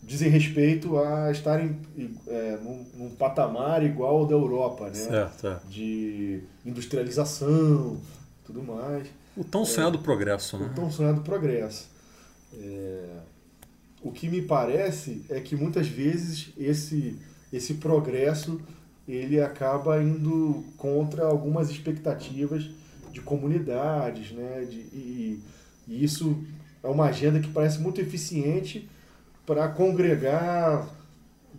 [0.02, 1.78] dizem respeito a estarem
[2.26, 4.94] é, num, num patamar igual ao da Europa, né?
[4.94, 5.60] Certo, é.
[5.68, 7.98] de industrialização,
[8.44, 9.08] tudo mais.
[9.36, 10.66] O tão sonhado progresso, né?
[10.66, 11.88] O tão sonhado progresso.
[12.56, 13.08] É,
[14.02, 17.18] o que me parece é que muitas vezes esse,
[17.52, 18.60] esse progresso
[19.08, 22.70] ele acaba indo contra algumas expectativas
[23.10, 24.66] de comunidades, né?
[24.68, 25.42] De, e,
[25.88, 26.44] e isso
[26.82, 28.88] é uma agenda que parece muito eficiente
[29.44, 30.88] para congregar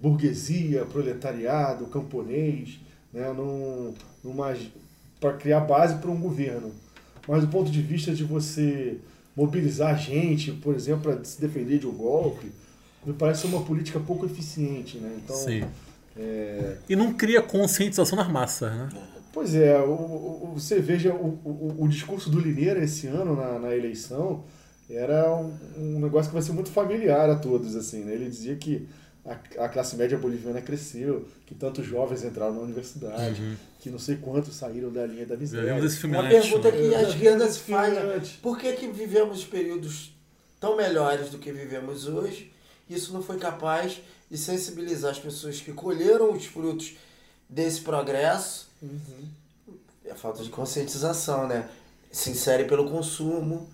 [0.02, 2.80] burguesia, proletariado, camponês,
[3.12, 3.34] né?
[3.34, 3.94] Num,
[4.24, 4.56] numa,
[5.20, 6.72] para criar base para um governo.
[7.28, 8.98] Mas do ponto de vista de você
[9.36, 12.52] mobilizar gente, por exemplo, para se defender de um golpe,
[13.06, 15.18] me parece ser uma política pouco eficiente, né?
[15.24, 15.64] Então, Sim.
[16.18, 18.90] é, E não cria conscientização nas massas, né?
[19.34, 23.36] Pois é, o, o- o- você veja o, o, o discurso do Lineira esse ano
[23.36, 24.44] na, na eleição
[24.90, 28.14] era um, um negócio que vai ser muito familiar a todos, assim, né?
[28.14, 28.88] Ele dizia que
[29.26, 34.18] a, a classe média boliviana cresceu, que tantos jovens entraram na universidade, que não sei
[34.18, 35.74] quantos saíram da linha da miséria.
[35.74, 36.78] Uma antes, pergunta né?
[36.78, 37.98] que a filme faz.
[37.98, 38.32] antes.
[38.34, 40.16] Por que, que vivemos períodos
[40.60, 42.52] tão melhores do que vivemos hoje?
[42.88, 44.00] Isso não foi capaz
[44.30, 46.96] de sensibilizar as pessoas que colheram os frutos
[47.50, 48.70] desse progresso.
[50.04, 51.68] É a falta de conscientização, né?
[52.12, 53.68] Se insere pelo consumo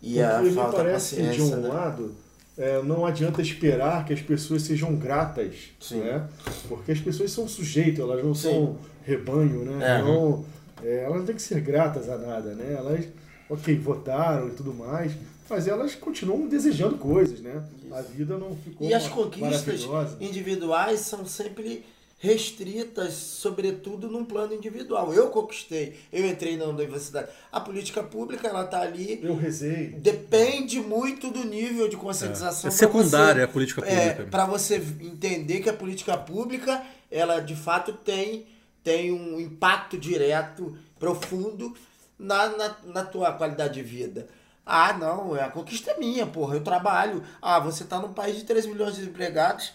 [0.00, 1.68] e a Porque me falta de parece que, de um né?
[1.68, 2.16] lado,
[2.58, 6.00] é, não adianta esperar que as pessoas sejam gratas, Sim.
[6.00, 6.28] né?
[6.68, 8.50] Porque as pessoas são sujeitos, elas não Sim.
[8.50, 9.98] são rebanho, né?
[9.98, 10.02] É.
[10.02, 10.44] Não,
[10.82, 12.74] é, elas não têm que ser gratas a nada, né?
[12.76, 13.04] Elas,
[13.48, 15.12] ok, votaram e tudo mais,
[15.48, 17.62] mas elas continuam desejando coisas, né?
[17.92, 19.86] A vida não ficou E as conquistas
[20.20, 21.84] individuais são sempre
[22.18, 25.14] restritas, sobretudo num plano individual.
[25.14, 27.28] Eu conquistei, eu entrei na universidade.
[27.50, 29.88] A política pública, ela tá ali, Eu rezei.
[29.90, 32.68] depende muito do nível de conscientização.
[32.68, 34.30] É pra secundária você- a política É, pública.
[34.30, 38.46] para você entender que a política pública, ela de fato tem,
[38.82, 41.74] tem um impacto direto, profundo
[42.18, 44.28] na, na, na tua qualidade de vida.
[44.66, 47.22] Ah, não, é a conquista é minha, porra, eu trabalho.
[47.40, 49.72] Ah, você tá num país de 3 milhões de empregados.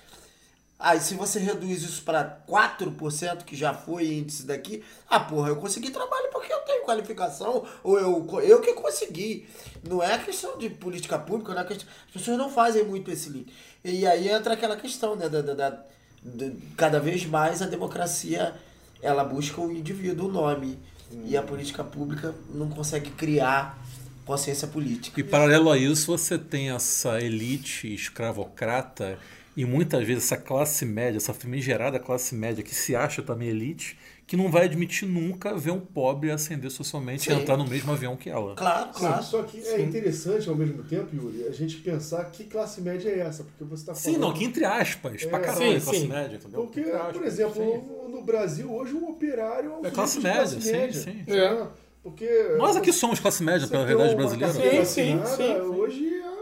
[0.84, 5.56] Aí se você reduz isso para 4%, que já foi índice daqui, ah, porra, eu
[5.56, 9.48] consegui trabalho porque eu tenho qualificação, ou eu, eu que consegui.
[9.88, 13.30] Não é questão de política pública, não é questão, as pessoas não fazem muito esse
[13.30, 13.52] link.
[13.82, 15.80] E aí entra aquela questão, né, da, da- da-
[16.22, 18.54] d- cada vez mais a democracia
[19.02, 20.78] ela busca o indivíduo, o nome.
[21.26, 23.78] E a política pública não consegue criar
[24.26, 25.20] consciência política.
[25.20, 29.20] E paralelo a isso, você tem essa elite escravocrata
[29.56, 33.98] e muitas vezes essa classe média, essa famigerada classe média que se acha também elite,
[34.26, 37.42] que não vai admitir nunca ver um pobre ascender socialmente e Sim.
[37.42, 38.56] entrar no mesmo avião que ela.
[38.56, 39.24] Claro, claro.
[39.24, 43.20] Só que é interessante ao mesmo tempo, Yuri, a gente pensar que classe média é
[43.20, 44.16] essa, porque você está falando.
[44.16, 45.42] Sim, não, que entre aspas, pra É.
[45.42, 46.08] caralho, Sim, classe sim.
[46.08, 46.62] média, entendeu?
[46.62, 48.12] Porque, Entre aspas, por exemplo, sim.
[48.12, 50.94] no, Brasil hoje o operário é um É classe média, classe sim, média.
[50.94, 51.24] sim.
[51.28, 51.68] É.
[52.02, 52.28] Porque
[52.58, 54.54] Nós aqui somos classe média, pela verdade uma brasileira.
[54.54, 55.54] Sim, sim, sim, sim.
[55.62, 56.33] Hoje é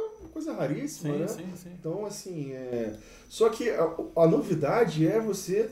[0.41, 1.27] coisa raríssima, Sim, né?
[1.27, 1.69] sim, sim.
[1.80, 2.95] Então, assim, é...
[3.30, 5.69] só que a, a novidade é você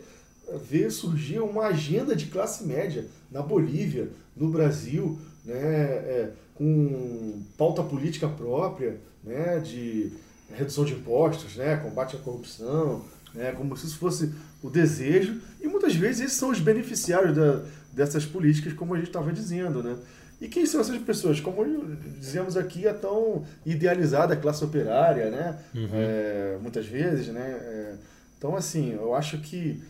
[0.63, 7.83] ver surgir uma agenda de classe média na Bolívia, no Brasil, né, é, com pauta
[7.83, 10.11] política própria, né, de
[10.51, 14.33] redução de impostos, né, combate à corrupção, né, como se isso fosse
[14.63, 17.63] o desejo, e muitas vezes esses são os beneficiários da,
[17.93, 19.97] dessas políticas, como a gente estava dizendo, né?
[20.41, 21.39] E quem são essas pessoas?
[21.39, 21.65] Como
[22.17, 25.59] dizemos aqui, a tão idealizada classe operária, né?
[25.93, 27.41] É, muitas vezes, né?
[27.41, 27.95] É,
[28.37, 29.81] então, assim, eu acho que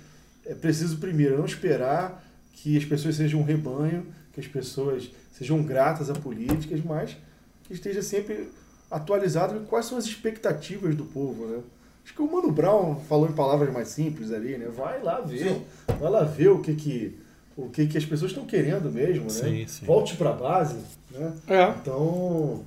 [0.46, 2.24] é preciso primeiro não esperar
[2.54, 7.16] que as pessoas sejam um rebanho, que as pessoas sejam gratas a políticas, mas
[7.64, 8.50] que esteja sempre
[8.90, 11.60] atualizado em quais são as expectativas do povo, né?
[12.04, 14.68] Acho que o Mano Brown falou em palavras mais simples ali, né?
[14.76, 15.66] Vai lá ver, Sim.
[16.00, 17.20] vai lá ver o que que
[17.66, 19.30] o que, que as pessoas estão querendo mesmo, né?
[19.30, 19.86] Sim, sim.
[19.86, 20.78] Volte para a base,
[21.12, 21.34] né?
[21.48, 21.70] É.
[21.82, 22.64] Então,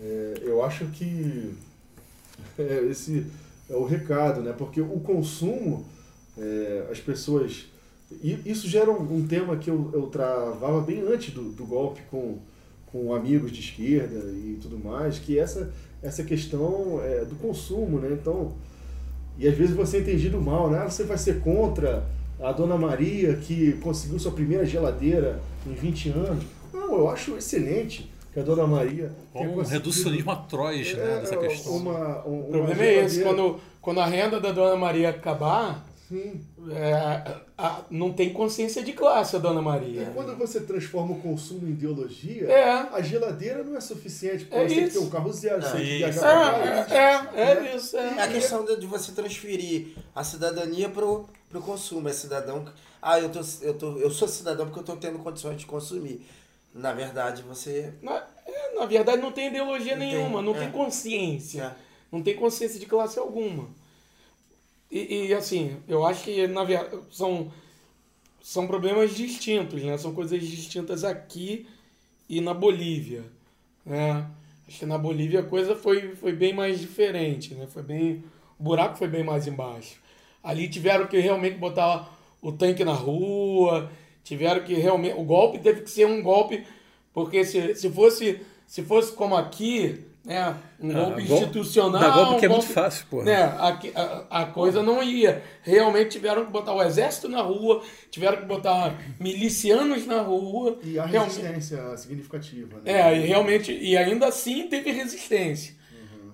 [0.00, 1.54] é, eu acho que
[2.58, 3.26] é, esse
[3.68, 4.54] é o recado, né?
[4.56, 5.84] Porque o consumo,
[6.38, 7.66] é, as pessoas.
[8.22, 12.02] e Isso gera um, um tema que eu, eu travava bem antes do, do golpe
[12.10, 12.38] com,
[12.86, 18.10] com amigos de esquerda e tudo mais, que essa, essa questão é, do consumo, né?
[18.12, 18.52] Então,
[19.38, 20.78] e às vezes você é entendido mal, né?
[20.78, 22.04] Ah, Você vai ser contra
[22.40, 26.44] a Dona Maria que conseguiu sua primeira geladeira em 20 anos.
[26.72, 31.76] Não, eu acho excelente que a Dona Maria Um reducionismo atroz né, dessa É, questão.
[31.76, 36.40] Uma, um, O problema é esse, quando, quando a renda da Dona Maria acabar, Sim.
[36.70, 40.10] é, a- a- não tem consciência de classe a Dona E Maria.
[40.14, 42.70] quando você transforma o consumo em ideologia, É.
[42.92, 45.06] a geladeira não é suficiente, porque É você tem que ter isso.
[45.06, 46.90] um carro zero, você tem que Sim, viajar.
[46.90, 47.96] É, é, é isso.
[47.96, 48.32] É a É.
[48.32, 50.88] questão de, de você transferir a cidadania
[51.54, 52.08] pro, pro consumo.
[52.08, 52.64] É cidadão.
[52.64, 55.66] que- Ah, eu, tô, eu, tô, eu sou cidadão porque eu tô tendo condições de
[55.66, 56.24] consumir.
[56.74, 57.92] Na verdade, você.
[58.02, 58.16] Na,
[58.46, 60.58] é, na verdade, não tem ideologia Não tem, nenhuma, não é.
[60.60, 61.62] tem consciência.
[61.62, 61.74] É.
[62.10, 63.68] Não tem consciência de classe alguma.
[64.90, 67.52] E, e, assim, eu acho que na verdade são,
[68.40, 69.96] são problemas distintos, né?
[69.98, 71.66] São coisas distintas aqui
[72.28, 73.24] e na Bolívia.
[73.84, 74.24] Né?
[74.68, 77.66] Acho que na Bolívia a coisa foi, foi bem mais diferente, né?
[77.66, 78.22] Foi bem,
[78.58, 79.96] o buraco foi bem mais embaixo.
[80.44, 82.08] Ali tiveram que realmente botar
[82.42, 83.90] o tanque na rua,
[84.22, 85.16] tiveram que realmente.
[85.18, 86.64] O golpe teve que ser um golpe,
[87.12, 90.54] porque se, se fosse se fosse como aqui, né?
[90.80, 92.00] Um Ah, golpe gol- institucional.
[92.00, 93.24] Dá golpe que é um muito fácil, porra.
[93.24, 95.42] né, aqui- a, a coisa não ia.
[95.62, 100.78] Realmente tiveram que botar o exército na rua, tiveram que botar milicianos na rua.
[100.82, 102.78] E realmente- resistência significativa.
[102.82, 102.92] Né?
[102.92, 105.74] é, e realmente, e ainda assim teve resistência.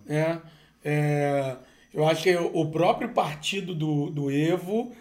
[0.07, 0.41] né?
[0.85, 1.57] É,
[1.93, 4.93] eu acho que o próprio partido do, do Evo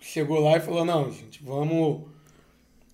[0.00, 2.02] chegou lá e falou: não, gente, vamos,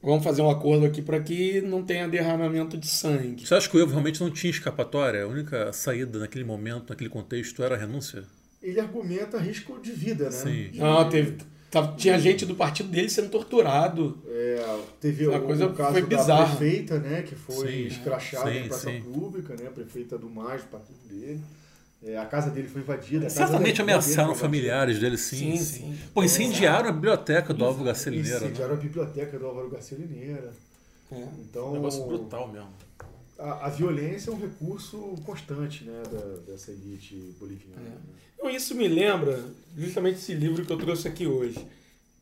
[0.03, 3.47] vamos fazer um acordo aqui para que não tenha derramamento de sangue.
[3.47, 5.25] Você acha que o Evo realmente não tinha escapatória?
[5.25, 8.25] A única saída naquele momento, naquele contexto, era a renúncia?
[8.63, 10.31] Ele argumenta risco de vida, né?
[10.31, 10.69] Sim.
[10.71, 11.39] De- Não, teve,
[11.71, 14.19] tava- tinha gente do partido dele sendo torturado.
[14.27, 16.57] É, teve A o, coisa o caso foi da bizarra.
[16.57, 19.01] prefeita, né, que foi Sim, escrachada sim, em praça sim.
[19.01, 21.41] pública, né, a prefeita do MAS, do partido dele.
[22.03, 23.29] É, a casa dele foi invadida.
[23.29, 25.37] Certamente ameaçaram familiares dele, sim.
[25.37, 25.65] Sim, sim.
[25.65, 25.99] sim.
[26.15, 28.13] Pô, incendiaram a biblioteca do Álvaro Garcia.
[28.13, 28.39] Lineira.
[28.39, 28.47] Né?
[28.47, 30.53] Incendiaram a biblioteca do Álvaro Garcia Lineira.
[31.11, 31.27] É.
[31.41, 32.71] Então, Um negócio brutal mesmo.
[33.39, 37.81] A, a violência é um recurso constante né, da, dessa elite boliviana.
[37.81, 37.91] É.
[37.91, 37.97] né?
[38.35, 39.45] Então, isso me lembra
[39.77, 41.59] justamente esse livro que eu trouxe aqui hoje.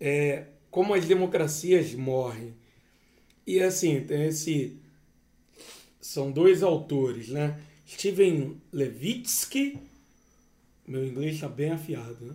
[0.00, 2.54] É Como as Democracias Morrem.
[3.46, 4.78] E assim, tem esse.
[6.00, 7.58] São dois autores, né?
[7.86, 9.78] Steven Levitsky,
[10.86, 12.34] meu inglês está bem afiado, né?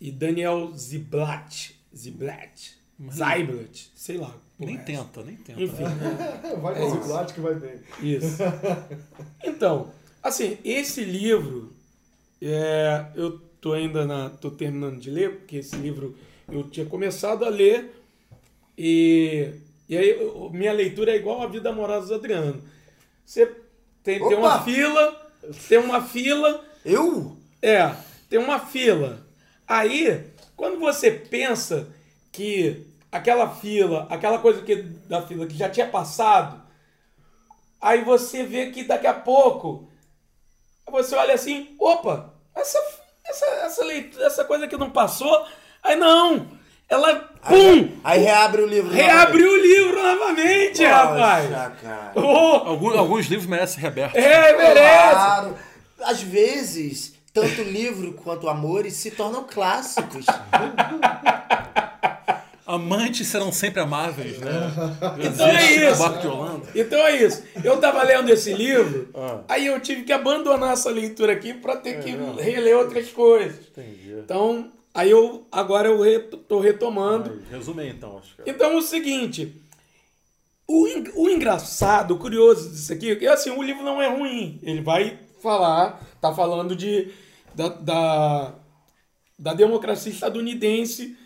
[0.00, 1.74] E Daniel Ziblatt.
[1.96, 2.78] Ziblatt.
[3.12, 4.34] Ziblatt, sei lá.
[4.58, 5.62] Nem porra, tenta, nem tenta.
[5.62, 5.82] Enfim.
[5.84, 6.56] né?
[6.60, 7.02] Vai É no isso.
[7.02, 7.80] Ziplat que vai bem.
[8.02, 8.36] Isso.
[9.42, 9.90] Então,
[10.22, 11.72] assim, esse livro,
[12.40, 16.16] é, eu tô ainda na, tô terminando de ler, porque esse livro
[16.50, 17.90] eu tinha começado a ler
[18.76, 19.52] e,
[19.88, 22.62] e aí eu- minha leitura é igual a vida amorosa do Adriano.
[23.24, 23.46] Você
[24.02, 25.30] tem, tem uma fila,
[25.68, 27.36] tem uma fila, Eu?
[27.62, 27.94] é,
[28.28, 29.26] tem uma fila.
[29.66, 31.88] Aí quando você pensa
[32.30, 36.62] que aquela fila, aquela coisa que da fila que já tinha passado,
[37.80, 39.90] aí você vê que daqui a pouco
[40.90, 42.78] você olha assim, opa, essa
[43.24, 45.46] essa essa, leitura, essa coisa que não passou,
[45.82, 46.48] aí não,
[46.90, 47.14] ela
[47.48, 48.92] pum, Aí, aí reabre o livro.
[48.92, 51.46] reabre o livro novamente, rapaz.
[51.46, 52.12] Poxa, cara.
[52.16, 54.18] Oh, Alguns, alguns livros merecem reaberto.
[54.18, 55.10] é, merece.
[55.14, 55.54] Claro.
[56.02, 60.26] Às vezes, tanto livro quanto amores se tornam clássicos.
[62.66, 64.70] Amantes serão sempre amáveis, né?
[65.24, 65.98] Então é Existe isso.
[65.98, 66.66] Barco de Holanda.
[66.72, 67.42] Então é isso.
[67.64, 69.40] Eu tava lendo esse livro, Ah.
[69.48, 72.36] aí eu tive que abandonar essa leitura aqui para ter que mesmo?
[72.36, 73.56] reler outras coisas.
[73.72, 74.14] Entendi.
[74.22, 77.42] Então, aí eu agora eu tô retomando.
[77.50, 79.54] Resume aí, então, acho que Então é o seguinte,
[80.66, 80.86] o,
[81.22, 84.60] o engraçado, o curioso disso aqui, é que assim, o livro não é ruim.
[84.62, 87.12] Ele vai falar, tá falando de
[87.54, 88.54] da, da,
[89.38, 91.16] da democracia estadunidense,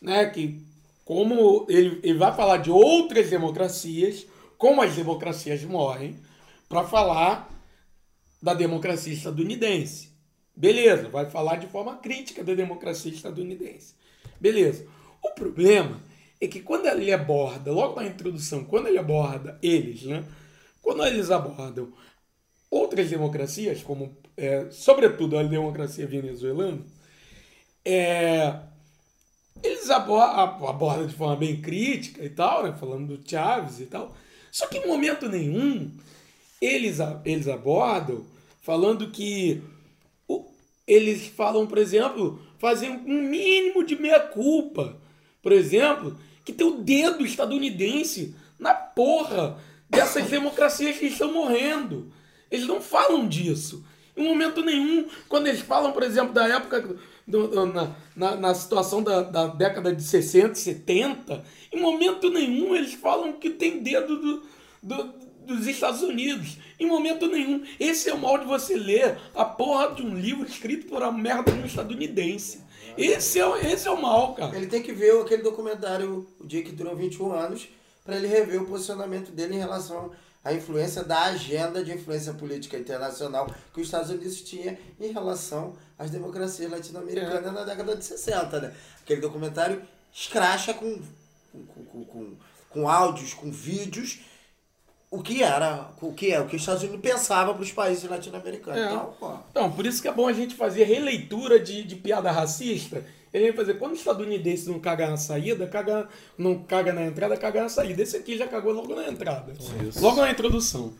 [0.00, 0.64] né, que
[1.04, 4.24] como ele, ele vai falar de outras democracias,
[4.56, 6.16] como as democracias morrem,
[6.68, 7.50] para falar
[8.40, 10.11] da democracia estadunidense.
[10.54, 13.94] Beleza, vai falar de forma crítica da democracia estadunidense.
[14.40, 14.86] Beleza.
[15.22, 16.00] O problema
[16.40, 20.24] é que quando ele aborda, logo na introdução, quando ele aborda eles, né?
[20.82, 21.92] Quando eles abordam
[22.70, 26.80] outras democracias, como é, sobretudo a democracia venezuelana,
[27.84, 28.58] é,
[29.62, 32.74] eles abo- a- abordam de forma bem crítica e tal, né?
[32.78, 34.14] falando do Chaves e tal.
[34.50, 35.90] Só que em momento nenhum
[36.60, 38.24] eles, eles abordam
[38.60, 39.62] falando que
[40.86, 45.00] eles falam, por exemplo, fazem um mínimo de meia-culpa.
[45.42, 52.12] Por exemplo, que tem o dedo estadunidense na porra dessas democracias que estão morrendo.
[52.50, 53.84] Eles não falam disso.
[54.16, 56.96] Em momento nenhum, quando eles falam, por exemplo, da época,
[57.26, 61.42] do- do- na, na, na situação da, da década de 60, 70,
[61.72, 64.42] em momento nenhum eles falam que tem dedo do,
[64.82, 65.14] do-
[65.46, 66.58] dos Estados Unidos.
[66.78, 67.64] Em momento nenhum.
[67.78, 71.12] Esse é o mal de você ler a porra de um livro escrito por uma
[71.12, 72.62] merda de um estadunidense.
[72.96, 74.56] Esse é, esse é o mal, cara.
[74.56, 77.68] Ele tem que ver aquele documentário O Dia que Durou 21 Anos
[78.04, 80.10] para ele rever o posicionamento dele em relação
[80.44, 85.74] à influência da agenda de influência política internacional que os Estados Unidos tinha em relação
[85.98, 88.60] às democracias latino-americanas na década de 60.
[88.60, 88.74] Né?
[89.02, 89.82] Aquele documentário
[90.12, 91.00] escracha com,
[91.52, 92.36] com, com, com,
[92.68, 94.20] com áudios, com vídeos,
[95.12, 98.08] o que era, o que é, o que os Estados Unidos pensava para os países
[98.08, 98.80] latino-americanos.
[98.80, 98.86] É.
[98.86, 103.04] Então, Então, por isso que é bom a gente fazer releitura de, de piada racista.
[103.30, 107.36] Ele vai fazer, quando o estadunidense não caga na saída, caga, não caga na entrada,
[107.36, 108.02] caga na saída.
[108.02, 109.52] Esse aqui já cagou logo na entrada.
[109.86, 110.02] Isso.
[110.02, 110.94] Logo na introdução.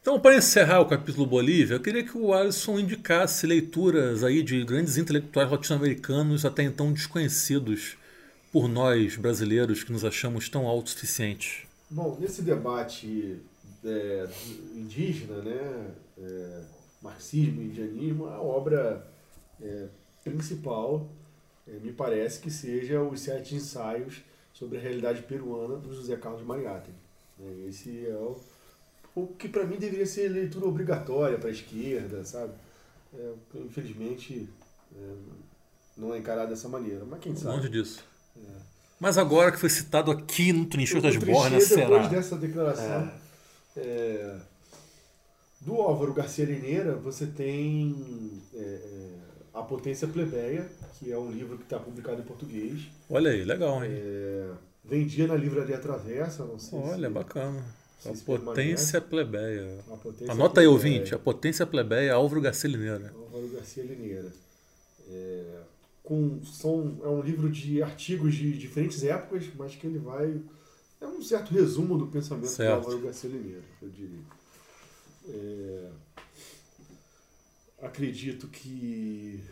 [0.00, 4.64] Então, para encerrar o capítulo Bolívia, eu queria que o Alisson indicasse leituras aí de
[4.64, 7.96] grandes intelectuais latino-americanos até então desconhecidos
[8.52, 11.71] por nós, brasileiros, que nos achamos tão autossuficientes.
[11.92, 13.38] Bom, nesse debate
[13.84, 14.26] é,
[14.74, 16.62] indígena, né, é,
[17.02, 19.06] marxismo e indianismo, a obra
[19.60, 19.88] é,
[20.24, 21.06] principal
[21.68, 24.22] é, me parece que seja os sete ensaios
[24.54, 26.96] sobre a realidade peruana do José Carlos Mariátegui.
[27.38, 27.68] né?
[27.68, 28.40] Esse é o,
[29.14, 32.54] o que para mim deveria ser leitura obrigatória para a esquerda, sabe?
[33.12, 34.48] É, infelizmente
[34.96, 35.14] é,
[35.94, 37.56] não é encarado dessa maneira, mas quem sabe?
[37.56, 38.02] Longe disso.
[39.02, 42.06] Mas agora que foi citado aqui no Trincheiro das Bornas, Trichet, depois será?
[42.06, 43.10] dessa declaração
[43.76, 44.36] é,
[45.60, 49.08] do Álvaro Garcia Lineira, você tem é, é,
[49.54, 50.70] A Potência Plebeia,
[51.00, 52.82] que é um livro que está publicado em português.
[53.10, 53.90] Olha aí, legal, hein?
[53.92, 54.50] É,
[54.84, 57.12] vendia na Livraria Travessa, não sei Olha, se...
[57.12, 57.60] bacana.
[58.06, 59.80] A se potência plebeia.
[59.92, 61.12] A Potência Anota aí, ouvinte.
[61.12, 63.12] A potência plebeia Álvaro Garcia Lineira.
[63.16, 64.32] Álvaro Garcia Lineira.
[65.10, 65.61] É,
[66.02, 70.40] com, são, é um livro de artigos de diferentes épocas, mas que ele vai.
[71.00, 72.80] É um certo resumo do pensamento Certo.
[72.80, 74.20] do Álvaro Garcia Lineira, eu diria.
[75.28, 75.90] É,
[77.80, 79.42] acredito que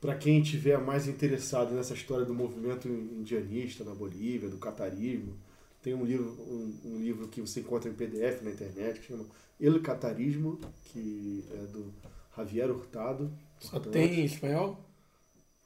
[0.00, 5.34] para quem tiver mais interessado nessa história do movimento indianista na Bolívia, do catarismo,
[5.82, 9.24] tem um livro, um, um livro que você encontra em PDF na internet que chama
[9.60, 11.92] El Catarismo, que é do
[12.36, 13.32] Javier Hurtado.
[13.60, 14.85] Só Portanto, tem em espanhol?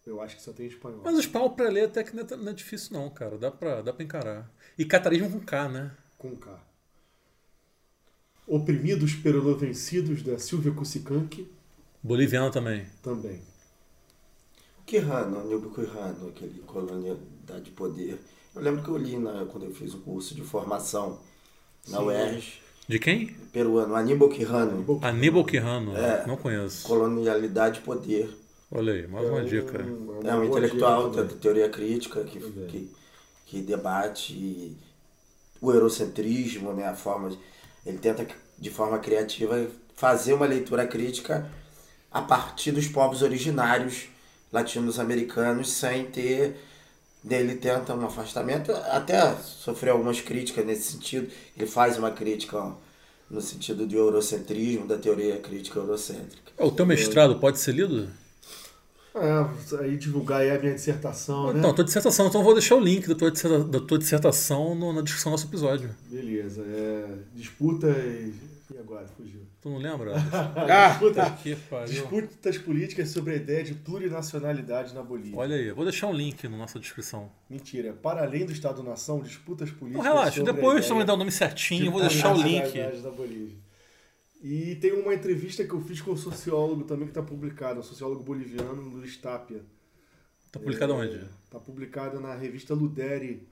[0.06, 1.00] Eu acho que só tem em espanhol.
[1.04, 3.36] Mas o espanhol pra ler até que não é, não é difícil, não, cara.
[3.38, 4.50] Dá pra, dá pra encarar.
[4.78, 5.90] E catarismo com K, né?
[6.18, 6.58] Com K.
[8.46, 11.50] Oprimidos pelo vencidos da Silvia Cusicanqui,
[12.02, 12.86] Boliviano também.
[13.02, 13.42] também.
[14.86, 17.16] Quirrano, Nilbo Quirrano, aquele colônia
[17.62, 18.18] de poder.
[18.54, 21.20] Eu lembro que eu li na, quando eu fiz o curso de formação
[21.88, 22.04] na Sim.
[22.06, 23.28] UERJ, De quem?
[23.52, 25.96] peruano, Aníbal Quirrano, Aníbal Quirrano.
[25.96, 26.26] É.
[26.26, 26.86] Não conheço.
[26.88, 28.36] colonialidade e poder.
[28.72, 29.78] Olha aí, mais uma dica.
[29.78, 32.66] É um boa intelectual dica da teoria crítica que, é.
[32.68, 32.90] que,
[33.46, 34.76] que debate
[35.60, 36.86] o eurocentrismo, né?
[36.86, 37.36] A forma,
[37.84, 38.26] ele tenta,
[38.56, 39.66] de forma criativa,
[39.96, 41.50] fazer uma leitura crítica
[42.12, 44.08] a partir dos povos originários
[44.52, 46.56] latino-americanos, sem ter.
[47.28, 51.30] Ele tenta um afastamento, até sofreu algumas críticas nesse sentido.
[51.56, 52.72] Ele faz uma crítica ó,
[53.28, 56.52] no sentido do eurocentrismo, da teoria crítica eurocêntrica.
[56.56, 58.08] É, O teu mestrado pode ser lido?
[59.14, 61.58] É, aí divulgar aí a minha dissertação, né?
[61.58, 64.74] Então, tua dissertação, então eu vou deixar o link da tua, disserta- da tua dissertação
[64.74, 65.90] no- na descrição do nosso episódio.
[66.08, 66.62] Beleza.
[66.62, 68.32] É, disputa e.
[68.72, 69.04] E agora?
[69.16, 69.40] Fugiu.
[69.60, 70.14] Tu não lembra?
[70.56, 71.86] Ah, disputa, que pariu.
[71.88, 75.36] disputas políticas sobre a ideia de plurinacionalidade na Bolívia.
[75.36, 77.28] Olha aí, eu vou deixar um link na nossa descrição.
[77.48, 77.92] Mentira.
[77.92, 80.04] Para além do Estado-nação, disputas políticas.
[80.04, 82.08] Não, relaxa, sobre a depois tu ideia vai dar o nome certinho, eu vou de
[82.08, 82.78] deixar o link.
[83.02, 83.56] da Bolívia.
[84.42, 87.82] E tem uma entrevista que eu fiz com um sociólogo também que está publicada, um
[87.82, 89.62] sociólogo boliviano, Luiz Tapia.
[90.50, 91.20] Tá publicado onde?
[91.44, 93.46] Está publicada na revista Ludere,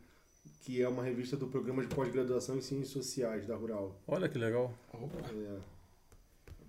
[0.63, 4.01] que é uma revista do programa de pós-graduação em Ciências Sociais da Rural.
[4.07, 4.73] Olha que legal.
[4.95, 5.59] É,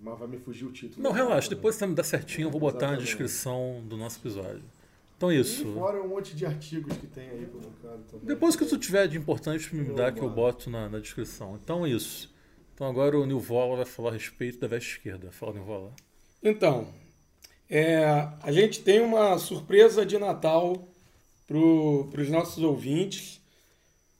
[0.01, 1.01] mas vai me fugir o título.
[1.01, 4.63] Não, relaxa, depois você me dá certinho, eu vou botar na descrição do nosso episódio.
[5.17, 5.73] Então é E isso.
[5.73, 8.25] fora um monte de artigos que tem aí publicado também.
[8.25, 10.35] Depois que tu tiver de importante me dá que eu boto.
[10.65, 11.59] boto na, na descrição.
[11.61, 12.33] Então é isso.
[12.79, 15.29] Então agora o Nilvola vai falar a respeito da veste esquerda.
[15.33, 15.91] Fala, Nilvola.
[16.41, 16.87] Então,
[17.69, 18.05] é,
[18.41, 20.87] a gente tem uma surpresa de Natal
[21.45, 21.57] para
[22.21, 23.41] os nossos ouvintes.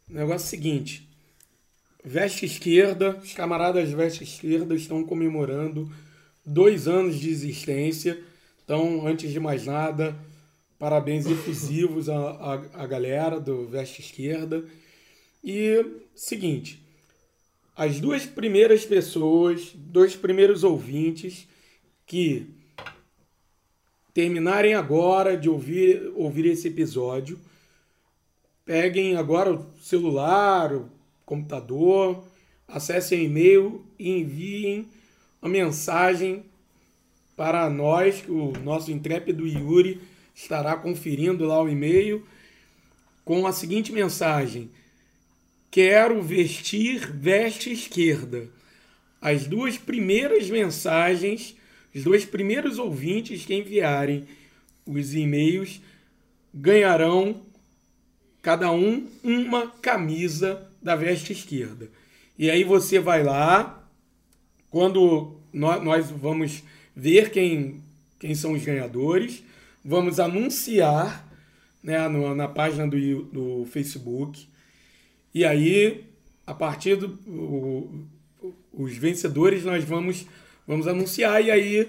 [0.09, 1.09] O negócio é o seguinte:
[2.03, 5.89] Veste Esquerda, os camaradas Veste Esquerda estão comemorando
[6.45, 8.21] dois anos de existência.
[8.65, 10.19] Então, antes de mais nada,
[10.77, 14.65] parabéns efusivos à, à, galera do Veste Esquerda.
[15.41, 16.78] E seguinte,
[17.79, 21.47] as duas primeiras pessoas, dois primeiros ouvintes
[22.05, 22.45] que
[24.13, 27.39] terminarem agora de ouvir, ouvir esse episódio,
[28.65, 30.89] peguem agora o celular, o
[31.25, 32.21] computador,
[32.67, 34.85] acessem o e-mail e enviem
[35.41, 36.43] uma mensagem
[37.37, 40.01] para nós, que o nosso intrépido Yuri
[40.35, 42.27] estará conferindo lá o e-mail
[43.23, 44.69] com a seguinte mensagem:
[45.71, 48.49] Quero vestir veste esquerda.
[49.21, 51.55] As duas primeiras mensagens,
[51.93, 54.25] os dois primeiros ouvintes que enviarem
[54.85, 55.81] os e-mails
[56.53, 57.41] ganharão
[58.41, 61.89] cada um uma camisa da veste esquerda.
[62.37, 63.87] E aí você vai lá,
[64.71, 66.63] quando nó- nós vamos
[66.95, 67.81] ver quem,
[68.17, 69.43] quem são os ganhadores,
[69.83, 71.27] vamos anunciar
[71.83, 74.48] né, na página do, do Facebook.
[75.33, 76.03] E aí,
[76.45, 78.05] a partir do o-
[78.73, 80.25] os vencedores, nós vamos,
[80.67, 81.43] vamos anunciar.
[81.43, 81.87] E aí,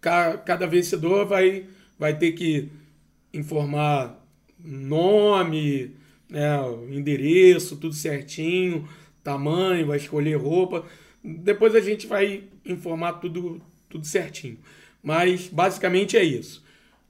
[0.00, 1.66] ca- cada vencedor vai,
[1.98, 2.68] vai ter que
[3.32, 4.22] informar
[4.62, 5.92] nome,
[6.28, 6.48] né,
[6.90, 8.88] endereço, tudo certinho,
[9.22, 10.84] tamanho, vai escolher roupa.
[11.22, 14.58] Depois a gente vai informar tudo, tudo certinho.
[15.02, 16.64] Mas basicamente é isso.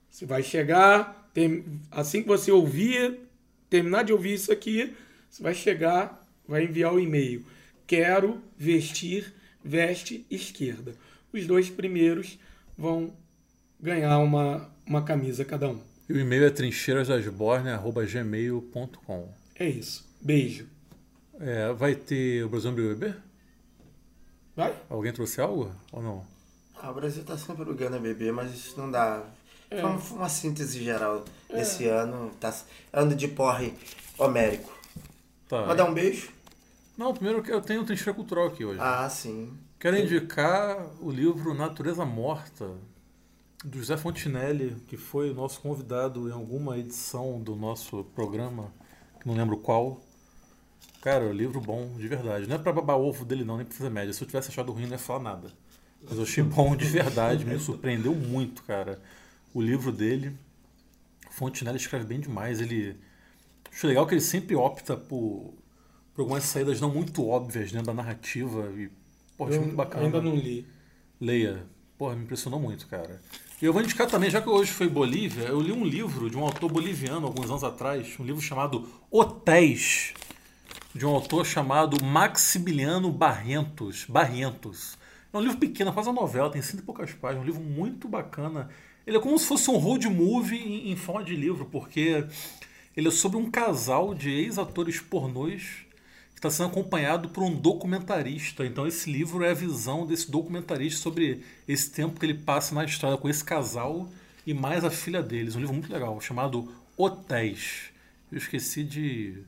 [0.09, 3.19] Você vai chegar, tem- assim que você ouvir,
[3.69, 4.93] terminar de ouvir isso aqui,
[5.37, 7.45] você vai chegar, vai enviar o e-mail.
[7.85, 9.33] Quero vestir
[9.63, 10.95] veste esquerda.
[11.33, 12.39] Os dois primeiros
[12.77, 13.13] vão
[13.79, 15.79] ganhar uma, uma camisa cada um.
[16.09, 20.07] E o e-mail é trincheirasdasborne.gmail.com É isso.
[20.21, 20.67] Beijo.
[21.39, 23.13] é, Vai ter o Brasil BBB?
[24.55, 24.73] Vai?
[24.89, 26.25] Alguém trouxe algo ou não?
[26.81, 29.23] Ah, o Brasil tá sempre ganhando bebê, mas isso não dá.
[29.69, 32.31] Foi uma- foi uma síntese geral desse ano.
[32.39, 32.55] Tá
[32.93, 33.73] ano de porre
[34.17, 34.76] homérico.
[35.47, 35.65] Tá.
[35.65, 36.29] Mandar um beijo?
[36.97, 38.79] Não, primeiro que eu tenho trincheira cultural aqui hoje.
[38.81, 39.57] Ah, sim.
[39.79, 42.71] Quero indicar o livro Natureza Morta,
[43.63, 48.73] do José Fontinelli, que foi o nosso convidado em alguma edição do nosso programa,
[49.19, 50.01] que não lembro qual.
[51.01, 52.47] Cara, livro bom, de verdade.
[52.47, 54.11] Não é pra babar ovo dele não, nem pra fazer média.
[54.11, 55.51] Se eu tivesse achado ruim, não ia falar nada.
[56.03, 58.99] Mas eu achei bom de verdade, me surpreendeu muito, cara.
[59.53, 60.35] O livro dele,
[61.29, 62.59] Fontinelli escreve bem demais.
[62.59, 62.97] Ele
[63.77, 65.53] acho legal que ele sempre opta por,
[66.15, 68.89] por algumas saídas não muito óbvias dentro da narrativa e
[69.37, 70.05] pô, acho muito bacana.
[70.05, 70.65] ainda não li.
[71.21, 71.63] Leia.
[71.95, 73.21] Porra, me impressionou muito, cara.
[73.61, 76.35] E eu vou indicar também, já que hoje foi Bolívia, eu li um livro de
[76.35, 80.13] um autor boliviano alguns anos atrás, um livro chamado Hotéis,
[80.93, 84.05] de um autor chamado Maximiliano Barrentos.
[84.05, 84.97] Barrentos.
[85.31, 88.07] É um livro pequeno, quase uma novela, tem cento e poucas páginas, um livro muito
[88.07, 88.69] bacana.
[89.05, 92.25] Ele é como se fosse um road movie em, em forma de livro, porque
[92.97, 95.85] ele é sobre um casal de ex-atores pornôs
[96.31, 98.65] que está sendo acompanhado por um documentarista.
[98.65, 102.83] Então esse livro é a visão desse documentarista sobre esse tempo que ele passa na
[102.83, 104.09] estrada com esse casal
[104.47, 105.55] e mais a filha deles.
[105.55, 107.91] Um livro muito legal, chamado Hotéis.
[108.31, 109.43] Eu esqueci de,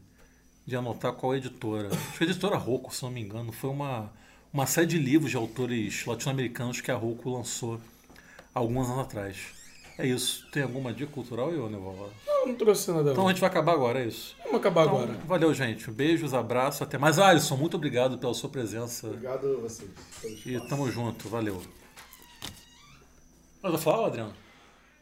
[0.68, 1.88] de anotar qual editora.
[1.88, 3.52] Acho que a editora Rocco, se não me engano.
[3.52, 4.14] Foi uma,
[4.54, 7.82] uma série de livros de autores latino-americanos que a Rocco lançou
[8.54, 9.59] alguns anos atrás.
[10.02, 10.48] É isso.
[10.50, 12.10] Tem alguma dica cultural, eu, Nevola?
[12.26, 13.12] Eu não trouxe nada.
[13.12, 14.34] Então a gente vai acabar agora, é isso.
[14.46, 15.20] Vamos acabar Então, agora.
[15.28, 15.92] valeu, gente.
[15.92, 17.20] Beijos, abraços, até mais.
[17.20, 19.08] Alisson, muito obrigado pela sua presença.
[19.08, 19.90] Obrigado a vocês.
[20.46, 21.62] E tamo junto, valeu.
[23.62, 24.34] Mas vai falar, Adriano?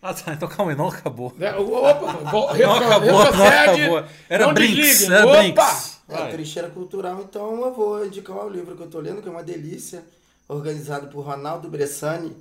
[0.01, 1.33] Ah, tá, então calma aí, não acabou.
[1.37, 1.53] Né?
[1.55, 4.03] Opa, vo- Não acabou, não acabou.
[4.29, 5.13] Era não Brinks, desligue.
[5.13, 5.37] era Opa!
[5.41, 5.97] Brinks.
[6.09, 6.31] É, Vai.
[6.31, 9.43] Trincheira Cultural, então eu vou indicar o livro que eu tô lendo, que é uma
[9.43, 10.03] delícia,
[10.47, 12.35] organizado por Ronaldo Bressani,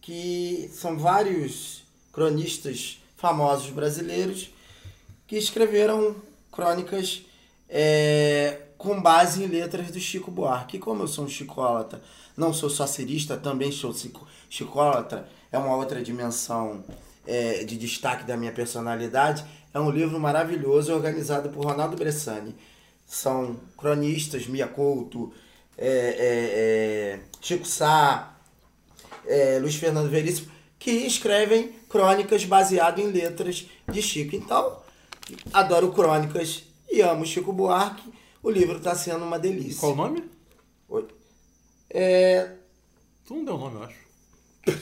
[0.00, 1.81] que são vários
[2.12, 4.50] cronistas famosos brasileiros
[5.26, 6.14] que escreveram
[6.50, 7.22] crônicas
[7.68, 10.76] é, com base em letras do Chico Buarque.
[10.76, 12.02] E como eu sou um chicólatra,
[12.36, 13.94] não sou só cirista, também sou
[14.50, 16.84] chicólatra, é uma outra dimensão
[17.26, 19.44] é, de destaque da minha personalidade.
[19.72, 22.54] É um livro maravilhoso organizado por Ronaldo Bressani.
[23.06, 25.32] São cronistas, Mia Couto,
[25.78, 28.36] é, é, é, Chico Sá,
[29.26, 34.34] é, Luiz Fernando Veríssimo, que escrevem crônicas baseado em letras de Chico.
[34.34, 34.78] Então,
[35.52, 38.02] adoro crônicas e amo Chico Buarque.
[38.42, 39.78] O livro está sendo uma delícia.
[39.78, 40.24] Qual o nome?
[40.88, 41.06] Oi.
[41.90, 42.50] É,
[43.26, 44.80] Tu não deu o nome, eu acho.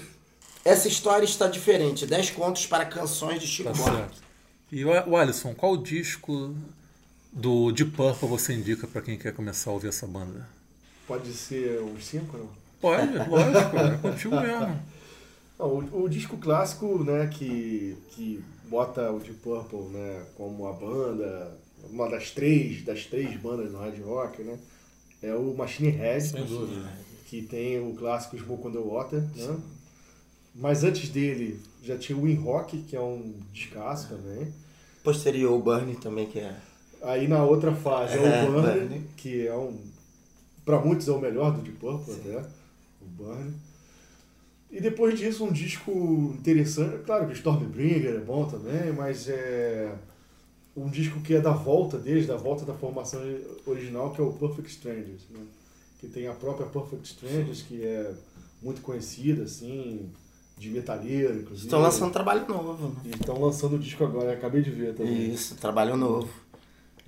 [0.65, 2.07] essa história está diferente.
[2.07, 3.97] 10 contos para canções de Chico Tá Buarque.
[3.99, 4.23] certo.
[4.73, 6.55] E o Alisson, qual disco
[7.32, 10.49] do Deep Purple você indica pra quem quer começar a ouvir essa banda?
[11.09, 12.49] Pode ser uns cinco, não?
[12.81, 14.81] Pode, lógico, é contigo mesmo.
[15.61, 20.73] Não, o, o disco clássico, né, que, que bota o Deep Purple, né, como a
[20.73, 21.57] banda,
[21.91, 24.59] uma das três, das três bandas no hard rock, né,
[25.23, 26.91] é o Machine Head, Sem dúvida.
[27.27, 29.57] que tem o clássico Smoke on the Water, né?
[30.55, 34.53] Mas antes dele já tinha o In Rock, que é um descasso também.
[35.05, 36.57] Posterior, o Burnie também, que é.
[37.03, 39.05] Aí na outra fase é, É, o Burn, Burn.
[39.16, 39.78] que é um.
[40.65, 42.39] Pra muitos é o melhor do Deep Purple até.
[43.01, 43.55] O Burn.
[44.71, 45.91] E depois disso, um disco
[46.39, 47.03] interessante.
[47.05, 49.93] Claro que o Stormbringer é bom também, mas é.
[50.77, 53.21] Um disco que é da volta deles, da volta da formação
[53.67, 55.23] original, que é o Perfect Strangers.
[55.31, 55.41] Né?
[55.99, 58.15] Que tem a própria Perfect Strangers, que é
[58.63, 60.09] muito conhecida, assim,
[60.57, 61.67] de metalheiro, inclusive.
[61.67, 62.95] Estão lançando trabalho novo, né?
[63.07, 65.33] E estão lançando o disco agora, acabei de ver também.
[65.35, 66.31] Isso, trabalho novo.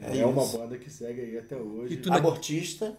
[0.01, 0.59] É, uma isso.
[0.59, 1.95] banda que segue aí até hoje.
[1.95, 2.97] E tu- ainda- Abortista,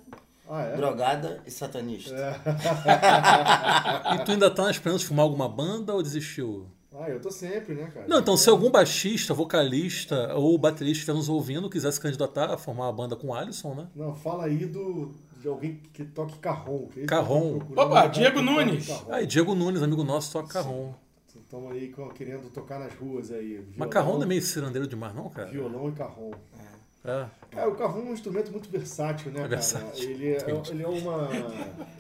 [0.50, 0.76] Ah, é?
[0.76, 2.14] drogada e satanista.
[2.14, 4.16] É.
[4.16, 6.68] E tu ainda tá esperando de fumar alguma banda ou desistiu?
[6.96, 8.06] Ah, eu tô sempre, né, cara?
[8.08, 12.58] Não, então se algum baixista, vocalista ou baterista estiver nos ouvindo quiser se candidatar a
[12.58, 13.88] formar uma banda com o Alisson, né?
[13.96, 15.12] Não, fala aí do,
[15.42, 16.88] de alguém que toque carrom.
[16.88, 17.60] que tô Carrom.
[17.76, 18.88] Opa, Diego Nunes.
[19.10, 20.94] Aí, Diego Nunes, amigo nosso, toca carrom.
[21.36, 23.58] Estamos aí querendo tocar nas ruas aí.
[23.60, 25.50] Mas Violão- carrom não é meio cirandeiro demais, não, cara?
[25.50, 26.32] Violão e carrom.
[26.60, 26.73] É.
[27.06, 29.56] É, o carrom é um instrumento muito versátil, né, É cara?
[29.56, 30.10] versátil.
[30.10, 31.30] Ele é, ele é uma...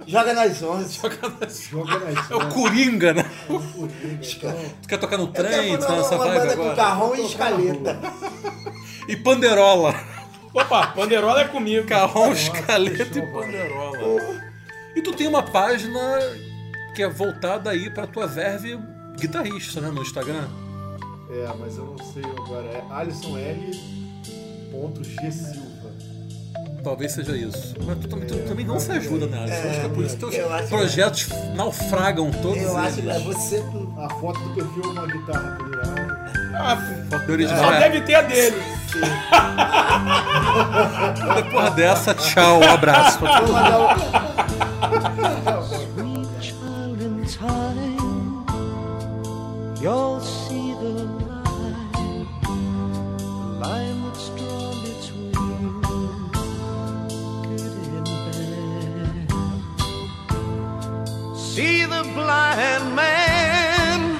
[0.07, 0.93] Joga nas 11.
[1.01, 3.25] Joga nas É o Coringa, né?
[3.49, 6.75] Então, Tu quer tocar no trem, tu tá nessa uma vibe banda com agora?
[6.75, 7.99] carrão e escaleta.
[9.09, 9.93] E panderola.
[10.53, 11.85] Opa, Panderola é comigo.
[11.89, 14.41] Nossa, escaleta e panderola.
[14.95, 15.99] E tu tem uma página
[16.95, 18.79] que é voltada aí pra tua verve
[19.19, 19.89] guitarrista, né?
[19.89, 20.47] No Instagram.
[21.29, 22.67] é, mas eu não sei agora.
[22.67, 24.02] É Alisson L.
[24.73, 25.91] Ponto G Silva.
[26.83, 27.75] Talvez seja isso.
[27.85, 29.43] Mas tu também, tu também não se ajuda, né?
[29.43, 29.69] Alisson?
[29.69, 32.95] acho que é por isso que teus eu acho que- projetos naufragam todos Eu acho
[32.95, 33.15] que eles.
[33.15, 36.33] é você com A foto do perfil é uma guitarra pendurada.
[36.55, 36.77] Ah,
[37.09, 37.79] Foto original só é.
[37.89, 38.61] deve ter a dele.
[41.35, 43.19] Depois dessa, tchau, um abraço
[49.81, 51.05] you'll see the
[53.61, 54.02] line,
[61.55, 64.19] See the blind man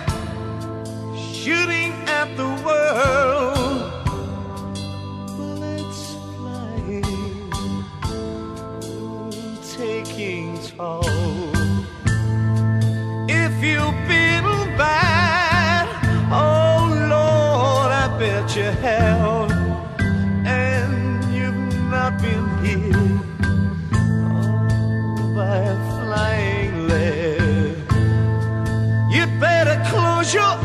[1.34, 3.33] shooting at the world,
[30.34, 30.63] 这